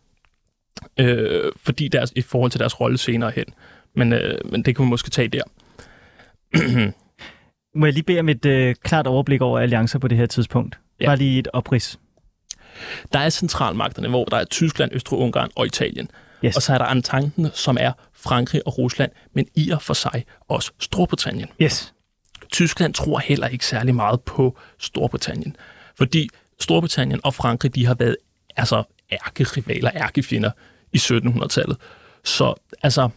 øh, 1.00 1.52
fordi 1.56 1.88
deres, 1.88 2.12
i 2.16 2.22
forhold 2.22 2.50
til 2.50 2.60
deres 2.60 2.80
rolle 2.80 2.98
senere 2.98 3.30
hen. 3.30 3.44
Men, 3.94 4.12
øh, 4.12 4.38
men 4.50 4.62
det 4.62 4.76
kan 4.76 4.84
vi 4.84 4.88
måske 4.88 5.10
tage 5.10 5.28
der. 5.28 5.42
Må 7.78 7.86
jeg 7.86 7.92
lige 7.92 8.02
bede 8.02 8.20
om 8.20 8.28
et 8.28 8.46
øh, 8.46 8.74
klart 8.82 9.06
overblik 9.06 9.40
over 9.40 9.58
alliancer 9.58 9.98
på 9.98 10.08
det 10.08 10.18
her 10.18 10.26
tidspunkt? 10.26 10.78
Ja. 11.00 11.06
Bare 11.06 11.16
lige 11.16 11.38
et 11.38 11.48
oprids. 11.52 11.98
Der 13.12 13.18
er 13.18 13.30
centralmagterne, 13.30 14.08
hvor 14.08 14.24
der 14.24 14.36
er 14.36 14.44
Tyskland, 14.44 14.92
Østrig-Ungarn 14.92 15.50
og 15.54 15.66
Italien. 15.66 16.10
Yes. 16.44 16.56
Og 16.56 16.62
så 16.62 16.74
er 16.74 16.78
der 16.78 16.84
Antanten, 16.84 17.48
som 17.54 17.76
er 17.80 17.92
Frankrig 18.12 18.66
og 18.66 18.78
Rusland, 18.78 19.10
men 19.32 19.46
i 19.54 19.70
og 19.70 19.82
for 19.82 19.94
sig 19.94 20.24
også 20.48 20.72
Storbritannien. 20.78 21.48
Yes. 21.62 21.94
Tyskland 22.52 22.94
tror 22.94 23.18
heller 23.18 23.48
ikke 23.48 23.66
særlig 23.66 23.94
meget 23.94 24.20
på 24.20 24.58
Storbritannien, 24.78 25.56
fordi 25.96 26.28
Storbritannien 26.60 27.20
og 27.24 27.34
Frankrig, 27.34 27.74
de 27.74 27.86
har 27.86 27.94
været 27.94 28.16
altså 28.56 28.82
ærkerivaler, 29.12 29.90
ærkefjender 29.94 30.50
i 30.92 30.96
1700-tallet. 30.96 31.76
Så 32.24 32.54
altså, 32.82 33.08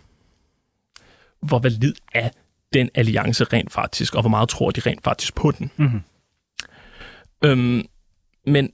hvor 1.41 1.59
valid 1.59 1.93
er 2.13 2.29
den 2.73 2.89
alliance 2.95 3.43
rent 3.43 3.71
faktisk, 3.71 4.15
og 4.15 4.21
hvor 4.21 4.29
meget 4.29 4.49
tror 4.49 4.71
de 4.71 4.81
rent 4.81 5.03
faktisk 5.03 5.35
på 5.35 5.51
den? 5.51 5.71
Mm-hmm. 5.77 6.01
Øhm, 7.43 7.85
men 8.45 8.71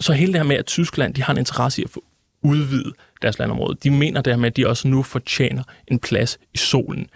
så 0.00 0.12
hele 0.12 0.32
det 0.32 0.40
her 0.40 0.48
med, 0.48 0.56
at 0.56 0.66
Tyskland 0.66 1.14
de 1.14 1.22
har 1.22 1.32
en 1.32 1.38
interesse 1.38 1.80
i 1.82 1.84
at 1.84 1.90
få 1.90 2.04
udvidet 2.42 2.92
deres 3.22 3.38
landområde, 3.38 3.78
de 3.82 3.90
mener 3.90 4.20
det 4.20 4.38
med, 4.38 4.46
at 4.46 4.56
de 4.56 4.68
også 4.68 4.88
nu 4.88 5.02
fortjener 5.02 5.62
en 5.88 5.98
plads 5.98 6.38
i 6.54 6.58
solen. 6.58 7.06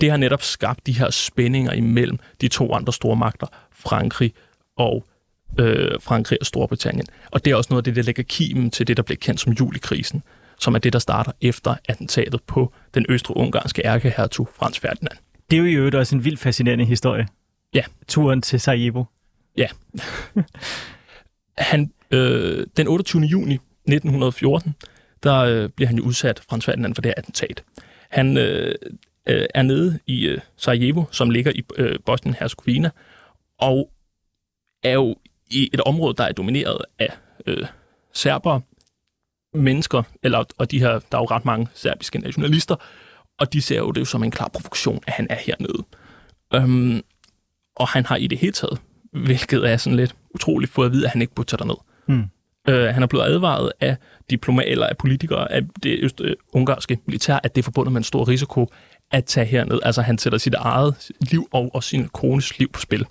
Det 0.00 0.10
har 0.10 0.16
netop 0.16 0.42
skabt 0.42 0.86
de 0.86 0.92
her 0.92 1.10
spændinger 1.10 1.72
imellem 1.72 2.18
de 2.40 2.48
to 2.48 2.74
andre 2.74 2.92
store 2.92 3.16
magter, 3.16 3.46
Frankrig 3.72 4.32
og 4.76 5.04
øh, 5.58 6.00
Frankrig 6.00 6.38
og 6.40 6.46
Storbritannien. 6.46 7.06
Og 7.30 7.44
det 7.44 7.50
er 7.50 7.56
også 7.56 7.68
noget 7.70 7.80
af 7.80 7.84
det, 7.84 7.96
der 7.96 8.02
lægger 8.02 8.22
kimen 8.22 8.70
til 8.70 8.86
det, 8.86 8.96
der 8.96 9.02
bliver 9.02 9.18
kendt 9.18 9.40
som 9.40 9.52
julikrisen, 9.52 10.22
som 10.58 10.74
er 10.74 10.78
det, 10.78 10.92
der 10.92 10.98
starter 10.98 11.32
efter 11.40 11.74
attentatet 11.88 12.42
på 12.42 12.72
den 12.94 13.06
østrig-ungarske 13.08 13.82
ærkehertug 13.84 14.48
Frans 14.54 14.78
Ferdinand. 14.78 15.18
Det 15.50 15.56
er 15.56 15.60
jo 15.60 15.66
i 15.66 15.72
øvrigt 15.72 15.94
også 15.94 16.16
en 16.16 16.24
vildt 16.24 16.40
fascinerende 16.40 16.84
historie. 16.84 17.26
Ja. 17.74 17.82
Turen 18.08 18.42
til 18.42 18.60
Sarajevo. 18.60 19.04
Ja. 19.56 19.66
han, 21.58 21.92
øh, 22.10 22.66
den 22.76 22.88
28. 22.88 23.22
juni 23.22 23.54
1914, 23.54 24.74
der 25.22 25.36
øh, 25.36 25.68
bliver 25.68 25.88
han 25.88 25.96
jo 25.96 26.04
udsat, 26.04 26.40
Frans 26.48 26.64
Ferdinand, 26.64 26.94
for 26.94 27.02
det 27.02 27.08
her 27.08 27.14
attentat. 27.16 27.64
Han 28.08 28.36
øh, 28.36 28.74
øh, 29.28 29.46
er 29.54 29.62
nede 29.62 29.98
i 30.06 30.26
øh, 30.26 30.38
Sarajevo, 30.56 31.04
som 31.10 31.30
ligger 31.30 31.52
i 31.54 31.62
øh, 31.76 31.98
Bosnien-Herzegovina, 32.06 32.90
og 33.58 33.90
er 34.82 34.92
jo 34.92 35.16
i 35.50 35.70
et 35.72 35.80
område, 35.80 36.14
der 36.14 36.24
er 36.24 36.32
domineret 36.32 36.78
af 36.98 37.16
øh, 37.46 37.66
serber, 38.12 38.60
mennesker, 39.54 40.02
eller, 40.22 40.44
og 40.58 40.70
de 40.70 40.78
her, 40.78 40.90
der 40.90 41.18
er 41.18 41.22
jo 41.22 41.24
ret 41.24 41.44
mange 41.44 41.68
serbiske 41.74 42.18
nationalister, 42.18 42.76
og 43.38 43.52
de 43.52 43.62
ser 43.62 43.78
jo 43.78 43.90
det 43.90 44.08
som 44.08 44.24
en 44.24 44.30
klar 44.30 44.48
provokation, 44.48 45.00
at 45.06 45.12
han 45.12 45.26
er 45.30 45.36
hernede. 45.36 45.84
Øhm, 46.54 47.02
og 47.76 47.88
han 47.88 48.06
har 48.06 48.16
i 48.16 48.26
det 48.26 48.38
hele 48.38 48.52
taget, 48.52 48.80
hvilket 49.12 49.70
er 49.70 49.76
sådan 49.76 49.96
lidt 49.96 50.16
utroligt, 50.34 50.72
fået 50.72 50.86
at 50.86 50.92
vide, 50.92 51.04
at 51.04 51.10
han 51.10 51.22
ikke 51.22 51.34
burde 51.34 51.50
tage 51.50 51.58
derned. 51.58 51.76
Mm. 52.08 52.24
Øh, 52.68 52.94
han 52.94 53.02
er 53.02 53.06
blevet 53.06 53.24
advaret 53.24 53.72
af 53.80 53.96
diplomater 54.30 54.70
eller 54.70 54.86
af 54.86 54.96
politikere 54.96 55.52
af 55.52 55.62
det 55.82 55.98
øst-ungarske 56.02 56.94
øh, 56.94 56.98
militær, 57.06 57.38
at 57.42 57.54
det 57.54 57.62
er 57.62 57.64
forbundet 57.64 57.92
med 57.92 58.00
en 58.00 58.04
stor 58.04 58.28
risiko 58.28 58.72
at 59.10 59.24
tage 59.24 59.46
herned. 59.46 59.80
Altså 59.82 60.02
han 60.02 60.18
sætter 60.18 60.38
sit 60.38 60.54
eget 60.54 61.10
liv 61.20 61.48
og, 61.52 61.70
og 61.74 61.84
sin 61.84 62.08
kones 62.08 62.58
liv 62.58 62.72
på 62.72 62.80
spil. 62.80 63.06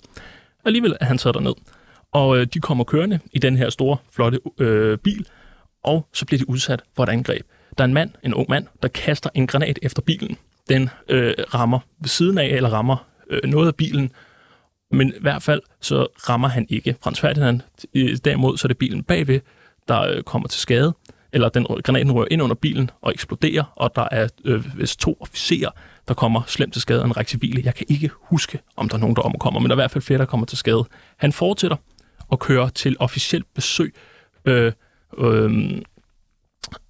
Alligevel 0.64 0.96
er 1.00 1.04
han 1.04 1.18
taget 1.18 1.34
derned. 1.34 1.54
Og 2.12 2.38
øh, 2.38 2.46
de 2.54 2.60
kommer 2.60 2.84
kørende 2.84 3.18
i 3.32 3.38
den 3.38 3.56
her 3.56 3.70
store, 3.70 3.96
flotte 4.12 4.40
øh, 4.58 4.98
bil, 4.98 5.26
og 5.84 6.08
så 6.12 6.26
bliver 6.26 6.38
de 6.38 6.48
udsat 6.48 6.82
for 6.96 7.02
et 7.02 7.08
angreb. 7.08 7.46
Der 7.78 7.84
er 7.84 7.88
en 7.88 7.94
mand, 7.94 8.10
en 8.24 8.34
ung 8.34 8.46
mand, 8.50 8.66
der 8.82 8.88
kaster 8.88 9.30
en 9.34 9.46
granat 9.46 9.78
efter 9.82 10.02
bilen. 10.02 10.36
Den 10.68 10.90
øh, 11.08 11.34
rammer 11.54 11.78
ved 12.00 12.08
siden 12.08 12.38
af, 12.38 12.46
eller 12.46 12.68
rammer 12.68 13.06
øh, 13.30 13.50
noget 13.50 13.66
af 13.66 13.74
bilen, 13.74 14.10
men 14.90 15.08
i 15.08 15.20
hvert 15.20 15.42
fald 15.42 15.60
så 15.80 16.06
rammer 16.28 16.48
han 16.48 16.66
ikke 16.68 16.96
Frans 17.02 17.20
Ferdinand. 17.20 17.60
Derimod 18.24 18.56
så 18.56 18.66
er 18.66 18.68
det 18.68 18.78
bilen 18.78 19.02
bagved, 19.02 19.40
der 19.88 20.00
øh, 20.00 20.22
kommer 20.22 20.48
til 20.48 20.60
skade, 20.60 20.94
eller 21.32 21.48
den 21.48 21.66
granaten 21.84 22.12
rører 22.12 22.28
ind 22.30 22.42
under 22.42 22.56
bilen 22.56 22.90
og 23.02 23.12
eksploderer, 23.12 23.72
og 23.76 23.96
der 23.96 24.08
er 24.10 24.28
øh, 24.44 24.78
vist 24.78 25.00
to 25.00 25.16
officerer, 25.20 25.70
der 26.08 26.14
kommer 26.14 26.42
slemt 26.46 26.72
til 26.72 26.82
skade, 26.82 27.00
og 27.00 27.06
en 27.06 27.16
række 27.16 27.30
civile. 27.30 27.62
Jeg 27.64 27.74
kan 27.74 27.86
ikke 27.88 28.10
huske, 28.20 28.58
om 28.76 28.88
der 28.88 28.96
er 28.96 29.00
nogen, 29.00 29.16
der 29.16 29.22
omkommer, 29.22 29.60
men 29.60 29.70
der 29.70 29.74
er 29.74 29.78
i 29.78 29.82
hvert 29.82 29.90
fald 29.90 30.02
flere, 30.02 30.18
der 30.18 30.24
kommer 30.24 30.46
til 30.46 30.58
skade. 30.58 30.84
Han 31.16 31.32
fortsætter 31.32 31.76
og 32.28 32.38
kører 32.38 32.68
til 32.68 32.96
officielt 32.98 33.54
besøg 33.54 33.94
øh, 34.44 34.72
øh, 35.18 35.82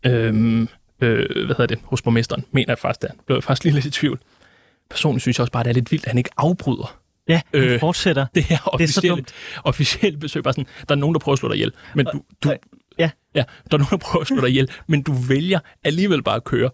øh, 0.07 0.67
øh, 1.01 1.47
hvad 1.47 1.57
hedder 1.57 1.67
det, 1.67 1.79
hos 1.85 2.03
borgmesteren, 2.03 2.45
mener 2.51 2.71
jeg 2.71 2.79
faktisk, 2.79 3.03
der 3.03 3.09
blev 3.27 3.43
faktisk 3.43 3.65
lige 3.65 3.75
lidt 3.75 3.85
i 3.85 3.91
tvivl. 3.91 4.21
Personligt 4.91 5.23
synes 5.23 5.39
jeg 5.39 5.43
også 5.43 5.53
bare, 5.53 5.65
det 5.65 5.71
er 5.71 5.75
lidt 5.75 5.91
vildt, 5.93 6.05
at 6.05 6.11
han 6.11 6.19
ikke 6.19 6.31
afbryder 6.37 6.98
Ja, 7.29 7.41
han 7.55 7.65
øh, 7.65 7.81
fortsætter. 7.81 8.27
Det 8.35 8.45
her 8.45 8.59
officielle, 8.65 9.25
officielle 9.65 10.19
besøg. 10.19 10.43
Bare 10.43 10.53
sådan, 10.53 10.67
der 10.89 10.95
er 10.95 10.99
nogen, 10.99 11.15
der 11.15 11.21
prøver 11.21 11.33
at 11.33 11.39
slå 11.39 11.49
dig 11.49 11.55
ihjel, 11.55 11.73
men 11.95 12.07
du, 12.07 12.23
du, 12.45 12.55
ja. 12.99 13.11
ja, 13.35 13.45
der 13.71 13.77
er 13.77 13.79
nogen, 13.79 13.91
der 13.91 13.97
prøver 13.97 14.21
at 14.21 14.29
slå 14.29 14.41
dig 14.41 14.49
ihjel, 14.49 14.71
men 14.87 15.03
du 15.03 15.13
vælger 15.13 15.59
alligevel 15.85 16.23
bare 16.23 16.37
at 16.37 16.45
køre. 16.45 16.71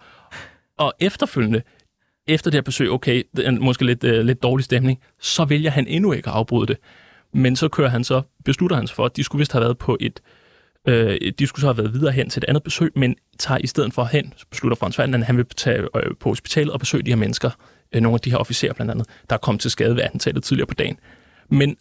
Og 0.79 0.93
efterfølgende, 1.01 1.63
efter 2.27 2.51
det 2.51 2.57
her 2.57 2.63
besøg, 2.63 2.91
okay, 2.91 3.23
det 3.37 3.47
er 3.47 3.51
måske 3.51 3.85
lidt, 3.85 4.05
uh, 4.05 4.11
lidt 4.11 4.43
dårlig 4.43 4.65
stemning, 4.65 5.01
så 5.21 5.45
vælger 5.45 5.71
han 5.71 5.87
endnu 5.87 6.13
ikke 6.13 6.29
at 6.29 6.35
afbryde 6.35 6.67
det. 6.67 6.77
Men 7.35 7.57
så 7.57 7.69
kører 7.69 7.89
han 7.89 8.05
så, 8.05 8.23
beslutter 8.45 8.77
han 8.77 8.87
sig 8.87 8.97
for, 8.97 9.05
at 9.05 9.17
de 9.17 9.25
skulle 9.25 9.41
vist 9.41 9.53
have 9.53 9.63
været 9.63 9.79
på 9.79 9.97
et, 10.01 10.21
øh, 10.89 11.33
de 11.39 11.47
skulle 11.47 11.61
så 11.61 11.67
have 11.67 11.79
været 11.79 11.95
videre 11.95 12.13
hen 12.13 12.31
til 12.31 12.41
et 12.41 12.45
andet 12.49 12.63
besøg, 12.63 12.93
men 12.97 13.17
tager 13.39 13.59
i 13.59 13.67
stedet 13.67 13.93
for 13.93 14.05
hen, 14.05 14.33
beslutter 14.51 14.77
Frans 14.77 14.97
Ferdinand, 14.97 15.23
at 15.23 15.27
han 15.27 15.37
vil 15.37 15.47
tage 15.57 15.89
øh, 15.97 16.17
på 16.21 16.29
hospitalet 16.29 16.73
og 16.73 16.81
besøge 16.81 17.03
de 17.03 17.11
her 17.11 17.17
mennesker, 17.17 17.51
øh, 17.51 17.74
nogle 18.03 18.15
af 18.15 18.21
de 18.21 18.31
her 18.31 18.37
officerer 18.37 18.73
blandt 18.73 18.91
andet, 18.91 19.07
der 19.31 19.37
er 19.37 19.41
kommet 19.41 19.61
til 19.61 19.71
skade 19.71 19.97
ved 19.97 20.03
attentatet 20.03 20.45
tidligere 20.45 20.67
på 20.67 20.75
dagen. 20.75 20.99
Men, 21.49 21.77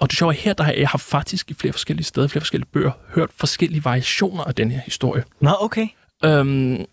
og 0.00 0.10
det 0.10 0.18
sjove 0.18 0.32
er 0.32 0.36
her, 0.36 0.52
der 0.52 0.64
har 0.64 0.72
jeg 0.72 0.88
har 0.88 0.98
faktisk 0.98 1.50
i 1.50 1.54
flere 1.54 1.72
forskellige 1.72 2.04
steder, 2.04 2.28
flere 2.28 2.40
forskellige 2.40 2.70
bøger, 2.72 2.90
hørt 3.14 3.30
forskellige 3.36 3.84
variationer 3.84 4.44
af 4.44 4.54
den 4.54 4.70
her 4.70 4.80
historie. 4.80 5.24
Nå, 5.40 5.50
okay. 5.60 5.86
Øhm, 6.24 6.84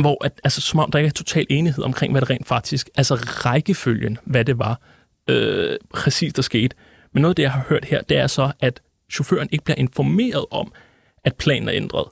hvor 0.00 0.24
at, 0.24 0.40
altså, 0.44 0.60
som 0.60 0.80
om 0.80 0.90
der 0.90 0.98
ikke 0.98 1.08
er 1.08 1.12
total 1.12 1.46
enighed 1.50 1.84
omkring, 1.84 2.12
hvad 2.12 2.20
det 2.20 2.30
rent 2.30 2.46
faktisk, 2.46 2.88
altså 2.94 3.14
rækkefølgen, 3.14 4.18
hvad 4.24 4.44
det 4.44 4.58
var, 4.58 4.80
øh, 5.28 5.76
præcis 5.94 6.32
der 6.32 6.42
skete. 6.42 6.76
Men 7.12 7.22
noget 7.22 7.32
af 7.32 7.36
det, 7.36 7.42
jeg 7.42 7.52
har 7.52 7.64
hørt 7.68 7.84
her, 7.84 8.02
det 8.02 8.16
er 8.16 8.26
så, 8.26 8.52
at 8.60 8.80
chaufføren 9.12 9.48
ikke 9.52 9.64
bliver 9.64 9.78
informeret 9.78 10.44
om, 10.50 10.72
at 11.24 11.36
planen 11.36 11.68
er 11.68 11.74
ændret. 11.74 12.08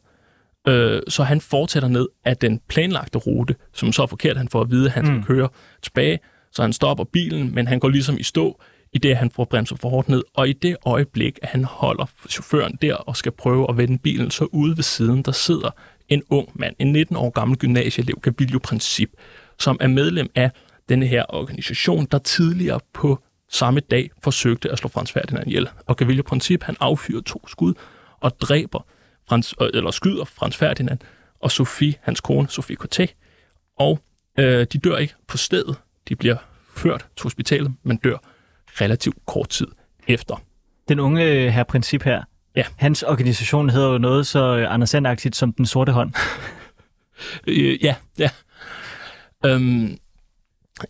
Øh, 0.71 1.03
så 1.09 1.23
han 1.23 1.41
fortsætter 1.41 1.89
ned 1.89 2.09
af 2.25 2.37
den 2.37 2.61
planlagte 2.69 3.19
rute, 3.19 3.55
som 3.73 3.93
så 3.93 4.03
er 4.03 4.07
forkert. 4.07 4.37
Han 4.37 4.49
får 4.49 4.61
at 4.61 4.71
vide, 4.71 4.87
at 4.87 4.93
han 4.93 5.07
skal 5.07 5.17
mm. 5.17 5.25
køre 5.25 5.49
tilbage, 5.83 6.19
så 6.53 6.63
han 6.63 6.73
stopper 6.73 7.05
bilen, 7.05 7.55
men 7.55 7.69
han 7.69 7.81
går 7.81 7.89
ligesom 7.89 8.19
i 8.19 8.23
stå, 8.23 8.61
i 8.93 8.99
det, 8.99 9.17
han 9.17 9.31
får 9.31 9.45
bremset 9.45 9.79
for 9.79 9.89
hårdt 9.89 10.09
ned. 10.09 10.23
Og 10.35 10.49
i 10.49 10.53
det 10.53 10.77
øjeblik, 10.87 11.39
at 11.43 11.49
han 11.49 11.65
holder 11.65 12.07
chaufføren 12.29 12.79
der 12.83 12.95
og 12.95 13.17
skal 13.17 13.33
prøve 13.33 13.67
at 13.69 13.77
vende 13.77 13.99
bilen, 13.99 14.31
så 14.31 14.45
ude 14.45 14.77
ved 14.77 14.83
siden, 14.83 15.23
der 15.23 15.33
sidder 15.33 15.71
en 16.09 16.23
ung 16.31 16.49
mand, 16.55 16.75
en 16.79 16.93
19 16.93 17.17
år 17.17 17.31
gammel 17.31 17.59
gymnasieelev, 17.59 18.19
Gavilio 18.23 18.59
Princip, 18.59 19.11
som 19.59 19.77
er 19.81 19.89
medlem 19.89 20.31
af 20.35 20.51
denne 20.89 21.07
her 21.07 21.25
organisation, 21.29 22.07
der 22.11 22.19
tidligere 22.19 22.81
på 22.93 23.19
samme 23.49 23.81
dag 23.81 24.11
forsøgte 24.23 24.71
at 24.71 24.79
slå 24.79 24.89
Frans 24.89 25.13
Ferdinand 25.13 25.47
ihjel. 25.47 25.69
Og 25.87 25.97
Gavilio 25.97 26.23
Princip, 26.23 26.63
han 26.63 26.77
affyrer 26.81 27.21
to 27.21 27.49
skud 27.49 27.75
og 28.21 28.41
dræber 28.41 28.87
Frans, 29.31 29.55
eller 29.75 29.91
skyder 29.91 30.25
Frans 30.25 30.57
Ferdinand 30.57 30.99
og 31.41 31.51
Sofie, 31.51 31.95
hans 32.03 32.21
kone, 32.21 32.49
Sofie 32.49 32.77
Corté. 32.83 33.07
Og 33.79 33.99
øh, 34.39 34.67
de 34.73 34.79
dør 34.79 34.97
ikke 34.97 35.15
på 35.29 35.37
stedet. 35.37 35.77
De 36.09 36.17
bliver 36.17 36.37
ført 36.77 37.07
til 37.17 37.23
hospitalet, 37.23 37.75
men 37.83 37.97
dør 37.97 38.17
relativt 38.81 39.17
kort 39.27 39.49
tid 39.49 39.67
efter. 40.09 40.43
Den 40.89 41.01
unge 41.01 41.25
øh, 41.25 41.49
her 41.49 41.65
princip 41.65 42.03
her, 42.03 42.23
ja. 42.57 42.65
hans 42.77 43.03
organisation 43.03 43.71
hedder 43.71 43.93
jo 43.93 43.99
noget 43.99 44.27
så 44.27 44.57
øh, 44.57 44.75
Anders 44.75 44.91
Sand 44.91 45.33
som 45.33 45.53
Den 45.53 45.67
Sorte 45.67 45.93
Hånd. 45.93 46.13
øh, 47.47 47.85
ja, 47.85 47.95
ja. 48.19 48.31
Øhm, 49.47 49.99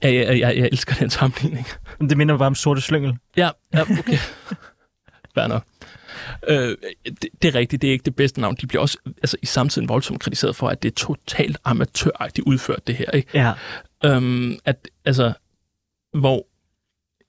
jeg, 0.03 0.15
jeg, 0.15 0.41
jeg, 0.41 0.57
jeg 0.57 0.69
elsker 0.73 0.95
den 0.95 1.11
sammenligning. 1.11 1.67
Det 2.01 2.17
minder 2.17 2.39
bare 2.39 2.47
om 2.47 2.55
Sorte 2.55 2.81
Slyngel. 2.81 3.17
Ja, 3.37 3.51
ja 3.75 3.83
okay. 3.83 4.19
Fair 5.35 5.47
nok. 5.47 5.65
Øh, 6.49 6.77
det, 7.05 7.29
det 7.43 7.49
er 7.49 7.55
rigtigt, 7.55 7.83
det 7.83 7.89
er 7.89 7.93
ikke 7.93 8.05
det 8.05 8.17
bedste 8.17 8.41
navn. 8.41 8.57
De 8.61 8.67
bliver 8.67 8.83
også 8.83 8.99
altså, 9.07 9.37
i 9.43 9.47
samtiden 9.47 9.89
voldsomt 9.89 10.21
kritiseret 10.21 10.57
for, 10.57 10.69
at 10.69 10.83
det 10.83 10.91
er 10.91 10.95
totalt 10.95 11.59
amatøragtigt 11.65 12.47
udført, 12.47 12.87
det 12.87 12.97
her. 12.97 13.11
Ikke? 13.11 13.29
Ja. 13.35 13.53
Øhm, 14.05 14.59
at, 14.65 14.89
altså, 15.05 15.33
hvor 16.13 16.47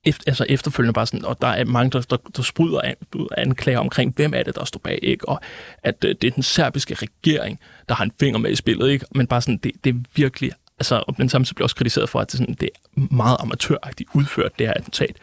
efter, 0.05 0.23
altså 0.27 0.45
efterfølgende 0.49 0.93
bare 0.93 1.07
sådan, 1.07 1.25
og 1.25 1.41
der 1.41 1.47
er 1.47 1.65
mange, 1.65 1.91
der, 1.91 2.01
der, 2.01 2.17
der 2.35 2.41
spryder 2.41 2.81
an, 2.81 2.95
anklager 3.37 3.79
omkring, 3.79 4.13
hvem 4.15 4.33
er 4.33 4.43
det, 4.43 4.55
der 4.55 4.65
står 4.65 4.79
bag, 4.83 4.99
ikke? 5.01 5.29
og 5.29 5.41
at 5.83 5.95
øh, 6.05 6.15
det 6.21 6.27
er 6.27 6.31
den 6.31 6.43
serbiske 6.43 6.93
regering, 6.93 7.59
der 7.89 7.95
har 7.95 8.03
en 8.03 8.11
finger 8.19 8.39
med 8.39 8.51
i 8.51 8.55
spillet, 8.55 8.89
ikke? 8.89 9.05
men 9.15 9.27
bare 9.27 9.41
sådan, 9.41 9.57
det, 9.57 9.71
det 9.83 9.95
er 9.95 9.99
virkelig, 10.15 10.51
altså, 10.79 11.13
men 11.17 11.29
samtidig 11.29 11.55
bliver 11.55 11.65
også 11.65 11.75
kritiseret 11.75 12.09
for, 12.09 12.19
at 12.19 12.31
det, 12.31 12.37
sådan, 12.37 12.55
det 12.59 12.69
er 12.73 13.01
meget 13.15 13.37
amatøragtigt 13.39 14.09
udført, 14.13 14.59
det 14.59 14.67
her 14.67 14.73
attentat 14.73 15.15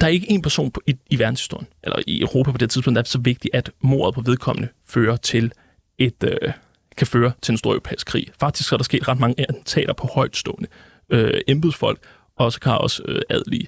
der 0.00 0.06
er 0.06 0.10
ikke 0.10 0.30
en 0.30 0.42
person 0.42 0.70
på, 0.70 0.80
i, 0.86 0.96
i 1.10 1.18
verdenshistorien, 1.18 1.66
eller 1.82 1.98
i 2.06 2.20
Europa 2.20 2.52
på 2.52 2.58
det 2.58 2.70
tidspunkt, 2.70 2.94
der 2.94 3.02
er 3.02 3.06
så 3.06 3.18
vigtigt, 3.18 3.54
at 3.54 3.70
mordet 3.80 4.14
på 4.14 4.20
vedkommende 4.20 4.68
fører 4.86 5.16
til 5.16 5.52
et, 5.98 6.24
øh, 6.24 6.52
kan 6.96 7.06
føre 7.06 7.32
til 7.42 7.52
en 7.52 7.58
stor 7.58 7.70
europæisk 7.70 8.06
krig. 8.06 8.26
Faktisk 8.40 8.72
er 8.72 8.76
der 8.76 8.84
sket 8.84 9.08
ret 9.08 9.18
mange 9.18 9.40
attentater 9.48 9.92
på 9.92 10.06
højtstående 10.14 10.68
øh, 11.10 11.40
embedsfolk, 11.48 11.98
og 12.36 12.52
så 12.52 12.60
kan 12.60 12.72
også 12.72 13.02
øh, 13.08 13.22
adelige. 13.28 13.66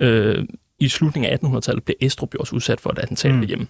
Øh, 0.00 0.46
I 0.78 0.88
slutningen 0.88 1.32
af 1.32 1.36
1800-tallet 1.36 1.84
blev 1.84 1.96
Estrup 2.00 2.34
også 2.40 2.56
udsat 2.56 2.80
for 2.80 2.90
et 2.90 2.98
attentat 2.98 3.34
mm. 3.34 3.46
hjemme. 3.46 3.66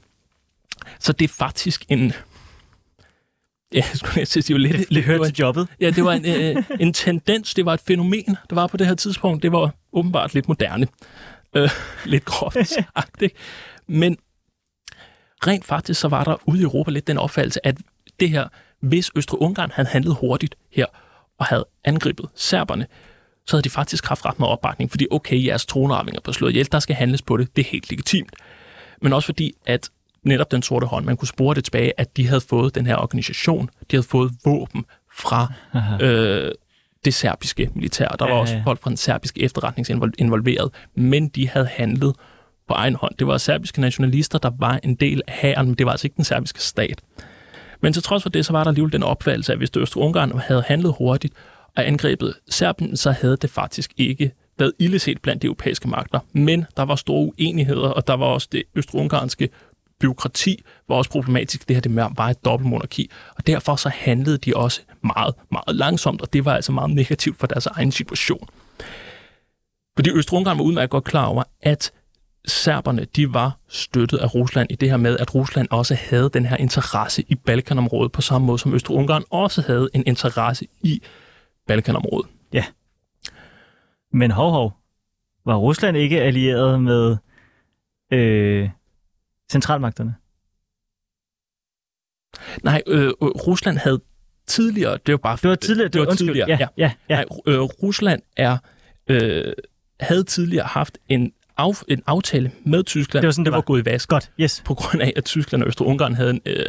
Så 1.01 1.13
det 1.13 1.25
er 1.25 1.35
faktisk 1.39 1.85
en... 1.89 2.13
Ja, 3.73 3.77
jeg 3.77 3.85
skulle 3.95 4.27
sige, 4.27 4.43
det 4.43 4.55
var 4.55 4.59
lidt... 4.59 4.77
Det, 4.77 4.89
det 4.89 5.05
hørte 5.05 5.25
til 5.25 5.35
jobbet. 5.35 5.69
Ja, 5.81 5.91
det 5.91 6.05
var 6.05 6.13
en, 6.13 6.57
øh, 6.57 6.65
en 6.81 6.93
tendens, 6.93 7.55
det 7.55 7.65
var 7.65 7.75
et 7.75 7.81
fænomen, 7.81 8.37
der 8.51 8.55
var 8.55 8.67
på 8.67 8.77
det 8.77 8.87
her 8.87 8.95
tidspunkt. 8.95 9.43
Det 9.43 9.53
var 9.53 9.75
åbenbart 9.93 10.35
lidt 10.35 10.49
moderne. 10.49 10.87
Øh, 11.55 11.71
lidt 12.13 12.25
groft 12.25 12.57
sagt, 12.69 13.23
ikke? 13.23 13.37
Men 13.87 14.17
rent 15.47 15.65
faktisk, 15.65 16.01
så 16.01 16.09
var 16.09 16.25
der 16.25 16.37
ude 16.49 16.59
i 16.61 16.63
Europa 16.63 16.91
lidt 16.91 17.07
den 17.07 17.19
opfattelse, 17.19 17.67
at 17.67 17.77
det 18.21 18.31
her, 18.31 18.49
hvis 18.81 19.11
Østrig-Ungarn 19.17 19.71
havde 19.75 19.89
handlet 19.89 20.15
hurtigt 20.15 20.55
her, 20.73 20.87
og 21.39 21.47
havde 21.47 21.65
angrebet 21.85 22.29
serberne, 22.35 22.87
så 23.47 23.57
havde 23.57 23.65
de 23.65 23.71
faktisk 23.71 24.07
haft 24.07 24.25
ret 24.25 24.39
med 24.39 24.47
opbakning, 24.49 24.91
fordi 24.91 25.07
okay, 25.11 25.45
jeres 25.45 25.67
tronarvinger 25.67 26.21
på 26.21 26.33
slået 26.33 26.51
ihjel, 26.51 26.73
der 26.73 26.79
skal 26.79 26.97
handles 26.97 27.23
på 27.23 27.37
det, 27.37 27.57
det 27.57 27.67
er 27.67 27.71
helt 27.71 27.91
legitimt. 27.91 28.33
Men 29.03 29.13
også 29.13 29.27
fordi, 29.27 29.53
at 29.67 29.91
netop 30.23 30.51
den 30.51 30.63
sorte 30.63 30.87
hånd, 30.87 31.05
man 31.05 31.17
kunne 31.17 31.29
spore 31.29 31.55
det 31.55 31.65
tilbage, 31.65 31.93
at 32.01 32.17
de 32.17 32.27
havde 32.27 32.41
fået 32.41 32.75
den 32.75 32.87
her 32.87 32.97
organisation, 32.97 33.71
de 33.91 33.97
havde 33.97 34.07
fået 34.07 34.33
våben 34.45 34.85
fra 35.13 35.53
øh, 36.03 36.53
det 37.05 37.15
serbiske 37.15 37.71
militær. 37.75 38.09
Der 38.09 38.25
var 38.25 38.35
ja, 38.35 38.41
også 38.41 38.61
folk 38.65 38.81
fra 38.81 38.91
den 38.91 38.97
serbiske 38.97 39.43
efterretning 39.43 39.87
involveret, 40.19 40.71
men 40.95 41.29
de 41.29 41.49
havde 41.49 41.67
handlet 41.67 42.17
på 42.69 42.75
egen 42.75 42.95
hånd. 42.95 43.15
Det 43.19 43.27
var 43.27 43.39
serbiske 43.39 43.81
nationalister, 43.81 44.39
der 44.39 44.51
var 44.59 44.81
en 44.83 44.95
del 44.95 45.23
af 45.27 45.35
hæren, 45.35 45.67
men 45.67 45.75
det 45.75 45.87
var 45.87 45.93
altså 45.93 46.07
ikke 46.07 46.17
den 46.17 46.25
serbiske 46.25 46.63
stat. 46.63 47.03
Men 47.81 47.93
til 47.93 48.03
trods 48.03 48.23
for 48.23 48.31
det, 48.31 48.47
så 48.47 48.53
var 48.53 48.65
der 48.65 48.69
alligevel 48.69 48.93
den 48.93 49.03
opfattelse, 49.03 49.53
at 49.53 49.59
hvis 49.59 49.71
det 49.71 49.81
Østrig-Ungarn 49.81 50.39
havde 50.39 50.63
handlet 50.67 50.95
hurtigt 50.99 51.35
og 51.77 51.87
angrebet 51.87 52.35
Serbien, 52.51 52.97
så 52.97 53.11
havde 53.11 53.37
det 53.37 53.51
faktisk 53.51 53.93
ikke 53.97 54.33
været 54.59 54.73
illeset 54.79 55.23
blandt 55.23 55.43
de 55.43 55.47
europæiske 55.47 55.89
magter. 55.89 56.21
Men 56.33 56.65
der 56.77 56.83
var 56.83 56.97
store 56.97 57.33
uenigheder, 57.39 57.89
og 57.89 58.07
der 58.07 58.15
var 58.15 58.27
også 58.27 58.49
det 58.53 58.63
østrig-ungarske 58.75 59.49
byråkrati 60.01 60.63
var 60.89 60.97
også 60.97 61.11
problematisk. 61.11 61.69
Det 61.69 61.77
her 61.77 61.81
det 61.81 61.91
med 61.91 62.05
var 62.17 62.29
et 62.29 62.45
dobbeltmonarki, 62.45 63.11
og 63.37 63.47
derfor 63.47 63.77
så 63.77 63.89
handlede 63.89 64.39
de 64.39 64.57
også 64.57 64.81
meget, 65.05 65.35
meget 65.53 65.77
langsomt, 65.77 66.23
og 66.23 66.33
det 66.33 66.45
var 66.45 66.55
altså 66.55 66.73
meget 66.73 66.91
negativt 66.91 67.39
for 67.39 67.47
deres 67.47 67.67
egen 67.67 67.93
situation. 67.93 68.49
Fordi 69.97 70.11
Østrig-Ungarn 70.11 70.59
var 70.59 70.65
udmærket 70.65 70.91
godt 70.91 71.05
klar 71.05 71.27
over, 71.27 71.43
at 71.61 71.93
serberne, 72.47 73.05
de 73.05 73.35
var 73.35 73.59
støttet 73.69 74.19
af 74.19 74.35
Rusland 74.35 74.71
i 74.71 74.75
det 74.75 74.91
her 74.91 74.97
med, 74.97 75.19
at 75.19 75.35
Rusland 75.35 75.69
også 75.71 75.95
havde 75.95 76.31
den 76.35 76.47
her 76.47 76.57
interesse 76.57 77.25
i 77.29 77.35
Balkanområdet, 77.35 78.13
på 78.13 78.21
samme 78.21 78.47
måde 78.47 78.59
som 78.59 78.75
Østrig-Ungarn 78.75 79.25
også 79.31 79.63
havde 79.63 79.89
en 79.95 80.03
interesse 80.07 80.67
i 80.81 81.03
Balkanområdet. 81.67 82.31
Ja. 82.53 82.65
Men 84.13 84.31
hov, 84.31 84.51
hov. 84.51 84.73
Var 85.47 85.57
Rusland 85.57 85.97
ikke 85.97 86.21
allieret 86.21 86.83
med 86.83 87.17
øh, 88.13 88.71
Centralmagterne. 89.53 90.15
Nej, 92.63 92.83
øh, 92.87 93.11
Rusland 93.21 93.79
havde 93.79 94.01
tidligere, 94.49 94.99
det 95.07 95.13
var 95.13 95.17
bare... 95.19 95.39
Det 95.43 95.51
var 95.51 95.55
tidligere. 95.57 95.89
Det 95.89 96.01
var 96.01 96.07
undskyld. 96.07 96.29
tidligere, 96.29 96.49
ja. 96.49 96.59
ja. 96.77 96.91
ja. 97.09 97.15
Nej, 97.15 97.25
øh, 97.47 97.61
Rusland 97.61 98.23
er, 98.37 98.57
øh, 99.09 99.53
havde 100.01 100.25
tidligere 100.25 100.67
haft 100.67 100.99
en, 101.09 101.33
af, 101.59 101.83
en 101.89 102.03
aftale 102.07 102.51
med 102.65 102.85
Tyskland, 102.85 103.23
Det 103.23 103.27
var 103.27 103.33
sådan, 103.33 103.45
det 103.45 103.53
var 103.53 103.57
var. 103.57 103.63
gået 103.63 103.83
i 103.83 103.85
vask, 103.85 104.09
Godt, 104.09 104.31
yes. 104.41 104.63
på 104.67 104.75
grund 104.75 105.03
af, 105.03 105.13
at 105.17 105.25
Tyskland 105.25 105.63
og 105.63 105.69
Østrig-Ungarn 105.69 106.15
havde 106.15 106.31
en, 106.31 106.41
øh, 106.47 106.65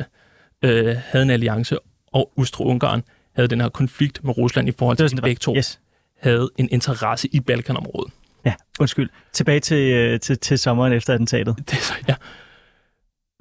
øh, 0.64 0.96
havde 1.06 1.24
en 1.24 1.30
alliance, 1.30 1.78
og 2.14 2.32
Østrig-Ungarn 2.40 3.04
havde 3.36 3.48
den 3.48 3.62
her 3.62 3.70
konflikt 3.70 4.24
med 4.24 4.38
Rusland 4.38 4.70
i 4.70 4.72
forhold 4.80 4.98
til, 4.98 5.04
at 5.04 5.12
de 5.12 5.22
begge 5.22 5.40
to 5.40 5.56
Yes. 5.56 5.80
havde 6.22 6.50
en 6.58 6.70
interesse 6.72 7.28
i 7.32 7.40
Balkanområdet. 7.40 8.14
Ja, 8.46 8.54
undskyld. 8.80 9.10
Tilbage 9.34 9.60
til, 9.60 9.92
øh, 9.94 10.20
til, 10.20 10.38
til 10.38 10.60
sommeren 10.60 10.94
efter 10.94 11.14
attentatet. 11.14 11.56
Det 11.70 11.74
er 11.74 11.82
så, 11.82 11.94
ja. 12.08 12.16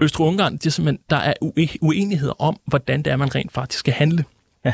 Østrig-Ungarn, 0.02 0.52
det 0.52 0.66
er 0.66 0.70
simpelthen, 0.70 1.04
der 1.10 1.16
er 1.16 1.34
ue- 1.44 1.78
uenigheder 1.82 2.42
om, 2.42 2.60
hvordan 2.66 3.02
det 3.02 3.12
er, 3.12 3.16
man 3.16 3.34
rent 3.34 3.52
faktisk 3.52 3.78
skal 3.78 3.94
handle. 3.94 4.24
Ja. 4.64 4.72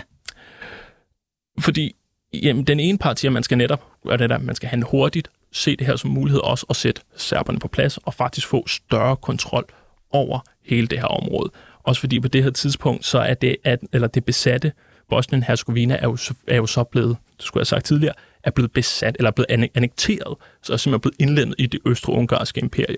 Fordi 1.61 1.97
jamen, 2.33 2.65
den 2.65 2.81
ene 2.81 2.99
part 2.99 3.19
siger, 3.19 3.31
at 3.31 3.33
man 3.33 3.43
skal 3.43 3.59
netop 3.59 3.93
gøre 4.07 4.17
det 4.17 4.31
der, 4.31 4.39
man 4.39 4.55
skal 4.55 4.69
handle 4.69 4.87
hurtigt, 4.91 5.29
se 5.53 5.77
det 5.77 5.87
her 5.87 5.97
som 5.97 6.11
mulighed 6.11 6.41
også, 6.41 6.67
og 6.69 6.77
sætte 6.77 7.03
serberne 7.17 7.59
på 7.59 7.69
plads, 7.69 7.99
og 7.99 8.15
faktisk 8.15 8.47
få 8.47 8.67
større 8.69 9.17
kontrol 9.17 9.65
over 10.11 10.39
hele 10.65 10.87
det 10.87 10.99
her 10.99 11.07
område. 11.07 11.51
Også 11.83 12.01
fordi 12.01 12.21
på 12.21 12.29
det 12.29 12.43
her 12.43 12.51
tidspunkt, 12.51 13.05
så 13.05 13.19
er 13.19 13.35
det, 13.35 13.57
at, 13.65 13.81
eller 13.93 14.09
det 14.09 14.25
besatte 14.25 14.73
Bosnien-Herzegovina 15.09 15.95
er 15.97 16.05
jo, 16.05 16.19
er 16.49 16.57
jo 16.57 16.67
så 16.67 16.85
blevet, 16.85 17.17
det 17.37 17.45
skulle 17.45 17.61
jeg 17.61 17.63
have 17.63 17.65
sagt 17.65 17.85
tidligere, 17.85 18.15
er 18.43 18.51
blevet 18.51 18.73
besat, 18.73 19.17
eller 19.19 19.31
er 19.31 19.33
blevet 19.33 19.51
anne- 19.51 19.71
annekteret, 19.75 20.37
så 20.63 20.73
er 20.73 20.77
simpelthen 20.77 21.01
blevet 21.01 21.17
indlemmet 21.19 21.55
i 21.59 21.67
det 21.67 21.81
østrig-ungarske 21.87 22.61
imperie. 22.61 22.97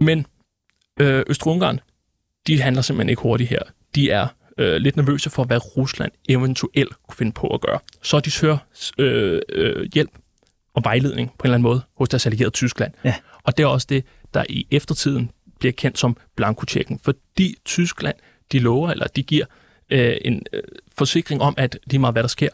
Men 0.00 0.26
øh, 1.00 1.24
Østrig-Ungarn, 1.26 1.80
de 2.46 2.60
handler 2.60 2.82
simpelthen 2.82 3.08
ikke 3.08 3.22
hurtigt 3.22 3.50
her. 3.50 3.62
De 3.94 4.10
er 4.10 4.26
øh, 4.58 4.76
lidt 4.76 4.96
nervøse 4.96 5.30
for, 5.30 5.44
hvad 5.44 5.76
Rusland 5.76 6.12
eventuelt 6.28 7.02
kunne 7.08 7.16
finde 7.16 7.32
på 7.32 7.46
at 7.46 7.60
gøre. 7.60 7.78
Så 8.02 8.20
de 8.20 8.30
søger 8.30 8.58
øh, 8.98 9.40
øh, 9.48 9.88
hjælp 9.94 10.10
og 10.74 10.84
vejledning 10.84 11.30
på 11.30 11.42
en 11.42 11.46
eller 11.46 11.54
anden 11.54 11.62
måde 11.62 11.82
hos 11.96 12.08
deres 12.08 12.26
allierede 12.26 12.50
Tyskland. 12.50 12.92
Ja. 13.04 13.14
Og 13.42 13.56
det 13.56 13.62
er 13.62 13.66
også 13.66 13.86
det, 13.90 14.04
der 14.34 14.44
i 14.48 14.66
eftertiden 14.70 15.30
bliver 15.58 15.72
kendt 15.72 15.98
som 15.98 16.16
blankotjekken, 16.36 16.98
fordi 16.98 17.56
Tyskland, 17.64 18.16
de 18.52 18.58
lover, 18.58 18.90
eller 18.90 19.06
de 19.06 19.22
giver 19.22 19.44
øh, 19.90 20.16
en 20.24 20.42
øh, 20.52 20.62
forsikring 20.98 21.42
om, 21.42 21.54
at 21.56 21.78
lige 21.86 21.98
meget 21.98 22.14
hvad 22.14 22.22
der 22.22 22.28
sker, 22.28 22.48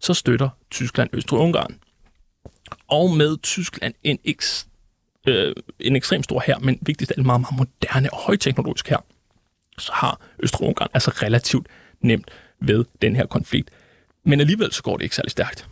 så 0.00 0.14
støtter 0.14 0.48
Tyskland 0.70 1.10
Østrig-Ungarn. 1.12 1.78
Og 2.88 3.10
med 3.10 3.36
Tyskland 3.42 3.94
en, 4.02 4.18
eks, 4.24 4.66
øh, 5.28 5.54
en 5.80 5.96
ekstremt 5.96 6.24
stor 6.24 6.42
her, 6.46 6.58
men 6.58 6.78
vigtigst 6.80 7.12
af 7.12 7.14
alt 7.18 7.26
meget, 7.26 7.40
meget 7.40 7.56
moderne 7.58 8.12
og 8.12 8.18
højteknologisk 8.18 8.88
her, 8.88 8.98
så 9.78 9.92
har 9.92 10.20
Østrig-Ungarn 10.38 10.88
altså 10.94 11.10
relativt 11.10 11.66
nemt 12.00 12.30
ved 12.60 12.84
den 13.02 13.16
her 13.16 13.26
konflikt. 13.26 13.70
Men 14.24 14.40
alligevel 14.40 14.72
så 14.72 14.82
går 14.82 14.96
det 14.96 15.04
ikke 15.04 15.16
særlig 15.16 15.30
stærkt. 15.30 15.68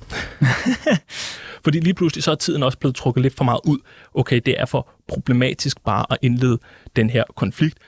Fordi 1.65 1.81
lige 1.81 1.95
pludselig 1.95 2.25
så 2.25 2.31
er 2.31 2.35
tiden 2.35 2.63
også 2.63 2.79
blevet 2.79 2.97
trukket 2.97 3.23
lidt 3.23 3.37
for 3.37 3.45
meget 3.45 3.61
ud. 3.65 3.79
Okay, 4.15 4.41
det 4.47 4.61
er 4.61 4.67
for 4.67 4.89
problematisk 5.09 5.85
bare 5.85 6.07
at 6.11 6.19
indlede 6.23 6.59
den 6.97 7.11
her 7.11 7.25
konflikt. 7.37 7.79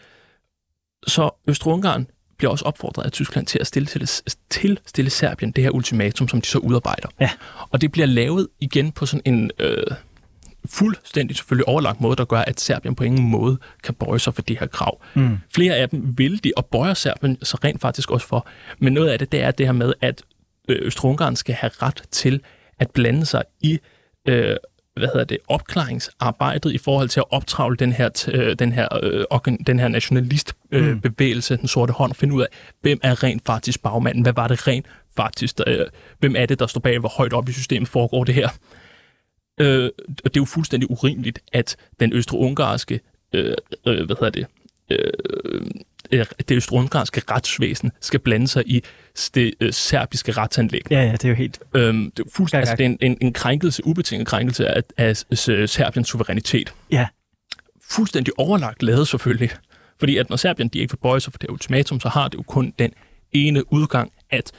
Så 1.07 1.31
Østrig-Ungarn 1.49 2.07
bliver 2.37 2.51
også 2.51 2.65
opfordret 2.65 3.05
af 3.05 3.13
Tyskland 3.13 3.47
til 3.47 3.59
at 3.59 3.67
stille 3.67 3.87
til, 3.87 4.09
til 4.51 4.79
stille 4.87 5.11
Serbien 5.11 5.53
det 5.53 5.65
her 5.65 5.71
ultimatum, 5.71 6.29
som 6.29 6.41
de 6.41 6.47
så 6.47 6.59
udarbejder. 6.59 7.09
Ja. 7.21 7.31
Og 7.71 7.81
det 7.81 7.93
bliver 7.93 8.07
lavet 8.07 8.49
igen 8.61 8.93
på 8.93 9.07
sådan 9.07 9.23
en 9.25 9.51
øh, 9.59 9.87
fuldstændig 10.67 11.37
selvfølgelig 11.37 11.69
overlagt 11.69 12.01
måde, 12.01 12.17
der 12.17 12.25
gør, 12.25 12.39
at 12.39 12.61
Serbien 12.61 12.95
på 12.95 13.05
ingen 13.05 13.31
måde 13.31 13.59
kan 13.85 13.95
bøje 13.95 14.19
sig 14.19 14.35
for 14.35 14.43
det 14.43 14.59
her 14.59 14.67
krav. 14.67 15.03
Mm. 15.15 15.39
Flere 15.55 15.77
af 15.77 15.89
dem 15.89 16.19
vil 16.19 16.45
de, 16.45 16.53
og 16.57 16.67
bøjer 16.67 16.95
Serbien 16.95 17.39
så 17.43 17.59
rent 17.65 17.81
faktisk 17.81 18.11
også 18.11 18.27
for. 18.27 18.47
Men 18.79 18.93
noget 18.93 19.09
af 19.09 19.19
det, 19.19 19.33
det 19.33 19.43
er 19.43 19.51
det 19.51 19.67
her 19.67 19.73
med, 19.73 19.93
at 20.01 20.23
øh, 20.69 20.87
Østrig-Ungarn 20.87 21.37
skal 21.37 21.55
have 21.55 21.71
ret 21.83 22.03
til 22.11 22.41
at 22.79 22.91
blande 22.91 23.27
sig 23.27 23.43
i 23.61 23.79
øh, 24.29 24.57
hvad 24.97 25.09
hedder 25.09 25.25
det, 25.25 25.39
opklaringsarbejdet 25.49 26.73
i 26.73 26.79
forhold 26.79 27.09
til 27.09 27.21
at 27.21 27.25
optravle 27.31 27.77
den 27.77 27.93
her, 27.93 28.09
øh, 28.33 28.57
den 28.59 28.73
her, 28.73 28.89
øh, 29.03 29.25
den 29.67 29.79
her 29.81 29.89
nationalistbevægelse, 29.89 31.55
øh, 31.55 31.57
Mm. 31.57 31.61
den 31.61 31.69
sorte 31.69 31.93
hånd, 31.93 32.11
og 32.11 32.17
finde 32.17 32.35
ud 32.35 32.43
af, 32.43 32.47
hvem 32.81 33.01
er 33.03 33.23
rent 33.23 33.43
faktisk 33.47 33.83
bagmanden? 33.83 34.23
Hvad 34.23 34.33
var 34.33 34.49
det 34.49 34.69
rent 34.69 34.87
faktisk? 35.17 35.59
Der, 35.59 35.65
øh, 35.67 35.87
hvem 36.19 36.35
er 36.39 36.47
det, 36.47 36.59
der 36.59 36.67
står 36.67 36.81
bag? 36.81 36.99
Hvor 36.99 37.09
højt 37.09 37.33
op 37.33 37.49
i 37.49 37.53
systemet 37.53 37.89
foregår 37.89 38.25
det 38.25 38.35
her? 38.35 38.49
Øh, 39.63 39.91
og 40.09 40.35
det 40.35 40.37
er 40.37 40.41
jo 40.41 40.45
fuldstændig 40.45 40.91
urimeligt, 40.91 41.39
at 41.53 41.77
den 42.01 42.13
østrig-ungarske, 42.13 43.01
øh, 43.33 43.55
øh, 43.87 44.07
hvad 44.07 44.17
hedder 44.17 44.31
det, 44.31 44.47
øh, 44.91 45.13
øh, 46.13 46.27
det 46.49 46.57
østrig-ungarske 46.57 47.23
retsvæsen 47.31 47.91
skal 48.01 48.21
blande 48.21 48.49
sig 48.49 48.63
i 48.67 48.83
det 49.35 49.55
øh, 49.61 49.73
serbiske 49.73 50.33
retsanlæg. 50.33 50.83
Ja, 50.91 51.03
ja, 51.03 51.13
det 51.13 51.25
er 51.25 51.29
jo 51.29 51.35
helt... 51.35 51.61
Øhm, 51.75 52.11
det 52.17 52.27
er 52.27 52.31
fuldstændig, 52.35 52.61
altså, 52.69 52.77
det 52.77 52.85
er 52.85 52.89
en, 52.89 52.99
en, 53.01 53.19
en 53.21 53.33
krænkelse, 53.33 53.87
ubetinget 53.87 54.29
krænkelse 54.29 54.67
af, 54.67 54.83
af 54.97 55.17
S- 55.17 55.71
Serbiens 55.71 56.09
suverænitet. 56.09 56.75
Ja. 56.91 57.07
Fuldstændig 57.91 58.35
overlagt 58.39 58.83
lavet 58.83 59.09
selvfølgelig. 59.09 59.51
Fordi 59.99 60.17
at 60.17 60.31
når 60.31 60.37
Serbien 60.37 60.69
de 60.69 60.79
ikke 60.79 60.93
vil 60.93 60.99
bøje 60.99 61.21
sig 61.21 61.33
for 61.33 61.39
det 61.39 61.51
ultimatum, 61.51 62.01
så 62.01 62.09
har 62.09 62.29
det 62.29 62.39
jo 62.39 62.43
kun 62.43 62.75
den 62.79 62.91
ene 63.33 63.73
udgang, 63.73 64.13
at 64.31 64.53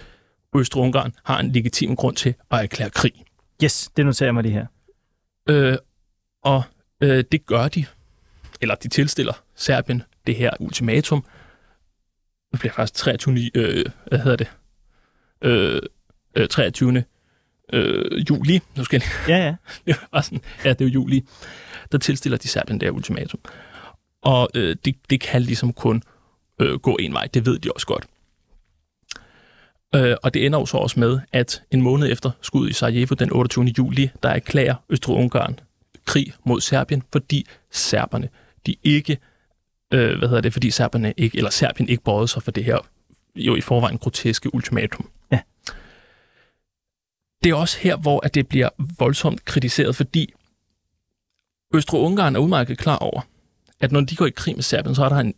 Østrig-Ungarn 0.56 1.14
har 1.24 1.40
en 1.40 1.52
legitim 1.52 1.96
grund 1.96 2.16
til 2.16 2.34
at 2.52 2.60
erklære 2.60 2.90
krig. 2.90 3.14
Yes, 3.64 3.90
det 3.98 4.06
noterer 4.06 4.28
jeg 4.28 4.34
mig 4.34 4.44
lige 4.44 4.54
her. 4.54 4.66
Øh, 5.50 5.78
og 6.44 6.64
øh, 7.02 7.24
det 7.32 7.46
gør 7.46 7.68
de, 7.68 7.86
eller 8.62 8.76
de 8.76 8.88
tilstiller 8.88 9.34
Serbien 9.56 10.04
det 10.28 10.36
her 10.36 10.52
ultimatum. 10.60 11.26
Det 12.52 12.60
bliver 12.60 12.74
faktisk 12.74 12.94
23. 12.94 13.40
i, 13.40 13.52
Øh, 13.56 13.86
hvad 14.08 14.20
hedder 14.20 14.38
det? 14.38 14.52
Øh, 15.42 15.82
øh, 16.36 16.48
23. 16.48 17.04
Øh, 17.74 18.30
juli. 18.30 18.62
Nu 18.78 18.84
skal 18.84 19.02
jeg 19.02 19.28
Ja, 19.38 19.46
ja. 19.46 19.56
det 19.86 20.00
var 20.12 20.22
sådan, 20.22 20.42
ja, 20.66 20.70
det 20.70 20.82
er 20.82 20.86
jo 20.86 20.92
juli, 20.92 21.26
der 21.92 21.98
tilstiller 21.98 22.38
de 22.38 22.48
Serbien 22.48 22.80
det 22.80 22.88
her 22.88 22.94
ultimatum. 22.94 23.40
Og 24.22 24.50
øh, 24.56 24.76
det, 24.86 24.96
det 25.10 25.22
kan 25.22 25.42
ligesom 25.42 25.74
kun 25.74 26.04
øh, 26.60 26.80
gå 26.80 26.96
en 27.00 27.14
vej, 27.14 27.28
det 27.34 27.46
ved 27.46 27.60
de 27.60 27.72
også 27.72 27.88
godt. 27.88 28.06
Øh, 29.96 30.16
og 30.24 30.34
det 30.34 30.46
ender 30.46 30.60
jo 30.60 30.66
så 30.66 30.78
også 30.78 31.00
med, 31.00 31.20
at 31.34 31.64
en 31.72 31.82
måned 31.82 32.12
efter 32.12 32.32
skuddet 32.42 32.70
i 32.70 32.74
Sarajevo 32.74 33.16
den 33.20 33.34
28. 33.34 33.66
juli, 33.78 34.10
der 34.24 34.30
erklærer 34.30 34.76
Østrig-Ungarn 34.90 35.60
krig 36.06 36.34
mod 36.46 36.62
Serbien, 36.62 37.04
fordi 37.12 37.48
serberne, 37.72 38.30
de 38.66 38.76
ikke, 38.84 39.18
øh, 39.94 40.18
hvad 40.18 40.28
hedder 40.28 40.42
det, 40.42 40.54
fordi 40.54 40.72
serberne 40.72 41.14
ikke, 41.18 41.38
eller 41.38 41.50
Serbien 41.50 41.90
ikke 41.90 42.04
bøjede 42.04 42.28
sig 42.28 42.44
for 42.44 42.52
det 42.52 42.64
her 42.64 42.78
jo 43.36 43.56
i 43.56 43.62
forvejen 43.62 43.98
groteske 43.98 44.56
ultimatum. 44.56 45.10
Ja. 45.32 45.40
Det 47.44 47.50
er 47.50 47.56
også 47.56 47.80
her, 47.80 47.98
hvor 47.98 48.26
at 48.26 48.36
det 48.36 48.48
bliver 48.48 48.70
voldsomt 49.00 49.46
kritiseret, 49.46 49.96
fordi 49.96 50.34
Østrig-Ungarn 51.76 52.36
er 52.36 52.40
udmærket 52.40 52.78
klar 52.78 52.98
over, 52.98 53.22
at 53.80 53.92
når 53.92 54.02
de 54.02 54.16
går 54.16 54.26
i 54.26 54.32
krig 54.36 54.56
med 54.56 54.64
Serbien, 54.64 54.96
så 54.96 55.06
er 55.06 55.10
der 55.10 55.18
en 55.20 55.34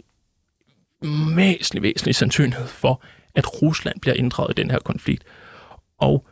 væsentlig, 1.36 1.84
væsentlig 1.84 2.16
sandsynlighed 2.16 2.68
for, 2.68 3.04
at 3.36 3.62
Rusland 3.62 4.00
bliver 4.00 4.16
inddraget 4.16 4.60
i 4.60 4.62
den 4.62 4.72
her 4.72 4.80
konflikt. 4.80 5.24
Og 6.00 6.26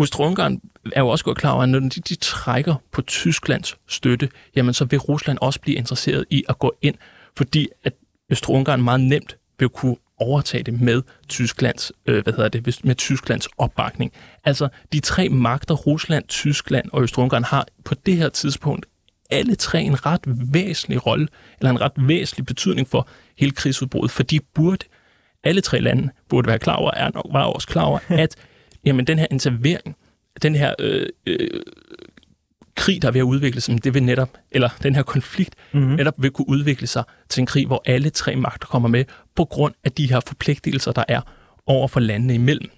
Østrig-Ungarn 0.00 0.60
er 0.92 1.00
jo 1.00 1.08
også 1.08 1.24
godt 1.24 1.38
klar 1.38 1.52
over, 1.52 1.62
at 1.62 1.68
når 1.68 1.78
de, 1.80 1.88
de 1.88 2.14
trækker 2.14 2.74
på 2.92 3.02
Tysklands 3.02 3.76
støtte, 3.86 4.28
jamen 4.56 4.74
så 4.74 4.84
vil 4.84 4.98
Rusland 4.98 5.38
også 5.40 5.60
blive 5.60 5.76
interesseret 5.76 6.24
i 6.30 6.44
at 6.48 6.58
gå 6.58 6.76
ind, 6.82 6.94
fordi 7.36 7.68
at 7.84 7.92
Østrig-Ungarn 8.32 8.82
meget 8.82 9.00
nemt 9.00 9.36
vil 9.58 9.68
kunne 9.68 9.96
overtage 10.18 10.62
det 10.62 10.80
med 10.80 11.02
Tysklands, 11.28 11.92
øh, 12.06 12.22
hvad 12.22 12.32
hedder 12.32 12.48
det, 12.48 12.84
med 12.84 12.94
Tysklands 12.94 13.48
opbakning. 13.58 14.12
Altså 14.44 14.68
de 14.92 15.00
tre 15.00 15.28
magter, 15.28 15.74
Rusland, 15.74 16.24
Tyskland 16.28 16.88
og 16.92 17.02
Østrig-Ungarn 17.02 17.44
har 17.44 17.66
på 17.84 17.94
det 18.06 18.16
her 18.16 18.28
tidspunkt 18.28 18.86
alle 19.30 19.54
tre 19.54 19.82
en 19.82 20.06
ret 20.06 20.20
væsentlig 20.26 21.06
rolle, 21.06 21.28
eller 21.60 21.70
en 21.70 21.80
ret 21.80 21.92
væsentlig 21.96 22.46
betydning 22.46 22.88
for 22.88 23.08
hele 23.38 23.52
krigsudbruddet, 23.52 24.10
for 24.10 24.22
de 24.22 24.40
burde, 24.54 24.84
alle 25.44 25.60
tre 25.60 25.80
lande 25.80 26.10
burde 26.28 26.48
være 26.48 26.58
klar 26.58 26.76
over, 26.76 26.90
er 26.90 27.10
nok 27.14 27.26
var 27.32 27.44
også 27.44 27.68
klar 27.68 27.82
over, 27.82 27.98
at 28.24 28.36
jamen, 28.84 29.06
den 29.06 29.18
her 29.18 29.26
intervering, 29.30 29.96
den 30.42 30.54
her 30.54 30.74
øh, 30.78 31.06
øh, 31.26 31.48
krig, 32.76 33.02
der 33.02 33.08
er 33.08 33.12
ved 33.12 33.20
at 33.20 33.24
udvikle 33.24 33.60
sig, 33.60 33.84
det 33.84 33.94
vil 33.94 34.02
netop, 34.02 34.38
eller 34.50 34.68
den 34.82 34.94
her 34.94 35.02
konflikt, 35.02 35.54
Mm-hmm. 35.72 35.90
netop 35.94 36.14
vil 36.18 36.30
kunne 36.30 36.48
udvikle 36.48 36.86
sig 36.86 37.04
til 37.28 37.40
en 37.40 37.46
krig, 37.46 37.66
hvor 37.66 37.82
alle 37.86 38.10
tre 38.10 38.36
magter 38.36 38.66
kommer 38.66 38.88
med, 38.88 39.04
på 39.36 39.44
grund 39.44 39.74
af 39.84 39.92
de 39.92 40.10
her 40.10 40.20
forpligtelser, 40.26 40.92
der 40.92 41.04
er 41.08 41.20
over 41.66 41.88
for 41.88 42.00
landene 42.00 42.34
imellem. 42.34 42.70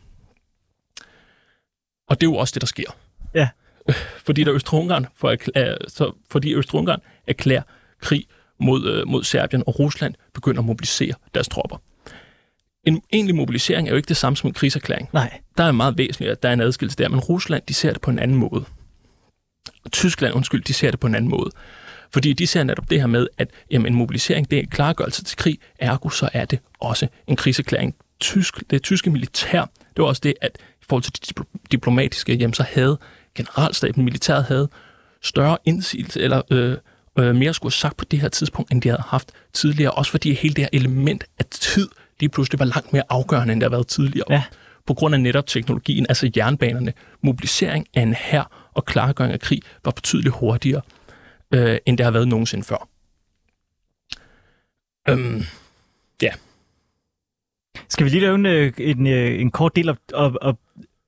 Og 2.09 2.21
det 2.21 2.27
er 2.27 2.31
jo 2.31 2.37
også 2.37 2.53
det, 2.55 2.63
der 2.63 2.67
sker. 2.67 2.97
Ja. 3.35 3.49
Fordi 4.27 4.45
der 4.45 4.55
Østrig-Ungarn, 4.55 5.07
for, 5.17 5.37
så, 5.89 6.13
fordi 6.31 6.55
Østrig-Ungarn 6.55 7.01
erklærer 7.27 7.63
krig 8.01 8.27
mod, 8.61 8.87
øh, 8.91 9.09
mod 9.09 9.25
Serbien, 9.25 9.63
og 9.67 9.79
Rusland 9.79 10.15
begynder 10.35 10.59
at 10.59 10.65
mobilisere 10.65 11.15
deres 11.35 11.49
tropper. 11.49 11.77
En 12.85 13.03
egentlig 13.13 13.35
mobilisering 13.35 13.89
er 13.89 13.91
jo 13.91 13.97
ikke 13.97 14.09
det 14.09 14.17
samme 14.17 14.37
som 14.37 14.49
en 14.49 14.55
krigserklæring. 14.55 15.09
Nej. 15.13 15.41
Der 15.59 15.65
er 15.65 15.73
meget 15.73 15.99
væsentligt, 15.99 16.33
at 16.33 16.43
der 16.43 16.49
er 16.49 16.53
en 16.53 16.61
adskillelse 16.61 16.99
der, 16.99 17.09
men 17.09 17.21
Rusland, 17.21 17.63
de 17.69 17.75
ser 17.75 17.93
det 17.93 18.01
på 18.01 18.11
en 18.11 18.19
anden 18.19 18.37
måde. 18.37 18.65
Tyskland, 19.93 20.35
undskyld, 20.35 20.65
de 20.65 20.73
ser 20.73 20.91
det 20.91 21.01
på 21.01 21.07
en 21.07 21.15
anden 21.15 21.31
måde. 21.31 21.51
Fordi 22.13 22.33
de 22.33 22.47
ser 22.47 22.65
netop 22.65 22.91
det 22.91 23.01
her 23.01 23.07
med, 23.07 23.27
at 23.39 23.51
jamen, 23.71 23.93
en 23.93 23.99
mobilisering, 23.99 24.51
det 24.51 24.59
er 24.59 24.63
en 24.63 24.69
klargørelse 24.69 25.25
til 25.25 25.37
krig, 25.37 25.59
ergo 25.79 26.09
så 26.09 26.29
er 26.33 26.45
det 26.45 26.59
også 26.81 27.09
en 27.27 27.37
krigserklæring. 27.37 27.95
Tysk, 28.21 28.63
det 28.71 28.83
tyske 28.83 29.11
militær, 29.11 29.61
det 29.97 30.03
var 30.03 30.05
også 30.05 30.21
det, 30.25 30.35
at 30.41 30.59
i 30.81 30.85
forhold 30.89 31.03
til 31.03 31.13
de 31.13 31.45
diplomatiske, 31.73 32.35
jamen, 32.35 32.55
så 32.55 32.63
havde 32.63 32.99
generalstaben, 33.35 34.05
militæret 34.05 34.45
havde 34.45 34.69
større 35.23 35.59
indsigelse, 35.65 36.21
eller 36.21 36.43
øh, 36.51 36.77
øh, 37.19 37.35
mere 37.35 37.55
skulle 37.55 37.73
sagt 37.73 37.97
på 37.97 38.05
det 38.05 38.21
her 38.21 38.29
tidspunkt, 38.29 38.73
end 38.73 38.83
de 38.83 38.89
havde 38.89 39.03
haft 39.07 39.33
tidligere. 39.53 39.91
Også 39.91 40.11
fordi 40.11 40.35
hele 40.35 40.55
det 40.55 40.65
her 40.65 40.69
element 40.73 41.25
af 41.39 41.45
tid 41.51 41.89
lige 42.21 42.31
pludselig 42.31 42.59
var 42.59 42.67
langt 42.67 42.93
mere 42.93 43.03
afgørende, 43.09 43.53
end 43.53 43.61
det 43.61 43.65
har 43.65 43.71
været 43.71 43.87
tidligere. 43.87 44.27
Ja. 44.31 44.45
På 44.87 44.95
grund 44.95 45.15
af 45.15 45.21
netop 45.21 45.47
teknologien, 45.47 46.07
altså 46.09 46.31
jernbanerne, 46.37 46.93
mobilisering 47.23 47.87
af 47.95 48.03
en 48.03 48.15
hær 48.15 48.71
og 48.75 48.85
klargøring 48.85 49.33
af 49.33 49.41
krig 49.41 49.63
var 49.85 49.91
betydeligt 49.91 50.35
hurtigere, 50.35 50.83
øh, 51.55 51.79
end 51.87 51.99
det 51.99 52.05
har 52.05 52.11
været 52.11 52.29
nogensinde 52.29 52.65
før. 52.65 52.89
Øhm, 55.09 55.43
ja. 56.23 56.31
Skal 57.89 58.05
vi 58.05 58.11
lige 58.11 58.21
lave 58.21 58.35
en, 58.35 58.47
øh, 58.47 58.73
en, 58.79 59.07
øh, 59.07 59.41
en 59.41 59.51
kort 59.51 59.77
del 59.77 59.89
op, 59.89 59.97
op, 60.15 60.33
op, 60.41 60.59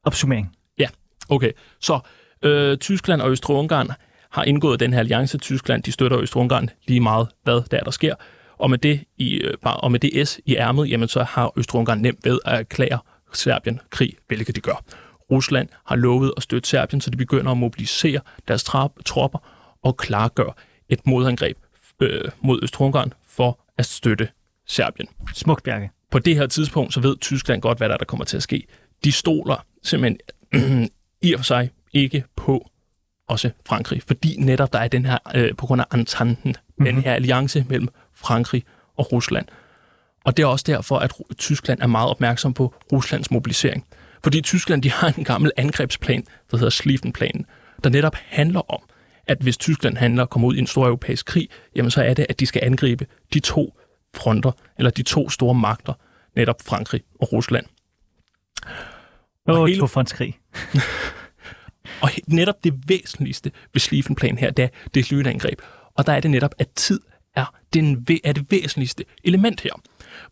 opsummering? 0.04 0.56
Ja, 0.78 0.88
okay. 1.28 1.52
Så 1.80 2.00
øh, 2.42 2.78
Tyskland 2.78 3.22
og 3.22 3.30
Østrig-Ungarn 3.30 3.88
har 4.30 4.44
indgået 4.44 4.80
den 4.80 4.92
her 4.92 5.00
alliance. 5.00 5.38
Tyskland, 5.38 5.82
de 5.82 5.92
støtter 5.92 6.18
Østrig-Ungarn 6.18 6.68
lige 6.86 7.00
meget, 7.00 7.28
hvad 7.42 7.62
der, 7.70 7.78
er, 7.78 7.82
der 7.82 7.90
sker. 7.90 8.14
Og 8.62 8.70
med 8.70 8.78
det, 8.78 9.04
i, 9.18 9.34
øh, 9.34 9.54
og 9.62 9.92
med 9.92 10.00
det 10.00 10.28
S 10.28 10.40
i 10.46 10.56
ærmet, 10.56 10.90
jamen, 10.90 11.08
så 11.08 11.22
har 11.22 11.52
Østrig-Ungarn 11.56 11.98
nemt 11.98 12.24
ved 12.24 12.38
at 12.44 12.58
erklære 12.58 12.98
Serbien 13.32 13.80
krig, 13.90 14.14
hvilket 14.28 14.56
de 14.56 14.60
gør. 14.60 14.84
Rusland 15.30 15.68
har 15.86 15.96
lovet 15.96 16.32
at 16.36 16.42
støtte 16.42 16.68
Serbien, 16.68 17.00
så 17.00 17.10
de 17.10 17.16
begynder 17.16 17.50
at 17.50 17.56
mobilisere 17.56 18.20
deres 18.48 18.64
tropper 19.04 19.38
og 19.82 19.96
klargør 19.96 20.56
et 20.88 21.06
modangreb 21.06 21.56
øh, 22.00 22.24
mod 22.40 22.62
Østrig-Ungarn 22.62 23.12
for 23.26 23.60
at 23.78 23.86
støtte 23.86 24.28
Serbien. 24.66 25.08
Smukt, 25.34 25.62
Bjarke. 25.64 25.90
På 26.10 26.18
det 26.18 26.36
her 26.36 26.46
tidspunkt, 26.46 26.94
så 26.94 27.00
ved 27.00 27.16
Tyskland 27.16 27.62
godt, 27.62 27.78
hvad 27.78 27.88
der, 27.88 27.96
der 27.96 28.04
kommer 28.04 28.24
til 28.24 28.36
at 28.36 28.42
ske. 28.42 28.66
De 29.04 29.12
stoler 29.12 29.66
simpelthen 29.82 30.88
i 31.22 31.32
og 31.32 31.38
for 31.38 31.44
sig 31.44 31.70
ikke 31.92 32.24
på 32.36 32.70
også 33.28 33.50
Frankrig, 33.66 34.02
fordi 34.06 34.36
netop 34.38 34.72
der 34.72 34.78
er 34.78 34.88
den 34.88 35.06
her, 35.06 35.18
øh, 35.34 35.56
på 35.56 35.66
grund 35.66 35.80
af 35.80 35.96
Ententen, 35.96 36.50
mm-hmm. 36.50 36.84
den 36.84 37.02
her 37.02 37.14
alliance 37.14 37.66
mellem 37.68 37.88
Frankrig 38.22 38.64
og 38.96 39.12
Rusland. 39.12 39.46
Og 40.24 40.36
det 40.36 40.42
er 40.42 40.46
også 40.46 40.64
derfor, 40.68 40.98
at 40.98 41.12
Tyskland 41.38 41.80
er 41.80 41.86
meget 41.86 42.10
opmærksom 42.10 42.54
på 42.54 42.74
Ruslands 42.92 43.30
mobilisering. 43.30 43.86
Fordi 44.22 44.40
Tyskland 44.40 44.82
de 44.82 44.90
har 44.90 45.14
en 45.18 45.24
gammel 45.24 45.50
angrebsplan, 45.56 46.24
der 46.50 46.56
hedder 46.56 46.70
Schlieffen-planen, 46.70 47.46
der 47.84 47.90
netop 47.90 48.16
handler 48.26 48.72
om, 48.72 48.82
at 49.26 49.38
hvis 49.40 49.56
Tyskland 49.56 49.96
handler 49.96 50.22
og 50.22 50.30
kommer 50.30 50.48
ud 50.48 50.54
i 50.54 50.58
en 50.58 50.66
stor 50.66 50.86
europæisk 50.86 51.26
krig, 51.26 51.48
jamen 51.76 51.90
så 51.90 52.02
er 52.02 52.14
det, 52.14 52.26
at 52.28 52.40
de 52.40 52.46
skal 52.46 52.60
angribe 52.64 53.06
de 53.32 53.40
to 53.40 53.78
fronter, 54.16 54.52
eller 54.78 54.90
de 54.90 55.02
to 55.02 55.30
store 55.30 55.54
magter, 55.54 55.92
netop 56.36 56.62
Frankrig 56.66 57.02
og 57.20 57.32
Rusland. 57.32 57.66
Og, 59.46 59.54
og 59.60 59.68
hele... 59.68 59.88
krig. 60.06 60.38
og 62.02 62.10
netop 62.26 62.64
det 62.64 62.74
væsentligste 62.88 63.52
ved 63.72 63.80
Schlieffen-planen 63.80 64.38
her, 64.38 64.50
det 64.50 64.62
er 64.62 64.68
det 64.94 65.10
lynangreb. 65.10 65.60
Og 65.94 66.06
der 66.06 66.12
er 66.12 66.20
det 66.20 66.30
netop, 66.30 66.54
at 66.58 66.68
tid 66.70 67.00
er, 67.34 67.54
den, 67.74 68.06
er 68.24 68.32
det 68.32 68.46
væsentligste 68.50 69.04
element 69.24 69.60
her. 69.60 69.82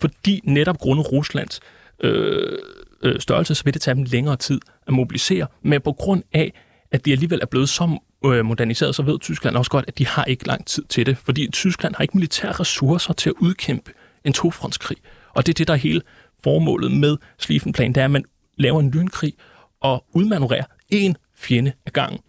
Fordi 0.01 0.40
netop 0.44 0.78
grundet 0.78 1.12
Ruslands 1.12 1.61
øh, 2.01 2.59
øh, 3.03 3.20
størrelse, 3.20 3.55
så 3.55 3.64
vil 3.64 3.74
det 3.74 3.82
tage 3.82 3.94
dem 3.94 4.05
længere 4.05 4.36
tid 4.36 4.61
at 4.86 4.92
mobilisere. 4.92 5.46
Men 5.62 5.80
på 5.80 5.92
grund 5.92 6.22
af, 6.32 6.53
at 6.90 7.05
de 7.05 7.12
alligevel 7.12 7.38
er 7.42 7.46
blevet 7.46 7.68
så 7.68 7.98
øh, 8.24 8.44
moderniseret, 8.44 8.94
så 8.94 9.03
ved 9.03 9.18
Tyskland 9.18 9.57
også 9.57 9.70
godt, 9.70 9.84
at 9.88 9.98
de 9.98 10.07
har 10.07 10.24
ikke 10.24 10.46
lang 10.46 10.66
tid 10.66 10.84
til 10.88 11.07
det. 11.07 11.18
Fordi 11.18 11.51
Tyskland 11.51 11.94
har 11.94 12.03
ikke 12.03 12.16
militære 12.16 12.53
ressourcer 12.53 13.12
til 13.12 13.30
at 13.30 13.34
udkæmpe 13.40 13.92
en 14.24 14.32
tofrontskrig. 14.32 14.96
Og 15.34 15.46
det 15.46 15.53
er 15.53 15.55
det, 15.55 15.68
der 15.68 15.74
er 15.74 15.78
hele 15.78 16.03
formålet 16.44 16.92
med 16.92 17.16
Slifenplan, 17.38 17.92
det 17.92 18.01
er, 18.01 18.05
at 18.05 18.11
man 18.11 18.24
laver 18.59 18.80
en 18.80 18.90
lynkrig 18.90 19.32
og 19.80 20.05
udmanøvrerer 20.12 20.64
en 20.88 21.16
fjende 21.36 21.72
ad 21.86 21.92
gangen. 21.92 22.20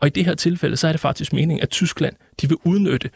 Og 0.00 0.06
i 0.06 0.10
det 0.10 0.24
her 0.24 0.34
tilfælde, 0.34 0.76
så 0.76 0.88
er 0.88 0.92
det 0.92 1.00
faktisk 1.00 1.32
meningen, 1.32 1.62
at 1.62 1.70
Tyskland 1.70 2.14
de 2.40 2.48
vil 2.48 2.56
udnytte 2.64 3.10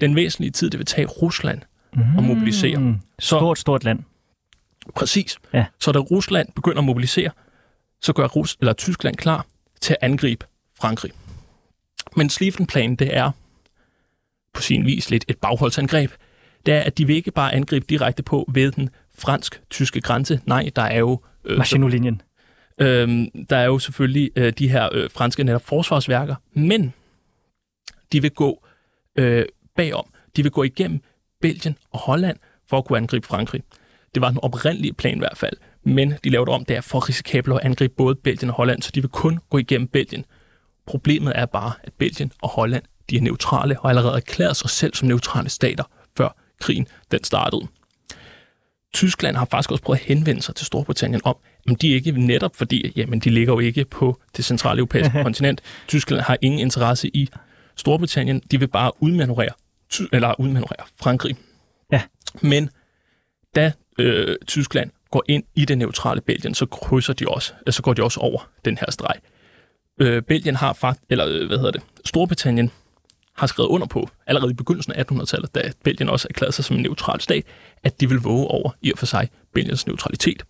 den 0.00 0.16
væsentlige 0.16 0.50
tid, 0.50 0.70
det 0.70 0.78
vil 0.78 0.86
tage 0.86 1.06
Rusland 1.06 1.62
mm. 1.94 2.18
at 2.18 2.24
mobilisere. 2.24 2.98
Så, 3.18 3.26
stort, 3.26 3.58
stort 3.58 3.84
land. 3.84 4.00
Præcis. 4.94 5.38
Ja. 5.52 5.66
Så 5.80 5.92
da 5.92 5.98
Rusland 5.98 6.48
begynder 6.54 6.78
at 6.78 6.84
mobilisere, 6.84 7.30
så 8.00 8.12
gør 8.12 8.26
Rus 8.26 8.56
eller 8.60 8.72
Tyskland 8.72 9.16
klar 9.16 9.46
til 9.80 9.92
at 9.92 9.98
angribe 10.00 10.46
Frankrig. 10.80 11.12
Men 12.16 12.30
Schlieffen-planen, 12.30 12.96
det 12.96 13.16
er 13.16 13.30
på 14.52 14.62
sin 14.62 14.86
vis 14.86 15.10
lidt 15.10 15.24
et 15.28 15.38
bagholdsangreb. 15.38 16.10
Det 16.66 16.74
er, 16.74 16.80
at 16.80 16.98
de 16.98 17.06
vil 17.06 17.16
ikke 17.16 17.30
bare 17.30 17.54
angribe 17.54 17.86
direkte 17.88 18.22
på 18.22 18.50
ved 18.52 18.72
den 18.72 18.90
fransk-tyske 19.18 20.00
grænse. 20.00 20.40
Nej, 20.46 20.70
der 20.76 20.82
er 20.82 20.98
jo... 20.98 21.20
Øh, 21.44 21.58
Maginot-linjen. 21.58 22.22
Øh, 22.80 23.26
der 23.50 23.56
er 23.56 23.64
jo 23.64 23.78
selvfølgelig 23.78 24.30
øh, 24.36 24.52
de 24.58 24.68
her 24.68 24.88
øh, 24.92 25.10
franske 25.10 25.44
netop 25.44 25.62
forsvarsværker, 25.62 26.34
men 26.52 26.92
de 28.12 28.22
vil 28.22 28.30
gå 28.30 28.66
øh, 29.16 29.44
bagom. 29.76 30.06
De 30.36 30.42
vil 30.42 30.52
gå 30.52 30.62
igennem 30.62 31.00
Belgien 31.40 31.78
og 31.90 31.98
Holland 31.98 32.36
for 32.68 32.78
at 32.78 32.84
kunne 32.84 32.98
angribe 32.98 33.26
Frankrig. 33.26 33.62
Det 34.14 34.22
var 34.22 34.28
den 34.28 34.38
oprindelige 34.42 34.92
plan 34.92 35.16
i 35.16 35.18
hvert 35.18 35.38
fald, 35.38 35.56
men 35.84 36.14
de 36.24 36.30
lavede 36.30 36.50
om, 36.50 36.64
der 36.64 36.80
for 36.80 37.08
risikabelt 37.08 37.56
at 37.56 37.64
angribe 37.64 37.94
både 37.94 38.14
Belgien 38.14 38.50
og 38.50 38.56
Holland, 38.56 38.82
så 38.82 38.90
de 38.94 39.00
vil 39.00 39.10
kun 39.10 39.38
gå 39.50 39.58
igennem 39.58 39.88
Belgien. 39.88 40.24
Problemet 40.86 41.32
er 41.36 41.46
bare, 41.46 41.72
at 41.84 41.92
Belgien 41.92 42.32
og 42.42 42.48
Holland 42.48 42.82
de 43.10 43.16
er 43.16 43.20
neutrale 43.20 43.80
og 43.80 43.88
allerede 43.88 44.16
erklæret 44.16 44.56
sig 44.56 44.70
selv 44.70 44.94
som 44.94 45.08
neutrale 45.08 45.48
stater, 45.48 45.84
før 46.16 46.36
krigen 46.60 46.88
den 47.10 47.24
startede. 47.24 47.66
Tyskland 48.94 49.36
har 49.36 49.44
faktisk 49.44 49.70
også 49.70 49.84
prøvet 49.84 49.98
at 49.98 50.04
henvende 50.04 50.42
sig 50.42 50.54
til 50.54 50.66
Storbritannien 50.66 51.20
om, 51.24 51.36
men 51.66 51.74
de 51.74 51.90
er 51.90 51.94
ikke 51.94 52.12
netop 52.12 52.56
fordi, 52.56 52.92
jamen 52.96 53.20
de 53.20 53.30
ligger 53.30 53.52
jo 53.52 53.58
ikke 53.58 53.84
på 53.84 54.20
det 54.36 54.44
centrale 54.44 54.78
europæiske 54.78 55.22
kontinent. 55.22 55.60
Tyskland 55.88 56.22
har 56.22 56.36
ingen 56.42 56.60
interesse 56.60 57.08
i 57.08 57.28
Storbritannien. 57.76 58.42
De 58.50 58.58
vil 58.58 58.68
bare 58.68 58.92
udmanøvrere, 59.02 59.50
eller 60.12 60.40
udmanøvrere 60.40 60.86
Frankrig. 61.00 61.36
Ja. 61.92 62.02
Men 62.42 62.70
da 63.54 63.72
øh, 63.98 64.36
Tyskland 64.46 64.90
går 65.10 65.24
ind 65.28 65.44
i 65.54 65.64
det 65.64 65.78
neutrale 65.78 66.20
Belgien, 66.20 66.54
så 66.54 66.66
krydser 66.66 67.12
de 67.12 67.28
også, 67.28 67.52
altså 67.66 67.82
går 67.82 67.92
de 67.92 68.02
også 68.02 68.20
over 68.20 68.50
den 68.64 68.78
her 68.78 68.90
streg. 68.90 69.16
Øh, 70.00 70.22
Belgien 70.22 70.56
har 70.56 70.72
faktisk, 70.72 71.04
eller 71.10 71.26
øh, 71.28 71.46
hvad 71.46 71.58
hedder 71.58 71.70
det, 71.70 71.82
Storbritannien 72.04 72.70
har 73.36 73.46
skrevet 73.46 73.68
under 73.68 73.86
på, 73.86 74.08
allerede 74.26 74.50
i 74.50 74.54
begyndelsen 74.54 74.92
af 74.92 75.04
1800-tallet, 75.12 75.54
da 75.54 75.72
Belgien 75.84 76.08
også 76.08 76.28
erklærede 76.30 76.52
sig 76.52 76.64
som 76.64 76.76
en 76.76 76.82
neutral 76.82 77.20
stat, 77.20 77.44
at 77.84 78.00
de 78.00 78.08
vil 78.08 78.18
våge 78.18 78.46
over 78.46 78.70
i 78.82 78.92
og 78.92 78.98
for 78.98 79.06
sig 79.06 79.28
Belgiens 79.54 79.86
neutralitet. 79.86 80.42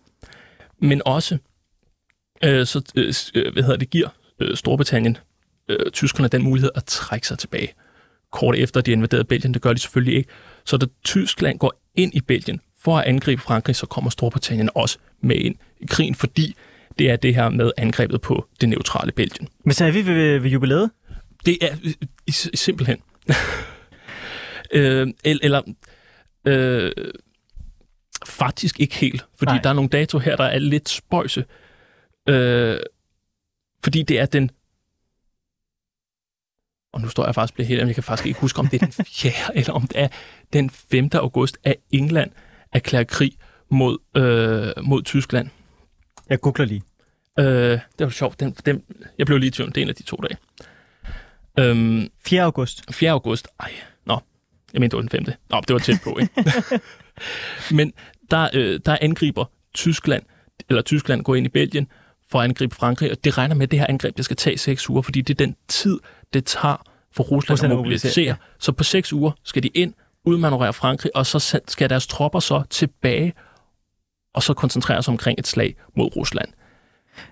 Men 0.81 1.01
også, 1.05 1.37
øh, 2.43 2.65
så, 2.65 2.91
øh, 2.95 3.13
øh 3.35 3.53
hvad 3.53 3.63
hedder 3.63 3.77
det, 3.77 3.89
giver 3.89 4.09
øh, 4.39 4.57
Storbritannien 4.57 5.17
øh, 5.69 5.91
tyskerne 5.91 6.27
den 6.27 6.43
mulighed 6.43 6.69
at 6.75 6.85
trække 6.85 7.27
sig 7.27 7.39
tilbage. 7.39 7.73
Kort 8.31 8.55
efter 8.55 8.81
de 8.81 8.91
invaderede 8.91 9.25
Belgien, 9.25 9.53
det 9.53 9.61
gør 9.61 9.73
de 9.73 9.79
selvfølgelig 9.79 10.15
ikke. 10.15 10.29
Så 10.65 10.77
da 10.77 10.85
Tyskland 11.03 11.59
går 11.59 11.81
ind 11.95 12.13
i 12.13 12.21
Belgien 12.21 12.61
for 12.79 12.97
at 12.97 13.05
angribe 13.05 13.41
Frankrig, 13.41 13.75
så 13.75 13.85
kommer 13.85 14.09
Storbritannien 14.09 14.69
også 14.75 14.97
med 15.21 15.35
ind 15.35 15.55
i 15.79 15.85
krigen, 15.85 16.15
fordi 16.15 16.55
det 16.99 17.09
er 17.09 17.15
det 17.15 17.35
her 17.35 17.49
med 17.49 17.71
angrebet 17.77 18.21
på 18.21 18.47
det 18.61 18.69
neutrale 18.69 19.11
Belgien. 19.11 19.49
Men 19.65 19.73
så 19.73 19.85
er 19.85 19.91
vi 19.91 20.05
ved, 20.05 20.39
ved 20.39 20.49
jubilæet? 20.49 20.91
Det 21.45 21.57
er 21.61 21.95
simpelthen. 22.53 22.97
øh, 24.71 25.07
eller 25.25 25.61
øh, 26.45 26.91
faktisk 28.25 28.79
ikke 28.79 28.95
helt, 28.95 29.25
fordi 29.37 29.51
Nej. 29.51 29.61
der 29.61 29.69
er 29.69 29.73
nogle 29.73 29.89
dato 29.89 30.19
her, 30.19 30.35
der 30.35 30.43
er 30.43 30.59
lidt 30.59 30.89
spøjse. 30.89 31.45
Øh, 32.29 32.79
fordi 33.83 34.03
det 34.03 34.19
er 34.19 34.25
den 34.25 34.51
og 36.97 37.01
nu 37.01 37.09
står 37.09 37.25
jeg 37.25 37.35
faktisk 37.35 37.53
blevet 37.53 37.67
helt, 37.67 37.87
jeg 37.87 37.95
kan 37.95 38.03
faktisk 38.03 38.27
ikke 38.27 38.39
huske, 38.39 38.59
om 38.59 38.67
det 38.67 38.81
er 38.81 38.85
den 38.85 39.05
4. 39.05 39.31
eller 39.57 39.73
om 39.73 39.81
det 39.81 39.99
er 39.99 40.07
den 40.53 40.69
5. 40.69 41.09
august, 41.13 41.57
at 41.63 41.75
England 41.91 42.31
erklærer 42.73 43.03
krig 43.03 43.31
mod, 43.69 43.97
øh, 44.15 44.83
mod 44.85 45.03
Tyskland. 45.03 45.49
Jeg 46.29 46.41
googler 46.41 46.65
lige. 46.65 46.81
Øh, 47.39 47.45
det 47.45 47.81
var 47.99 48.09
sjovt. 48.09 48.39
Den, 48.39 48.55
den, 48.65 48.83
jeg 49.17 49.25
blev 49.25 49.37
lige 49.37 49.47
i 49.47 49.51
tvivl. 49.51 49.69
Det 49.69 49.77
er 49.77 49.81
en 49.81 49.89
af 49.89 49.95
de 49.95 50.03
to 50.03 50.17
dage. 50.17 50.37
Øhm, 51.59 52.09
4. 52.25 52.43
august. 52.43 52.83
4. 52.91 53.11
august. 53.11 53.47
Ej, 53.59 53.71
nå. 54.05 54.19
Jeg 54.73 54.79
mente, 54.81 54.97
det 54.97 55.03
var 55.03 55.09
den 55.09 55.25
5. 55.25 55.33
Nå, 55.49 55.61
det 55.67 55.73
var 55.73 55.79
tæt 55.79 55.99
på, 56.03 56.17
ikke? 56.21 56.33
Men 57.77 57.93
der, 58.31 58.49
øh, 58.53 58.79
der 58.85 58.97
angriber 59.01 59.45
Tyskland, 59.73 60.23
eller 60.69 60.81
Tyskland 60.81 61.23
går 61.23 61.35
ind 61.35 61.45
i 61.45 61.49
Belgien 61.49 61.87
for 62.31 62.39
at 62.39 62.43
angribe 62.43 62.75
Frankrig, 62.75 63.11
og 63.11 63.17
det 63.23 63.37
regner 63.37 63.55
med, 63.55 63.63
at 63.63 63.71
det 63.71 63.79
her 63.79 63.87
angreb, 63.89 64.17
det 64.17 64.25
skal 64.25 64.37
tage 64.37 64.57
6 64.57 64.89
uger, 64.89 65.01
fordi 65.01 65.21
det 65.21 65.33
er 65.33 65.45
den 65.45 65.55
tid, 65.67 65.99
det 66.33 66.45
tager 66.45 66.83
for 67.11 67.23
Rusland, 67.23 67.53
Rusland 67.53 67.73
at 67.73 67.77
mobilisere. 67.77 68.25
Ja. 68.25 68.35
Så 68.59 68.71
på 68.71 68.83
6 68.83 69.13
uger 69.13 69.31
skal 69.43 69.63
de 69.63 69.67
ind, 69.67 69.93
udmanøvrere 70.25 70.73
Frankrig, 70.73 71.15
og 71.15 71.25
så 71.25 71.59
skal 71.67 71.89
deres 71.89 72.07
tropper 72.07 72.39
så 72.39 72.63
tilbage, 72.69 73.33
og 74.33 74.43
så 74.43 74.53
koncentrere 74.53 75.03
sig 75.03 75.11
omkring 75.11 75.39
et 75.39 75.47
slag 75.47 75.75
mod 75.97 76.15
Rusland. 76.15 76.47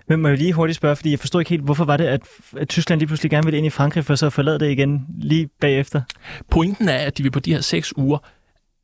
Men 0.08 0.20
må 0.20 0.28
jeg 0.28 0.38
lige 0.38 0.52
hurtigt 0.52 0.76
spørge, 0.76 0.96
fordi 0.96 1.10
jeg 1.10 1.18
forstår 1.18 1.38
ikke 1.40 1.50
helt, 1.50 1.62
hvorfor 1.62 1.84
var 1.84 1.96
det, 1.96 2.04
at, 2.04 2.20
at 2.56 2.68
Tyskland 2.68 3.00
lige 3.00 3.06
pludselig 3.06 3.30
gerne 3.30 3.44
ville 3.44 3.58
ind 3.58 3.66
i 3.66 3.70
Frankrig, 3.70 4.04
for 4.04 4.14
så 4.14 4.26
at 4.26 4.32
forlade 4.32 4.58
det 4.58 4.70
igen 4.70 5.06
lige 5.18 5.48
bagefter? 5.60 6.02
Pointen 6.50 6.88
er, 6.88 6.98
at 6.98 7.18
de 7.18 7.22
vil 7.22 7.30
på 7.30 7.40
de 7.40 7.54
her 7.54 7.60
seks 7.60 7.96
uger, 7.96 8.18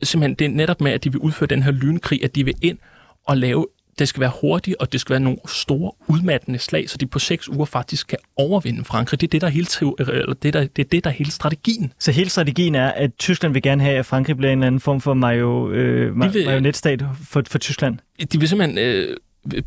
simpelthen 0.02 0.34
det 0.34 0.44
er 0.44 0.48
netop 0.48 0.80
med, 0.80 0.92
at 0.92 1.04
de 1.04 1.12
vil 1.12 1.20
udføre 1.20 1.46
den 1.46 1.62
her 1.62 1.70
lynkrig, 1.70 2.24
at 2.24 2.34
de 2.34 2.44
vil 2.44 2.54
ind 2.62 2.78
og 3.26 3.36
lave, 3.36 3.66
det 3.98 4.08
skal 4.08 4.20
være 4.20 4.32
hurtigt, 4.40 4.76
og 4.80 4.92
det 4.92 5.00
skal 5.00 5.12
være 5.12 5.20
nogle 5.20 5.38
store 5.46 5.92
udmattende 6.08 6.58
slag, 6.58 6.90
så 6.90 6.96
de 6.96 7.06
på 7.06 7.18
seks 7.18 7.48
uger 7.48 7.64
faktisk 7.64 8.06
kan 8.06 8.18
overvinde 8.36 8.84
Frankrig. 8.84 9.20
Det 9.20 9.26
er 9.26 9.30
det, 9.30 9.40
der 9.40 9.46
er 9.46 9.50
hele, 9.50 9.66
eller 9.98 10.34
det, 10.34 10.52
der, 10.52 10.60
det 10.60 10.84
er 10.84 10.88
det, 10.88 11.04
der 11.04 11.10
er 11.10 11.14
hele 11.14 11.30
strategien. 11.30 11.92
Så 11.98 12.12
hele 12.12 12.30
strategien 12.30 12.74
er, 12.74 12.88
at 12.88 13.10
Tyskland 13.18 13.52
vil 13.52 13.62
gerne 13.62 13.82
have, 13.82 13.98
at 13.98 14.06
Frankrig 14.06 14.36
bliver 14.36 14.52
en 14.52 14.58
eller 14.58 14.66
anden 14.66 14.80
form 14.80 15.00
for 15.00 15.14
mario, 15.14 15.70
øh, 15.70 16.20
vil, 16.20 16.46
marionetstat 16.46 17.04
for, 17.24 17.42
for 17.48 17.58
Tyskland? 17.58 17.98
De 18.32 18.38
vil 18.38 18.48
simpelthen, 18.48 18.78
øh, 18.78 19.16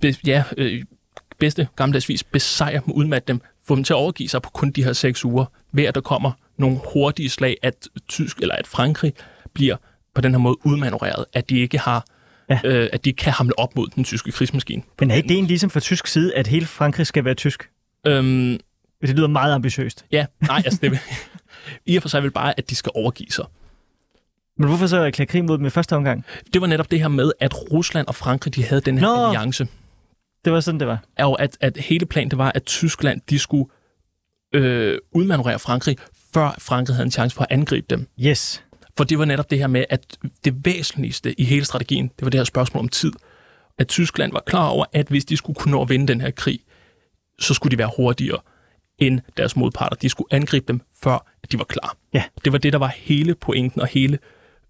be, 0.01 0.15
ja, 0.25 0.43
øh, 0.57 0.83
bedste 1.39 1.67
gammeldagsvis 1.75 2.23
besejre 2.23 2.81
dem, 2.85 2.93
udmatte 2.93 3.27
dem, 3.27 3.41
få 3.67 3.75
dem 3.75 3.83
til 3.83 3.93
at 3.93 3.97
overgive 3.97 4.29
sig 4.29 4.41
på 4.41 4.49
kun 4.49 4.71
de 4.71 4.83
her 4.83 4.93
seks 4.93 5.25
uger, 5.25 5.45
ved 5.71 5.83
at 5.83 5.95
der 5.95 6.01
kommer 6.01 6.31
nogle 6.57 6.79
hurtige 6.93 7.29
slag, 7.29 7.57
at 7.61 7.87
Tysk 8.07 8.39
eller 8.39 8.55
at 8.55 8.67
Frankrig 8.67 9.13
bliver 9.53 9.75
på 10.13 10.21
den 10.21 10.31
her 10.31 10.39
måde 10.39 10.65
udmanøvreret, 10.65 11.25
at 11.33 11.49
de 11.49 11.59
ikke 11.59 11.77
har 11.77 12.05
ja. 12.49 12.59
øh, 12.63 12.89
at 12.93 13.05
de 13.05 13.13
kan 13.13 13.33
hamle 13.33 13.59
op 13.59 13.75
mod 13.75 13.87
den 13.87 14.03
tyske 14.03 14.31
krigsmaskine. 14.31 14.83
Men 14.99 15.11
er 15.11 15.15
ideen 15.15 15.45
ligesom 15.45 15.69
fra 15.69 15.79
tysk 15.79 16.07
side, 16.07 16.35
at 16.35 16.47
hele 16.47 16.65
Frankrig 16.65 17.07
skal 17.07 17.25
være 17.25 17.33
tysk? 17.33 17.69
Øhm, 18.07 18.59
det 19.01 19.15
lyder 19.15 19.27
meget 19.27 19.53
ambitiøst. 19.53 20.05
Ja, 20.11 20.25
nej, 20.41 20.61
altså 20.65 20.79
det 20.81 20.91
vil, 20.91 20.99
i 21.93 21.95
og 21.95 22.01
for 22.01 22.09
sig 22.09 22.23
vil 22.23 22.31
bare, 22.31 22.53
at 22.57 22.69
de 22.69 22.75
skal 22.75 22.91
overgive 22.95 23.31
sig. 23.31 23.45
Men 24.57 24.67
hvorfor 24.67 24.87
så 24.87 24.97
erklære 24.97 25.27
krig 25.27 25.45
mod 25.45 25.57
dem 25.57 25.65
i 25.65 25.69
første 25.69 25.95
omgang? 25.95 26.25
Det 26.53 26.61
var 26.61 26.67
netop 26.67 26.91
det 26.91 26.99
her 26.99 27.07
med, 27.07 27.31
at 27.39 27.71
Rusland 27.71 28.07
og 28.07 28.15
Frankrig, 28.15 28.55
de 28.55 28.63
havde 28.63 28.81
den 28.81 28.97
her 28.97 29.07
Nå, 29.07 29.25
alliance. 29.25 29.67
Det 30.45 30.53
var 30.53 30.59
sådan, 30.59 30.79
det 30.79 30.87
var. 30.87 31.03
Og 31.19 31.41
at, 31.41 31.57
at 31.61 31.77
hele 31.77 32.05
planen, 32.05 32.29
det 32.29 32.37
var, 32.37 32.51
at 32.55 32.63
Tyskland, 32.63 33.21
de 33.29 33.39
skulle 33.39 33.65
øh, 34.53 34.97
udmanøvrere 35.11 35.59
Frankrig, 35.59 35.97
før 36.33 36.55
Frankrig 36.59 36.95
havde 36.95 37.05
en 37.05 37.11
chance 37.11 37.35
for 37.35 37.43
at 37.43 37.47
angribe 37.51 37.87
dem. 37.89 38.07
Yes. 38.19 38.63
For 38.97 39.03
det 39.03 39.19
var 39.19 39.25
netop 39.25 39.51
det 39.51 39.59
her 39.59 39.67
med, 39.67 39.85
at 39.89 40.17
det 40.45 40.65
væsentligste 40.65 41.39
i 41.41 41.43
hele 41.43 41.65
strategien, 41.65 42.07
det 42.07 42.21
var 42.25 42.29
det 42.29 42.39
her 42.39 42.45
spørgsmål 42.45 42.83
om 42.83 42.89
tid. 42.89 43.11
At 43.77 43.87
Tyskland 43.87 44.31
var 44.31 44.43
klar 44.45 44.67
over, 44.67 44.85
at 44.93 45.07
hvis 45.07 45.25
de 45.25 45.37
skulle 45.37 45.55
kunne 45.55 45.71
nå 45.71 45.81
at 45.81 45.89
vinde 45.89 46.07
den 46.07 46.21
her 46.21 46.31
krig, 46.31 46.59
så 47.39 47.53
skulle 47.53 47.71
de 47.71 47.77
være 47.77 47.91
hurtigere 47.97 48.39
end 48.97 49.21
deres 49.37 49.55
modparter. 49.55 49.95
De 49.95 50.09
skulle 50.09 50.33
angribe 50.33 50.65
dem, 50.67 50.81
før 51.03 51.31
de 51.51 51.57
var 51.57 51.63
klar. 51.63 51.97
Ja. 52.13 52.23
Det 52.45 52.51
var 52.51 52.57
det, 52.57 52.73
der 52.73 52.79
var 52.79 52.93
hele 52.97 53.35
pointen 53.35 53.81
og 53.81 53.87
hele 53.87 54.19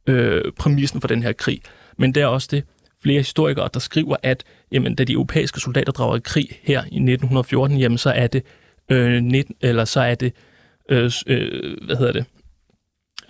øh, 0.07 0.51
præmissen 0.59 1.01
for 1.01 1.07
den 1.07 1.23
her 1.23 1.31
krig. 1.33 1.61
Men 1.97 2.15
det 2.15 2.23
er 2.23 2.27
også 2.27 2.47
det, 2.51 2.63
flere 3.03 3.19
historikere, 3.19 3.69
der 3.73 3.79
skriver, 3.79 4.15
at 4.23 4.43
jamen, 4.71 4.95
da 4.95 5.03
de 5.03 5.13
europæiske 5.13 5.59
soldater 5.59 5.91
drager 5.91 6.17
i 6.17 6.19
krig 6.23 6.59
her 6.63 6.79
i 6.79 6.83
1914, 6.83 7.77
jamen, 7.77 7.97
så 7.97 8.09
er 8.09 8.27
det, 8.27 8.43
øh, 8.91 9.23
19, 9.23 9.55
eller 9.61 9.85
så 9.85 10.01
er 10.01 10.15
det 10.15 10.33
øh, 10.89 11.11
øh, 11.27 11.77
hvad 11.85 11.95
hedder 11.95 12.11
det, 12.11 12.25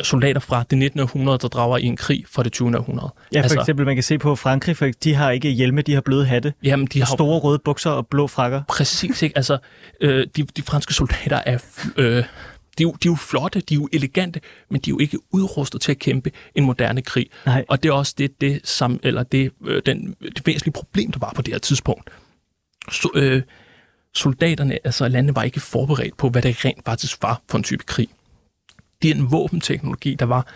soldater 0.03 0.39
fra 0.39 0.63
det 0.69 0.77
19. 0.77 0.99
århundrede, 0.99 1.37
der 1.37 1.47
drager 1.47 1.77
i 1.77 1.83
en 1.83 1.97
krig 1.97 2.25
fra 2.31 2.43
det 2.43 2.51
20. 2.51 2.77
århundrede. 2.77 3.13
Ja, 3.33 3.39
for 3.39 3.43
altså, 3.43 3.59
eksempel, 3.59 3.85
man 3.85 3.95
kan 3.95 4.03
se 4.03 4.17
på 4.17 4.35
Frankrig, 4.35 4.77
for 4.77 4.89
de 5.03 5.13
har 5.13 5.31
ikke 5.31 5.49
hjelme, 5.49 5.81
de 5.81 5.93
har 5.93 6.01
bløde 6.01 6.25
hatte. 6.25 6.53
Jamen, 6.63 6.87
de 6.87 6.99
har 6.99 7.05
store 7.05 7.39
røde 7.39 7.59
bukser 7.65 7.89
og 7.89 8.07
blå 8.07 8.27
frakker. 8.27 8.63
Præcis, 8.67 9.23
ikke? 9.23 9.37
Altså, 9.37 9.57
øh, 10.01 10.27
de, 10.35 10.43
de 10.43 10.61
franske 10.61 10.93
soldater 10.93 11.41
er... 11.45 11.57
Øh, 11.97 12.23
de, 12.77 12.83
er 12.83 12.87
jo, 12.87 12.91
de 12.91 13.07
er 13.07 13.11
jo 13.11 13.15
flotte, 13.15 13.59
de 13.59 13.73
er 13.73 13.75
jo 13.75 13.89
elegante, 13.93 14.41
men 14.69 14.81
de 14.81 14.89
er 14.89 14.91
jo 14.91 14.99
ikke 14.99 15.19
udrustet 15.31 15.81
til 15.81 15.91
at 15.91 15.99
kæmpe 15.99 16.31
en 16.55 16.65
moderne 16.65 17.01
krig. 17.01 17.27
Nej. 17.45 17.65
Og 17.69 17.83
det 17.83 17.89
er 17.89 17.93
også 17.93 18.15
det, 18.17 18.41
det, 18.41 18.61
sam, 18.63 18.99
eller 19.03 19.23
det, 19.23 19.51
øh, 19.65 19.81
den, 19.85 20.15
det 20.21 20.47
væsentlige 20.47 20.73
problem, 20.73 21.11
der 21.11 21.19
var 21.19 21.31
på 21.35 21.41
det 21.41 21.53
her 21.53 21.59
tidspunkt. 21.59 22.09
Så, 22.91 23.09
øh, 23.15 23.41
soldaterne, 24.13 24.79
altså 24.83 25.07
landene, 25.07 25.35
var 25.35 25.43
ikke 25.43 25.59
forberedt 25.59 26.17
på, 26.17 26.29
hvad 26.29 26.41
det 26.41 26.65
rent 26.65 26.85
faktisk 26.85 27.23
var 27.23 27.41
for 27.49 27.57
en 27.57 27.63
type 27.63 27.83
krig 27.83 28.09
den 29.03 29.31
våbenteknologi, 29.31 30.15
der 30.15 30.25
var, 30.25 30.47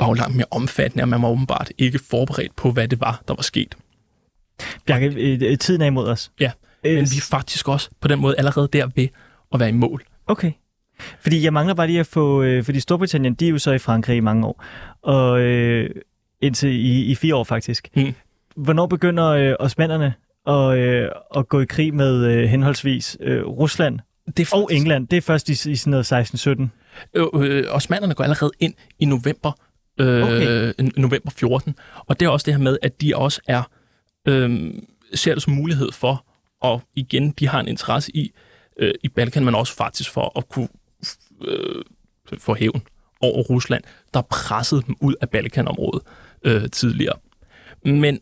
var 0.00 0.08
jo 0.08 0.12
langt 0.12 0.36
mere 0.36 0.46
omfattende, 0.50 1.04
og 1.04 1.08
man 1.08 1.22
var 1.22 1.28
åbenbart 1.28 1.72
ikke 1.78 1.98
forberedt 2.10 2.56
på, 2.56 2.70
hvad 2.70 2.88
det 2.88 3.00
var, 3.00 3.22
der 3.28 3.34
var 3.34 3.42
sket. 3.42 3.74
Bjarke, 4.86 5.06
øh, 5.06 5.58
tiden 5.58 5.82
er 5.82 5.86
imod 5.86 6.08
os. 6.08 6.32
Ja, 6.40 6.52
men 6.84 6.92
vi 6.92 7.16
er 7.16 7.26
faktisk 7.30 7.68
også 7.68 7.90
på 8.00 8.08
den 8.08 8.20
måde 8.20 8.34
allerede 8.38 8.68
der 8.72 8.88
ved 8.96 9.08
at 9.52 9.60
være 9.60 9.68
i 9.68 9.72
mål. 9.72 10.02
Okay. 10.26 10.52
Fordi 11.20 11.44
jeg 11.44 11.52
mangler 11.52 11.74
bare 11.74 11.86
lige 11.86 12.00
at 12.00 12.06
få, 12.06 12.42
øh, 12.42 12.64
fordi 12.64 12.80
Storbritannien, 12.80 13.34
de 13.34 13.46
er 13.46 13.50
jo 13.50 13.58
så 13.58 13.72
i 13.72 13.78
Frankrig 13.78 14.16
i 14.16 14.20
mange 14.20 14.46
år, 14.46 14.64
og 15.02 15.40
øh, 15.40 15.90
indtil 16.40 16.70
i, 16.70 17.04
i 17.04 17.14
fire 17.14 17.34
år 17.36 17.44
faktisk. 17.44 17.88
Hmm. 17.94 18.14
Hvornår 18.56 18.86
begynder 18.86 19.26
øh, 19.26 19.54
osmanderne 19.58 20.14
at, 20.46 20.78
øh, 20.78 21.08
at 21.36 21.48
gå 21.48 21.60
i 21.60 21.64
krig 21.64 21.94
med 21.94 22.24
øh, 22.24 22.48
henholdsvis 22.48 23.16
øh, 23.20 23.46
Rusland 23.46 23.98
det 24.26 24.40
er 24.40 24.44
faktisk... 24.44 24.54
og 24.54 24.68
England? 24.72 25.08
Det 25.08 25.16
er 25.16 25.20
først 25.20 25.48
i, 25.48 25.70
i 25.70 25.76
sådan 25.76 25.90
noget 25.90 26.12
16-17. 26.12 26.68
Øh, 27.14 27.26
øh, 27.34 27.64
osmanderne 27.68 28.14
går 28.14 28.24
allerede 28.24 28.52
ind 28.60 28.74
i 28.98 29.04
november, 29.04 29.52
øh, 30.00 30.22
okay. 30.22 30.72
november 30.96 31.30
14. 31.30 31.74
Og 32.06 32.20
det 32.20 32.26
er 32.26 32.30
også 32.30 32.44
det 32.44 32.54
her 32.54 32.62
med, 32.62 32.78
at 32.82 33.00
de 33.00 33.16
også 33.16 33.40
er 33.48 33.62
øh, 34.28 34.74
ser 35.14 35.34
det 35.34 35.42
som 35.42 35.52
mulighed 35.52 35.92
for, 35.92 36.24
og 36.60 36.82
igen, 36.94 37.30
de 37.30 37.48
har 37.48 37.60
en 37.60 37.68
interesse 37.68 38.16
i, 38.16 38.32
øh, 38.76 38.94
i 39.02 39.08
Balkan, 39.08 39.44
men 39.44 39.54
også 39.54 39.74
faktisk 39.76 40.10
for 40.10 40.38
at 40.38 40.48
kunne 40.48 40.68
øh, 41.44 41.82
få 42.38 42.54
hævn 42.54 42.82
over 43.20 43.42
Rusland, 43.42 43.84
der 44.14 44.22
pressede 44.22 44.82
dem 44.86 44.96
ud 45.00 45.14
af 45.20 45.30
Balkanområdet 45.30 46.02
øh, 46.44 46.70
tidligere. 46.70 47.16
Men 47.84 48.20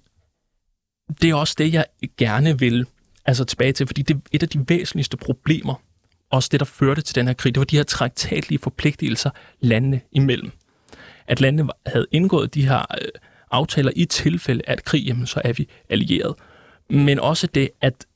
det 1.22 1.30
er 1.30 1.34
også 1.34 1.54
det, 1.58 1.72
jeg 1.72 1.84
gerne 2.16 2.58
vil 2.58 2.86
altså 3.24 3.44
tilbage 3.44 3.72
til, 3.72 3.86
fordi 3.86 4.02
det 4.02 4.14
er 4.16 4.20
et 4.32 4.42
af 4.42 4.48
de 4.48 4.64
væsentligste 4.68 5.16
problemer 5.16 5.82
også 6.30 6.48
det, 6.52 6.60
der 6.60 6.66
førte 6.66 7.02
til 7.02 7.14
den 7.14 7.26
her 7.26 7.34
krig, 7.34 7.54
det 7.54 7.60
var 7.60 7.64
de 7.64 7.76
her 7.76 7.82
traktatlige 7.82 8.58
forpligtelser 8.58 9.30
landene 9.60 10.00
imellem. 10.12 10.50
At 11.26 11.40
landene 11.40 11.70
havde 11.86 12.06
indgået 12.12 12.54
de 12.54 12.68
her 12.68 12.78
øh, 12.78 13.08
aftaler 13.50 13.92
i 13.96 14.04
tilfælde 14.04 14.62
af 14.66 14.84
krig, 14.84 15.06
jamen 15.06 15.26
så 15.26 15.40
er 15.44 15.52
vi 15.52 15.68
allieret. 15.88 16.34
Men 16.90 17.20
også 17.20 17.46
det, 17.46 17.70
at 17.80 18.06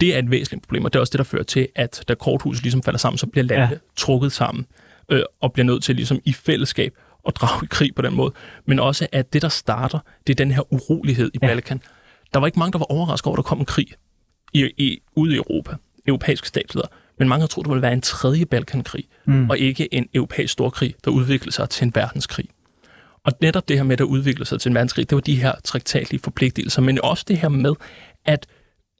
det 0.00 0.14
er 0.14 0.18
et 0.18 0.30
væsentligt 0.30 0.62
problem, 0.62 0.84
og 0.84 0.92
det 0.92 0.98
er 0.98 1.00
også 1.00 1.10
det, 1.10 1.18
der 1.18 1.24
fører 1.24 1.42
til, 1.42 1.68
at 1.74 2.04
da 2.08 2.14
korthuset 2.14 2.62
ligesom 2.62 2.82
falder 2.82 2.98
sammen, 2.98 3.18
så 3.18 3.26
bliver 3.26 3.44
landene 3.44 3.70
ja. 3.72 3.78
trukket 3.96 4.32
sammen 4.32 4.66
øh, 5.08 5.22
og 5.40 5.52
bliver 5.52 5.66
nødt 5.66 5.82
til 5.82 5.96
ligesom 5.96 6.20
i 6.24 6.32
fællesskab 6.32 6.94
at 7.26 7.36
drage 7.36 7.64
i 7.64 7.66
krig 7.70 7.94
på 7.94 8.02
den 8.02 8.14
måde. 8.14 8.32
Men 8.66 8.78
også, 8.78 9.06
at 9.12 9.32
det, 9.32 9.42
der 9.42 9.48
starter, 9.48 9.98
det 10.26 10.32
er 10.32 10.34
den 10.44 10.50
her 10.50 10.72
urolighed 10.72 11.30
i 11.34 11.38
ja. 11.42 11.46
Balkan. 11.46 11.82
Der 12.34 12.40
var 12.40 12.46
ikke 12.46 12.58
mange, 12.58 12.72
der 12.72 12.78
var 12.78 12.92
overrasket 12.92 13.26
over, 13.26 13.36
at 13.36 13.36
der 13.36 13.48
kom 13.48 13.58
en 13.58 13.64
krig 13.64 13.86
i, 14.52 14.70
i, 14.76 14.98
ude 15.14 15.34
i 15.34 15.36
Europa. 15.36 15.76
Europæiske 16.06 16.48
statsledere. 16.48 16.88
Men 17.18 17.28
mange 17.28 17.42
har 17.42 17.46
troet, 17.46 17.64
det 17.64 17.70
ville 17.70 17.82
være 17.82 17.92
en 17.92 18.00
tredje 18.00 18.46
Balkankrig, 18.46 19.04
mm. 19.24 19.50
og 19.50 19.58
ikke 19.58 19.94
en 19.94 20.08
europæisk 20.14 20.52
storkrig, 20.52 20.94
der 21.04 21.10
udviklede 21.10 21.52
sig 21.52 21.70
til 21.70 21.84
en 21.84 21.92
verdenskrig. 21.94 22.48
Og 23.24 23.32
netop 23.40 23.68
det 23.68 23.76
her 23.76 23.84
med, 23.84 23.92
at 23.92 23.98
der 23.98 24.04
udviklede 24.04 24.48
sig 24.48 24.60
til 24.60 24.68
en 24.68 24.74
verdenskrig, 24.74 25.10
det 25.10 25.16
var 25.16 25.20
de 25.20 25.34
her 25.34 25.52
traktatlige 25.64 26.20
forpligtelser, 26.20 26.82
men 26.82 27.00
også 27.02 27.24
det 27.28 27.38
her 27.38 27.48
med, 27.48 27.74
at 28.24 28.46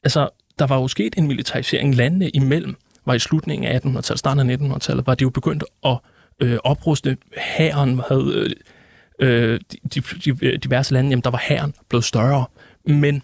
altså, 0.04 0.28
der 0.58 0.66
var 0.66 0.76
jo 0.76 0.88
sket 0.88 1.14
en 1.16 1.26
militarisering 1.26 1.94
landene 1.94 2.30
imellem, 2.30 2.76
var 3.06 3.14
i 3.14 3.18
slutningen 3.18 3.68
af 3.68 3.78
1800-tallet, 3.78 4.18
starten 4.18 4.50
af 4.50 4.56
1900-tallet, 4.56 5.06
var 5.06 5.14
de 5.14 5.22
jo 5.22 5.30
begyndt 5.30 5.64
at 5.84 5.98
øh, 6.40 6.58
opruste. 6.64 7.16
Hæren 7.36 8.00
havde 8.08 8.54
øh, 9.20 9.52
øh 9.52 9.60
de, 9.94 10.00
de, 10.00 10.56
diverse 10.56 10.92
lande, 10.92 11.10
jamen 11.10 11.22
der 11.22 11.30
var 11.30 11.42
hæren 11.48 11.74
blevet 11.88 12.04
større, 12.04 12.44
men 12.84 13.22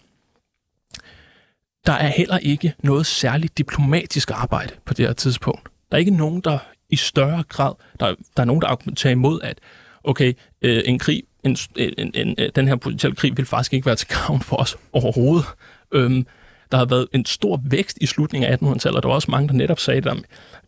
der 1.87 1.93
er 1.93 2.07
heller 2.07 2.39
ikke 2.39 2.75
noget 2.83 3.07
særligt 3.07 3.59
diplomatisk 3.59 4.31
arbejde 4.31 4.73
på 4.85 4.95
det 4.95 5.07
her 5.07 5.13
tidspunkt. 5.13 5.69
Der 5.91 5.97
er 5.97 5.99
ikke 5.99 6.17
nogen, 6.17 6.41
der 6.41 6.59
i 6.91 6.97
større 6.97 7.45
grad, 7.49 7.73
der, 8.01 8.15
der 8.37 8.43
er 8.43 8.45
nogen, 8.45 8.63
der 8.63 8.69
argumenterer 8.69 9.13
imod, 9.13 9.41
at 9.43 9.59
okay, 10.05 10.33
øh, 10.63 10.83
en 10.87 10.99
krig, 10.99 11.23
en, 11.45 11.57
en, 11.77 12.11
en, 12.15 12.35
øh, 12.39 12.51
den 12.55 12.69
her 12.69 12.77
potentielle 12.77 13.17
krig 13.17 13.37
vil 13.37 13.47
faktisk 13.47 13.73
ikke 13.73 13.87
være 13.87 13.97
til 13.97 14.09
gavn 14.09 14.41
for 14.41 14.57
os 14.57 14.77
overhovedet. 14.93 15.47
Øhm, 15.93 16.27
der 16.73 16.79
har 16.79 16.85
været 16.85 17.07
en 17.13 17.25
stor 17.25 17.61
vækst 17.65 17.99
i 18.01 18.07
slutningen 18.07 18.51
af 18.51 18.57
1800-tallet, 18.57 18.97
og 18.97 19.03
der 19.03 19.09
var 19.09 19.15
også 19.15 19.31
mange, 19.31 19.49
der 19.49 19.55
netop 19.55 19.79
sagde, 19.79 20.01
der 20.01 20.15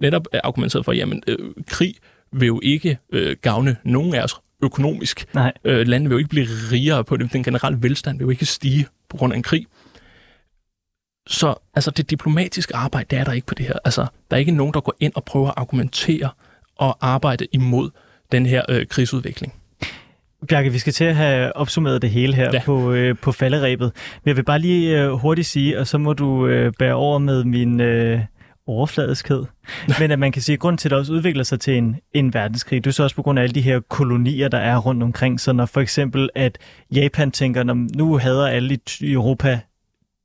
netop 0.00 0.26
argumenterede 0.44 0.84
for, 0.84 0.92
jamen, 0.92 1.22
øh, 1.26 1.38
krig 1.66 1.94
vil 2.32 2.46
jo 2.46 2.60
ikke 2.62 2.98
øh, 3.12 3.36
gavne 3.42 3.76
nogen 3.84 4.14
af 4.14 4.22
os 4.22 4.34
økonomisk. 4.62 5.34
Nej. 5.34 5.52
Øh, 5.64 5.86
landet 5.86 6.10
vil 6.10 6.14
jo 6.14 6.18
ikke 6.18 6.30
blive 6.30 6.46
rigere 6.72 7.04
på 7.04 7.16
det. 7.16 7.32
Den 7.32 7.42
generelle 7.42 7.78
velstand 7.82 8.18
vil 8.18 8.24
jo 8.24 8.30
ikke 8.30 8.46
stige 8.46 8.86
på 9.08 9.16
grund 9.16 9.32
af 9.32 9.36
en 9.36 9.42
krig. 9.42 9.66
Så 11.26 11.54
altså, 11.74 11.90
det 11.90 12.10
diplomatiske 12.10 12.76
arbejde, 12.76 13.06
det 13.10 13.18
er 13.18 13.24
der 13.24 13.32
ikke 13.32 13.46
på 13.46 13.54
det 13.54 13.66
her. 13.66 13.74
Altså, 13.84 14.06
der 14.30 14.36
er 14.36 14.40
ikke 14.40 14.52
nogen, 14.52 14.74
der 14.74 14.80
går 14.80 14.94
ind 15.00 15.12
og 15.14 15.24
prøver 15.24 15.48
at 15.48 15.54
argumentere 15.56 16.30
og 16.76 16.98
arbejde 17.00 17.46
imod 17.52 17.90
den 18.32 18.46
her 18.46 18.62
øh, 18.68 18.86
krigsudvikling. 18.86 19.54
Bjarke, 20.48 20.72
vi 20.72 20.78
skal 20.78 20.92
til 20.92 21.04
at 21.04 21.16
have 21.16 21.56
opsummeret 21.56 22.02
det 22.02 22.10
hele 22.10 22.34
her 22.34 22.50
ja. 22.52 22.62
på, 22.64 22.92
øh, 22.92 23.16
på 23.16 23.32
falderæbet. 23.32 23.92
Men 24.24 24.28
jeg 24.28 24.36
vil 24.36 24.42
bare 24.42 24.58
lige 24.58 25.02
øh, 25.02 25.10
hurtigt 25.10 25.46
sige, 25.46 25.78
og 25.78 25.86
så 25.86 25.98
må 25.98 26.12
du 26.12 26.46
øh, 26.46 26.72
bære 26.78 26.94
over 26.94 27.18
med 27.18 27.44
min 27.44 27.80
øh, 27.80 28.20
overfladiskhed. 28.66 29.44
Men 30.00 30.10
at 30.10 30.18
man 30.18 30.32
kan 30.32 30.42
sige, 30.42 30.54
at 30.54 30.60
grunden 30.60 30.78
til, 30.78 30.88
at 30.88 30.90
det 30.90 30.98
også 30.98 31.12
udvikler 31.12 31.44
sig 31.44 31.60
til 31.60 31.76
en, 31.76 31.96
en 32.12 32.34
verdenskrig, 32.34 32.84
det 32.84 32.90
er 32.90 32.94
så 32.94 33.02
også 33.02 33.16
på 33.16 33.22
grund 33.22 33.38
af 33.38 33.42
alle 33.42 33.54
de 33.54 33.60
her 33.60 33.80
kolonier, 33.80 34.48
der 34.48 34.58
er 34.58 34.76
rundt 34.78 35.02
omkring. 35.02 35.40
Så 35.40 35.52
når 35.52 35.66
for 35.66 35.80
eksempel, 35.80 36.30
at 36.34 36.58
Japan 36.92 37.30
tænker, 37.30 37.62
når 37.62 37.96
nu 37.96 38.18
hader 38.18 38.46
alle 38.46 38.78
i 39.00 39.12
Europa 39.12 39.60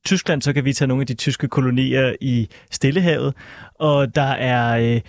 Tyskland, 0.04 0.42
så 0.42 0.52
kan 0.52 0.64
vi 0.64 0.72
tage 0.72 0.88
nogle 0.88 1.00
af 1.02 1.06
de 1.06 1.14
tyske 1.14 1.48
kolonier 1.48 2.14
i 2.20 2.48
Stillehavet, 2.70 3.34
og 3.74 4.14
der 4.14 4.22
er 4.22 4.94
øh, 4.94 5.00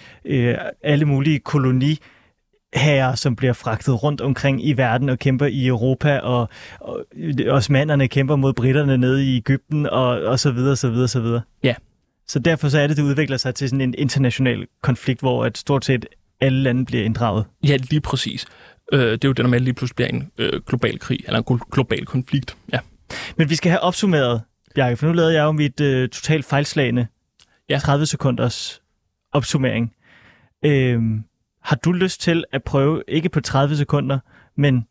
øh, 0.50 0.58
alle 0.84 1.06
mulige 1.06 1.40
koloni 1.40 1.98
herrer, 2.76 3.16
som 3.16 3.36
bliver 3.36 3.54
fragtet 3.54 4.04
rundt 4.04 4.22
omkring 4.22 4.68
i 4.68 4.74
verden 4.74 5.10
og 5.10 5.20
kæmper 5.20 5.46
i 5.46 5.68
Europa, 5.68 6.20
og, 6.20 6.50
og 6.82 7.06
osmanderne 7.48 8.08
kæmper 8.08 8.36
mod 8.36 8.54
britterne 8.54 8.98
nede 8.98 9.26
i 9.26 9.38
Ægypten, 9.38 9.86
og, 9.86 10.08
og 10.08 10.40
så 10.40 10.52
videre, 10.52 10.76
så 10.76 10.90
videre, 10.90 11.08
så 11.08 11.20
videre. 11.22 11.42
Ja. 11.64 11.76
Så 12.28 12.40
derfor 12.40 12.70
så 12.70 12.80
er 12.80 12.88
det, 12.88 12.98
det 12.98 13.04
udvikler 13.04 13.38
sig 13.38 13.56
til 13.56 13.70
sådan 13.70 13.82
en 13.82 13.96
international 13.98 14.68
konflikt, 14.82 15.20
hvor 15.20 15.46
at 15.46 15.58
stort 15.58 15.86
set 15.86 16.06
alle 16.42 16.62
lande 16.64 16.86
bliver 16.86 17.04
inddraget. 17.04 17.46
Ja, 17.68 17.78
lige 17.90 18.02
præcis. 18.02 18.46
Øh, 18.94 19.00
det 19.00 19.12
er 19.12 19.28
jo 19.28 19.34
det, 19.34 19.38
der 19.38 19.48
med, 19.48 19.56
at 19.56 19.62
lige 19.62 19.74
pludselig 19.74 19.96
bliver 19.96 20.10
en 20.10 20.32
øh, 20.38 20.62
global 20.68 21.00
krig, 21.00 21.20
eller 21.26 21.40
en 21.40 21.46
glo- 21.52 21.70
global 21.72 22.06
konflikt. 22.06 22.58
Ja. 22.74 22.80
Men 23.38 23.50
vi 23.50 23.56
skal 23.56 23.70
have 23.70 23.80
opsummeret, 23.80 24.42
Bjarke, 24.76 24.98
for 24.98 25.08
nu 25.08 25.14
lavede 25.14 25.34
jeg 25.34 25.44
jo 25.44 25.52
mit 25.52 25.80
øh, 25.82 26.10
totalt 26.10 26.46
fejlslagende 26.46 27.08
Ja. 27.70 27.78
30 27.78 28.06
sekunders 28.06 28.82
opsummering. 29.32 29.94
Øhm, 30.66 31.24
har 31.62 31.76
du 31.76 31.92
lyst 31.92 32.22
til 32.22 32.44
at 32.52 32.64
prøve, 32.64 33.04
ikke 33.08 33.30
på 33.30 33.42
30 33.42 33.78
sekunder, 33.78 34.20
men 34.56 34.88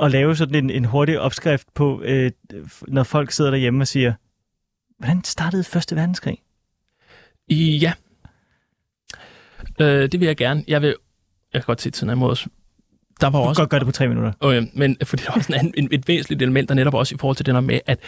at 0.00 0.10
lave 0.10 0.36
sådan 0.36 0.54
en, 0.54 0.70
en 0.70 0.84
hurtig 0.84 1.20
opskrift 1.20 1.74
på, 1.74 2.02
øh, 2.04 2.30
når 2.88 3.02
folk 3.02 3.30
sidder 3.30 3.50
derhjemme 3.50 3.82
og 3.82 3.88
siger, 3.88 4.12
hvordan 4.98 5.24
startede 5.24 5.64
Første 5.64 5.96
Verdenskrig? 5.96 6.38
Ja. 7.50 7.92
Øh, 9.80 10.12
det 10.12 10.20
vil 10.20 10.26
jeg 10.26 10.36
gerne. 10.36 10.64
Jeg 10.68 10.82
vil... 10.82 10.94
Jeg 11.52 11.62
kan 11.62 11.66
godt 11.66 11.80
se 11.80 11.90
tiden 11.90 12.12
imod 12.12 12.30
os. 12.30 12.48
Der 13.20 13.26
var 13.30 13.38
Du 13.38 13.44
kan 13.44 13.48
også... 13.48 13.62
godt 13.62 13.70
gøre 13.70 13.80
det 13.80 13.86
på 13.86 13.92
tre 13.92 14.08
minutter. 14.08 14.32
Øh, 14.44 14.62
men 14.74 14.96
fordi 15.04 15.22
der 15.22 15.32
var 15.34 15.40
sådan 15.40 15.66
en, 15.66 15.74
en, 15.76 15.88
et 15.92 16.08
væsentligt 16.08 16.42
element, 16.42 16.68
der 16.68 16.74
netop 16.74 16.94
også 16.94 17.14
i 17.14 17.18
forhold 17.18 17.36
til 17.36 17.46
det 17.46 17.54
her 17.54 17.60
med, 17.60 17.80
at 17.86 17.98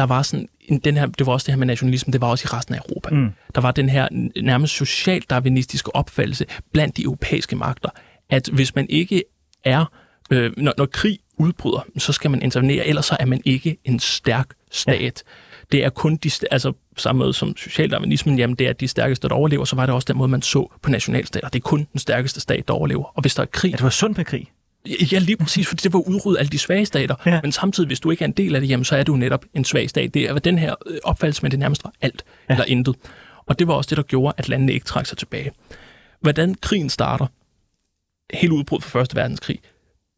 der 0.00 0.06
var 0.06 0.22
sådan 0.22 0.48
en, 0.60 0.78
den 0.78 0.96
her, 0.96 1.06
det 1.06 1.26
var 1.26 1.32
også 1.32 1.44
det 1.44 1.54
her 1.54 1.58
med 1.58 1.66
nationalisme, 1.66 2.12
det 2.12 2.20
var 2.20 2.28
også 2.28 2.48
i 2.52 2.56
resten 2.56 2.74
af 2.74 2.78
Europa. 2.78 3.14
Mm. 3.14 3.30
Der 3.54 3.60
var 3.60 3.70
den 3.70 3.88
her 3.88 4.08
nærmest 4.42 4.72
socialdarwinistiske 4.74 5.96
opfattelse 5.96 6.46
blandt 6.72 6.96
de 6.96 7.02
europæiske 7.02 7.56
magter, 7.56 7.88
at 8.30 8.48
hvis 8.52 8.74
man 8.74 8.86
ikke 8.88 9.22
er, 9.64 9.84
øh, 10.30 10.52
når, 10.56 10.72
når 10.78 10.86
krig 10.86 11.18
udbryder, 11.38 11.86
så 11.98 12.12
skal 12.12 12.30
man 12.30 12.42
intervenere, 12.42 12.86
ellers 12.86 13.06
så 13.06 13.16
er 13.20 13.26
man 13.26 13.42
ikke 13.44 13.76
en 13.84 13.98
stærk 13.98 14.48
stat. 14.70 15.02
Ja. 15.02 15.10
Det 15.72 15.84
er 15.84 15.90
kun 15.90 16.16
de, 16.16 16.30
altså 16.50 16.72
samme 16.96 17.18
måde 17.18 17.32
som 17.32 17.56
socialdarwinismen, 17.56 18.38
jamen 18.38 18.56
det 18.56 18.68
er 18.68 18.72
de 18.72 18.88
stærkeste, 18.88 19.28
der 19.28 19.34
overlever, 19.34 19.64
så 19.64 19.76
var 19.76 19.86
det 19.86 19.94
også 19.94 20.06
den 20.08 20.18
måde, 20.18 20.28
man 20.28 20.42
så 20.42 20.72
på 20.82 20.90
nationalstater. 20.90 21.48
Det 21.48 21.58
er 21.58 21.62
kun 21.62 21.86
den 21.92 22.00
stærkeste 22.00 22.40
stat, 22.40 22.68
der 22.68 22.74
overlever. 22.74 23.04
Og 23.04 23.20
hvis 23.20 23.34
der 23.34 23.42
er 23.42 23.46
krig, 23.46 23.70
Ja, 23.70 23.76
det 23.76 23.82
var 23.82 23.90
sundt 23.90 24.16
med 24.16 24.24
krig. 24.24 24.48
Ja, 25.12 25.18
lige 25.18 25.36
præcis, 25.36 25.68
fordi 25.68 25.80
det 25.82 25.92
var 25.92 25.98
udryddet 25.98 26.38
alle 26.38 26.50
de 26.50 26.58
svage 26.58 26.86
stater. 26.86 27.14
Ja. 27.26 27.40
Men 27.42 27.52
samtidig, 27.52 27.86
hvis 27.86 28.00
du 28.00 28.10
ikke 28.10 28.22
er 28.24 28.28
en 28.28 28.32
del 28.32 28.54
af 28.54 28.60
det, 28.60 28.68
jamen, 28.70 28.84
så 28.84 28.96
er 28.96 29.02
du 29.02 29.16
netop 29.16 29.44
en 29.54 29.64
svag 29.64 29.90
stat. 29.90 30.14
Det 30.14 30.22
er 30.24 30.38
den 30.38 30.58
her 30.58 30.74
øh, 30.86 30.98
opfattelse, 31.04 31.42
men 31.42 31.50
det 31.50 31.58
nærmest 31.58 31.84
var 31.84 31.92
alt 32.00 32.24
Ja. 32.48 32.54
eller 32.54 32.64
intet. 32.64 32.94
Og 33.46 33.58
det 33.58 33.66
var 33.68 33.74
også 33.74 33.88
det, 33.90 33.96
der 33.96 34.02
gjorde, 34.02 34.34
at 34.38 34.48
landene 34.48 34.72
ikke 34.72 34.86
trak 34.86 35.06
sig 35.06 35.18
tilbage. 35.18 35.52
Hvordan 36.20 36.54
krigen 36.54 36.90
starter, 36.90 37.26
helt 38.34 38.52
udbrud 38.52 38.80
for 38.80 38.90
Første 38.90 39.16
Verdenskrig. 39.16 39.58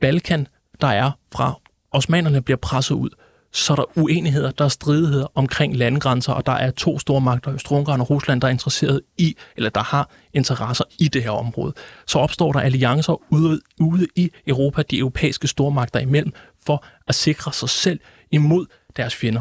Balkan, 0.00 0.46
der 0.80 0.86
er 0.86 1.10
fra 1.32 1.60
osmanerne 1.90 2.42
bliver 2.42 2.58
presset 2.58 2.94
ud, 2.94 3.10
så 3.52 3.72
er 3.72 3.76
der 3.76 3.98
uenigheder, 3.98 4.50
der 4.50 4.64
er 4.64 4.68
stridigheder 4.68 5.26
omkring 5.34 5.76
landegrænser, 5.76 6.32
og 6.32 6.46
der 6.46 6.52
er 6.52 6.70
to 6.70 6.98
store 6.98 7.20
magter, 7.20 7.54
Østrig-Ungarn 7.54 8.00
og 8.00 8.10
Rusland, 8.10 8.40
der 8.40 8.48
er 8.48 8.52
interesseret 8.52 9.00
i, 9.18 9.36
eller 9.56 9.70
der 9.70 9.82
har 9.82 10.10
interesser 10.32 10.84
i 10.98 11.08
det 11.08 11.22
her 11.22 11.30
område. 11.30 11.72
Så 12.06 12.18
opstår 12.18 12.52
der 12.52 12.60
alliancer 12.60 13.22
ude, 13.32 13.60
ude 13.80 14.06
i 14.16 14.30
Europa, 14.46 14.82
de 14.82 14.98
europæiske 14.98 15.48
stormagter 15.48 16.00
imellem, 16.00 16.32
for 16.66 16.84
at 17.08 17.14
sikre 17.14 17.52
sig 17.52 17.68
selv 17.68 18.00
imod 18.30 18.66
deres 18.96 19.14
fjender. 19.14 19.40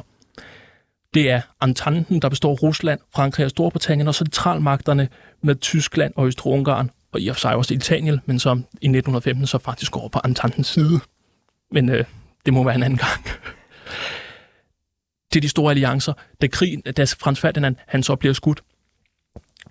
Det 1.13 1.29
er 1.29 1.41
Ententen, 1.63 2.21
der 2.21 2.29
består 2.29 2.51
af 2.51 2.63
Rusland, 2.63 2.99
Frankrig 3.15 3.45
og 3.45 3.49
Storbritannien, 3.49 4.07
og 4.07 4.15
centralmagterne 4.15 5.07
med 5.43 5.55
Tyskland 5.55 6.13
og 6.15 6.27
Østrig-Ungarn, 6.27 6.89
og 7.11 7.21
i 7.21 7.27
og 7.27 7.35
for 7.35 7.39
sig 7.39 7.55
også 7.55 7.73
Italien, 7.73 8.19
men 8.25 8.39
som 8.39 8.57
i 8.57 8.87
1915 8.87 9.47
så 9.47 9.57
faktisk 9.57 9.91
går 9.91 9.99
over 9.99 10.09
på 10.09 10.19
Ententens 10.25 10.67
side. 10.67 10.99
Men 11.71 11.89
øh, 11.89 12.05
det 12.45 12.53
må 12.53 12.63
være 12.63 12.75
en 12.75 12.83
anden 12.83 12.99
gang 12.99 13.40
til 15.31 15.41
de 15.41 15.49
store 15.49 15.71
alliancer. 15.71 16.13
Da, 16.41 16.47
krigen, 16.47 16.81
da 16.81 17.03
Frans 17.03 17.39
Ferdinand 17.39 17.75
han 17.87 18.03
så 18.03 18.15
bliver 18.15 18.33
skudt, 18.33 18.63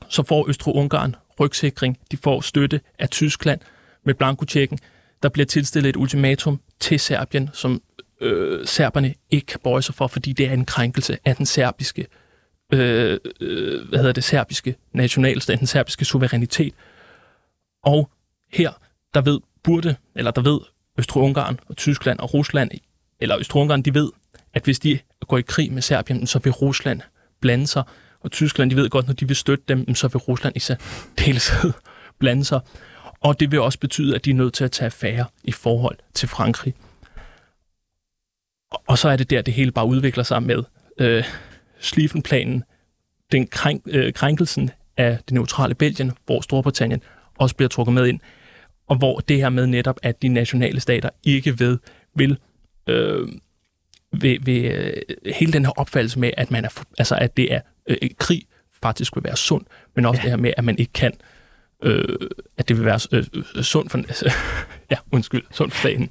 så 0.09 0.23
får 0.23 0.49
Østrig-Ungarn 0.49 1.17
rygsikring. 1.41 1.99
De 2.11 2.17
får 2.17 2.41
støtte 2.41 2.81
af 2.99 3.09
Tyskland 3.09 3.61
med 4.05 4.15
blankotjekken. 4.15 4.79
Der 5.23 5.29
bliver 5.29 5.47
tilstillet 5.47 5.89
et 5.89 5.97
ultimatum 5.97 6.61
til 6.81 7.01
Serbien, 7.01 7.51
som 7.53 7.83
øh, 8.21 8.67
serberne 8.67 9.15
ikke 9.31 9.47
kan 9.47 9.61
bøje 9.65 9.83
sig 9.83 9.95
for, 9.95 10.07
fordi 10.07 10.33
det 10.33 10.47
er 10.47 10.53
en 10.53 10.65
krænkelse 10.65 11.19
af 11.25 11.37
den 11.37 11.47
serbiske, 11.47 12.07
øh, 12.73 13.19
øh, 13.41 13.89
hvad 13.89 13.99
hedder 13.99 14.13
det, 14.13 14.25
serbiske 14.25 14.75
nationalstat, 14.93 15.59
den 15.59 15.67
serbiske 15.67 16.05
suverænitet. 16.05 16.75
Og 17.85 18.11
her, 18.53 18.73
der 19.15 19.21
ved 19.21 19.41
burde, 19.63 19.97
eller 20.15 20.31
der 20.31 20.43
ved 20.43 20.61
Østrig-Ungarn 20.99 21.59
og 21.67 21.77
Tyskland 21.77 22.19
og 22.19 22.35
Rusland, 22.35 22.71
eller 23.21 23.39
Østrig-Ungarn, 23.39 23.83
de 23.83 23.95
ved, 23.95 24.11
at 24.55 24.65
hvis 24.65 24.79
de 24.79 24.99
går 25.29 25.39
i 25.39 25.43
krig 25.43 25.73
med 25.73 25.83
Serbien, 25.83 26.27
så 26.27 26.39
vil 26.39 26.53
Rusland 26.53 27.01
blande 27.41 27.67
sig, 27.67 27.83
og 28.21 28.31
Tyskland, 28.31 28.71
de 28.71 28.77
ved 28.77 28.89
godt, 28.91 29.07
når 29.07 29.15
de 29.15 29.27
vil 29.27 29.37
støtte 29.37 29.65
dem, 29.69 29.95
så 29.95 30.09
vil 30.09 30.17
Rusland 30.19 30.57
i 30.57 30.59
særdeleshed 30.59 31.73
blande 32.21 32.45
sig. 32.45 32.61
Og 33.21 33.41
det 33.41 33.51
vil 33.51 33.61
også 33.61 33.79
betyde, 33.79 34.15
at 34.15 34.25
de 34.25 34.31
er 34.31 34.35
nødt 34.35 34.55
til 34.55 34.65
at 34.65 34.73
tage 34.73 34.87
affære 34.87 35.25
i 35.45 35.53
forhold 35.53 35.97
til 36.15 36.29
Frankrig. 36.29 36.75
Og- 38.89 38.99
så 38.99 39.09
er 39.09 39.17
det 39.17 39.31
der, 39.31 39.43
det 39.43 39.55
hele 39.55 39.71
bare 39.73 39.87
udvikler 39.87 40.25
sig 40.25 40.43
med 40.43 40.63
øh, 40.99 41.25
Schlieffen-planen, 41.81 42.65
den 43.33 43.47
krænk, 43.47 43.83
øh, 43.87 44.13
krænkelsen 44.13 44.71
af 44.97 45.19
det 45.29 45.31
neutrale 45.35 45.75
Belgien, 45.75 46.13
hvor 46.27 46.41
Storbritannien 46.41 47.03
også 47.39 47.57
bliver 47.57 47.69
trukket 47.69 47.95
med 47.95 48.07
ind, 48.07 48.21
og 48.87 48.97
hvor 48.97 49.21
det 49.21 49.37
her 49.37 49.49
med 49.49 49.67
netop, 49.67 49.99
at 50.03 50.23
de 50.23 50.29
nationale 50.29 50.81
stater 50.81 51.11
ikke 51.25 51.59
ved, 51.59 51.79
vil, 52.15 52.39
øh, 52.87 53.29
vil, 54.13 54.39
vil 54.47 54.65
øh, 54.65 54.93
hele 55.35 55.53
den 55.53 55.65
her 55.65 55.73
opfattelse 55.77 56.19
med, 56.19 56.31
at 56.37 56.51
man 56.51 56.65
er, 56.65 56.83
altså 56.99 57.15
at 57.15 57.37
det 57.37 57.55
er 57.55 57.61
øh, 57.87 57.97
krig 58.19 58.43
faktisk 58.83 59.17
vil 59.17 59.25
være 59.25 59.37
sund, 59.37 59.65
men 59.97 60.07
også 60.07 60.21
ja. 60.21 60.23
det 60.23 60.31
her 60.31 60.37
med, 60.37 60.53
at 60.57 60.65
man 60.65 60.79
ikke 60.79 60.93
kan, 60.93 61.13
øh, 61.83 62.19
at 62.59 62.69
det 62.69 62.77
vil 62.77 62.85
være 62.85 63.01
øh, 63.13 63.25
øh, 63.57 63.63
sundt 63.63 63.91
for, 63.91 63.99
altså, 63.99 64.33
ja, 64.91 64.97
undskyld, 65.13 65.43
sundt 65.51 65.75
for 65.75 65.81
staten. 65.81 66.11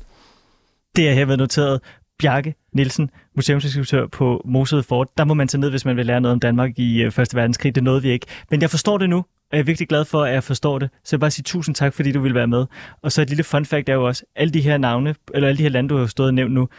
Det 0.95 1.09
er 1.09 1.13
herved 1.13 1.37
noteret. 1.37 1.81
Bjarke 2.19 2.55
Nielsen, 2.73 3.09
museumsinspektør 3.35 4.07
på 4.07 4.41
Mosede 4.45 4.83
Fort. 4.83 5.07
Der 5.17 5.25
må 5.25 5.33
man 5.33 5.47
tage 5.47 5.61
ned, 5.61 5.69
hvis 5.69 5.85
man 5.85 5.97
vil 5.97 6.05
lære 6.05 6.21
noget 6.21 6.33
om 6.33 6.39
Danmark 6.39 6.79
i 6.79 7.01
øh, 7.01 7.11
Første 7.11 7.35
Verdenskrig. 7.35 7.75
Det 7.75 7.83
nåede 7.83 8.01
vi 8.01 8.09
ikke. 8.09 8.25
Men 8.51 8.61
jeg 8.61 8.69
forstår 8.69 8.97
det 8.97 9.09
nu, 9.09 9.17
og 9.17 9.25
jeg 9.51 9.59
er 9.59 9.63
virkelig 9.63 9.87
glad 9.87 10.05
for, 10.05 10.23
at 10.23 10.33
jeg 10.33 10.43
forstår 10.43 10.79
det. 10.79 10.89
Så 11.03 11.15
jeg 11.15 11.17
vil 11.17 11.21
bare 11.21 11.31
sige 11.31 11.43
tusind 11.43 11.75
tak, 11.75 11.93
fordi 11.93 12.11
du 12.11 12.19
ville 12.19 12.35
være 12.35 12.47
med. 12.47 12.65
Og 13.01 13.11
så 13.11 13.21
et 13.21 13.29
lille 13.29 13.43
fun 13.43 13.65
fact 13.65 13.89
er 13.89 13.93
jo 13.93 14.07
også, 14.07 14.23
alle 14.35 14.53
de 14.53 14.61
her 14.61 14.77
navne, 14.77 15.15
eller 15.33 15.47
alle 15.47 15.57
de 15.57 15.63
her 15.63 15.69
lande, 15.69 15.89
du 15.89 15.97
har 15.97 16.05
stået 16.05 16.27
og 16.27 16.33
nævnt 16.33 16.53
nu, 16.53 16.69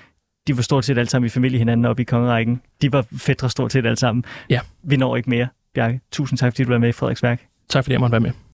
de 0.47 0.57
var 0.57 0.63
stort 0.63 0.85
set 0.85 0.99
alle 0.99 1.11
sammen 1.11 1.27
i 1.27 1.31
familie 1.31 1.59
hinanden 1.59 1.85
oppe 1.85 2.03
i 2.03 2.05
kongerækken. 2.05 2.63
De 2.83 2.93
var 2.93 3.07
fædre 3.17 3.51
stort 3.51 3.73
set 3.73 3.87
alle 3.87 3.97
sammen. 3.97 4.25
Ja. 4.51 4.61
Vi 4.83 4.97
når 4.97 5.17
ikke 5.17 5.31
mere, 5.31 5.49
Bjarke. 5.75 6.01
Tusind 6.13 6.39
tak, 6.39 6.53
fordi 6.53 6.65
du 6.65 6.71
var 6.71 6.79
med 6.79 6.89
i 6.89 6.93
Frederiksværk. 6.93 7.47
Tak 7.69 7.85
fordi 7.85 7.93
jeg 7.93 8.01
måtte 8.01 8.13
være 8.13 8.21
med. 8.21 8.31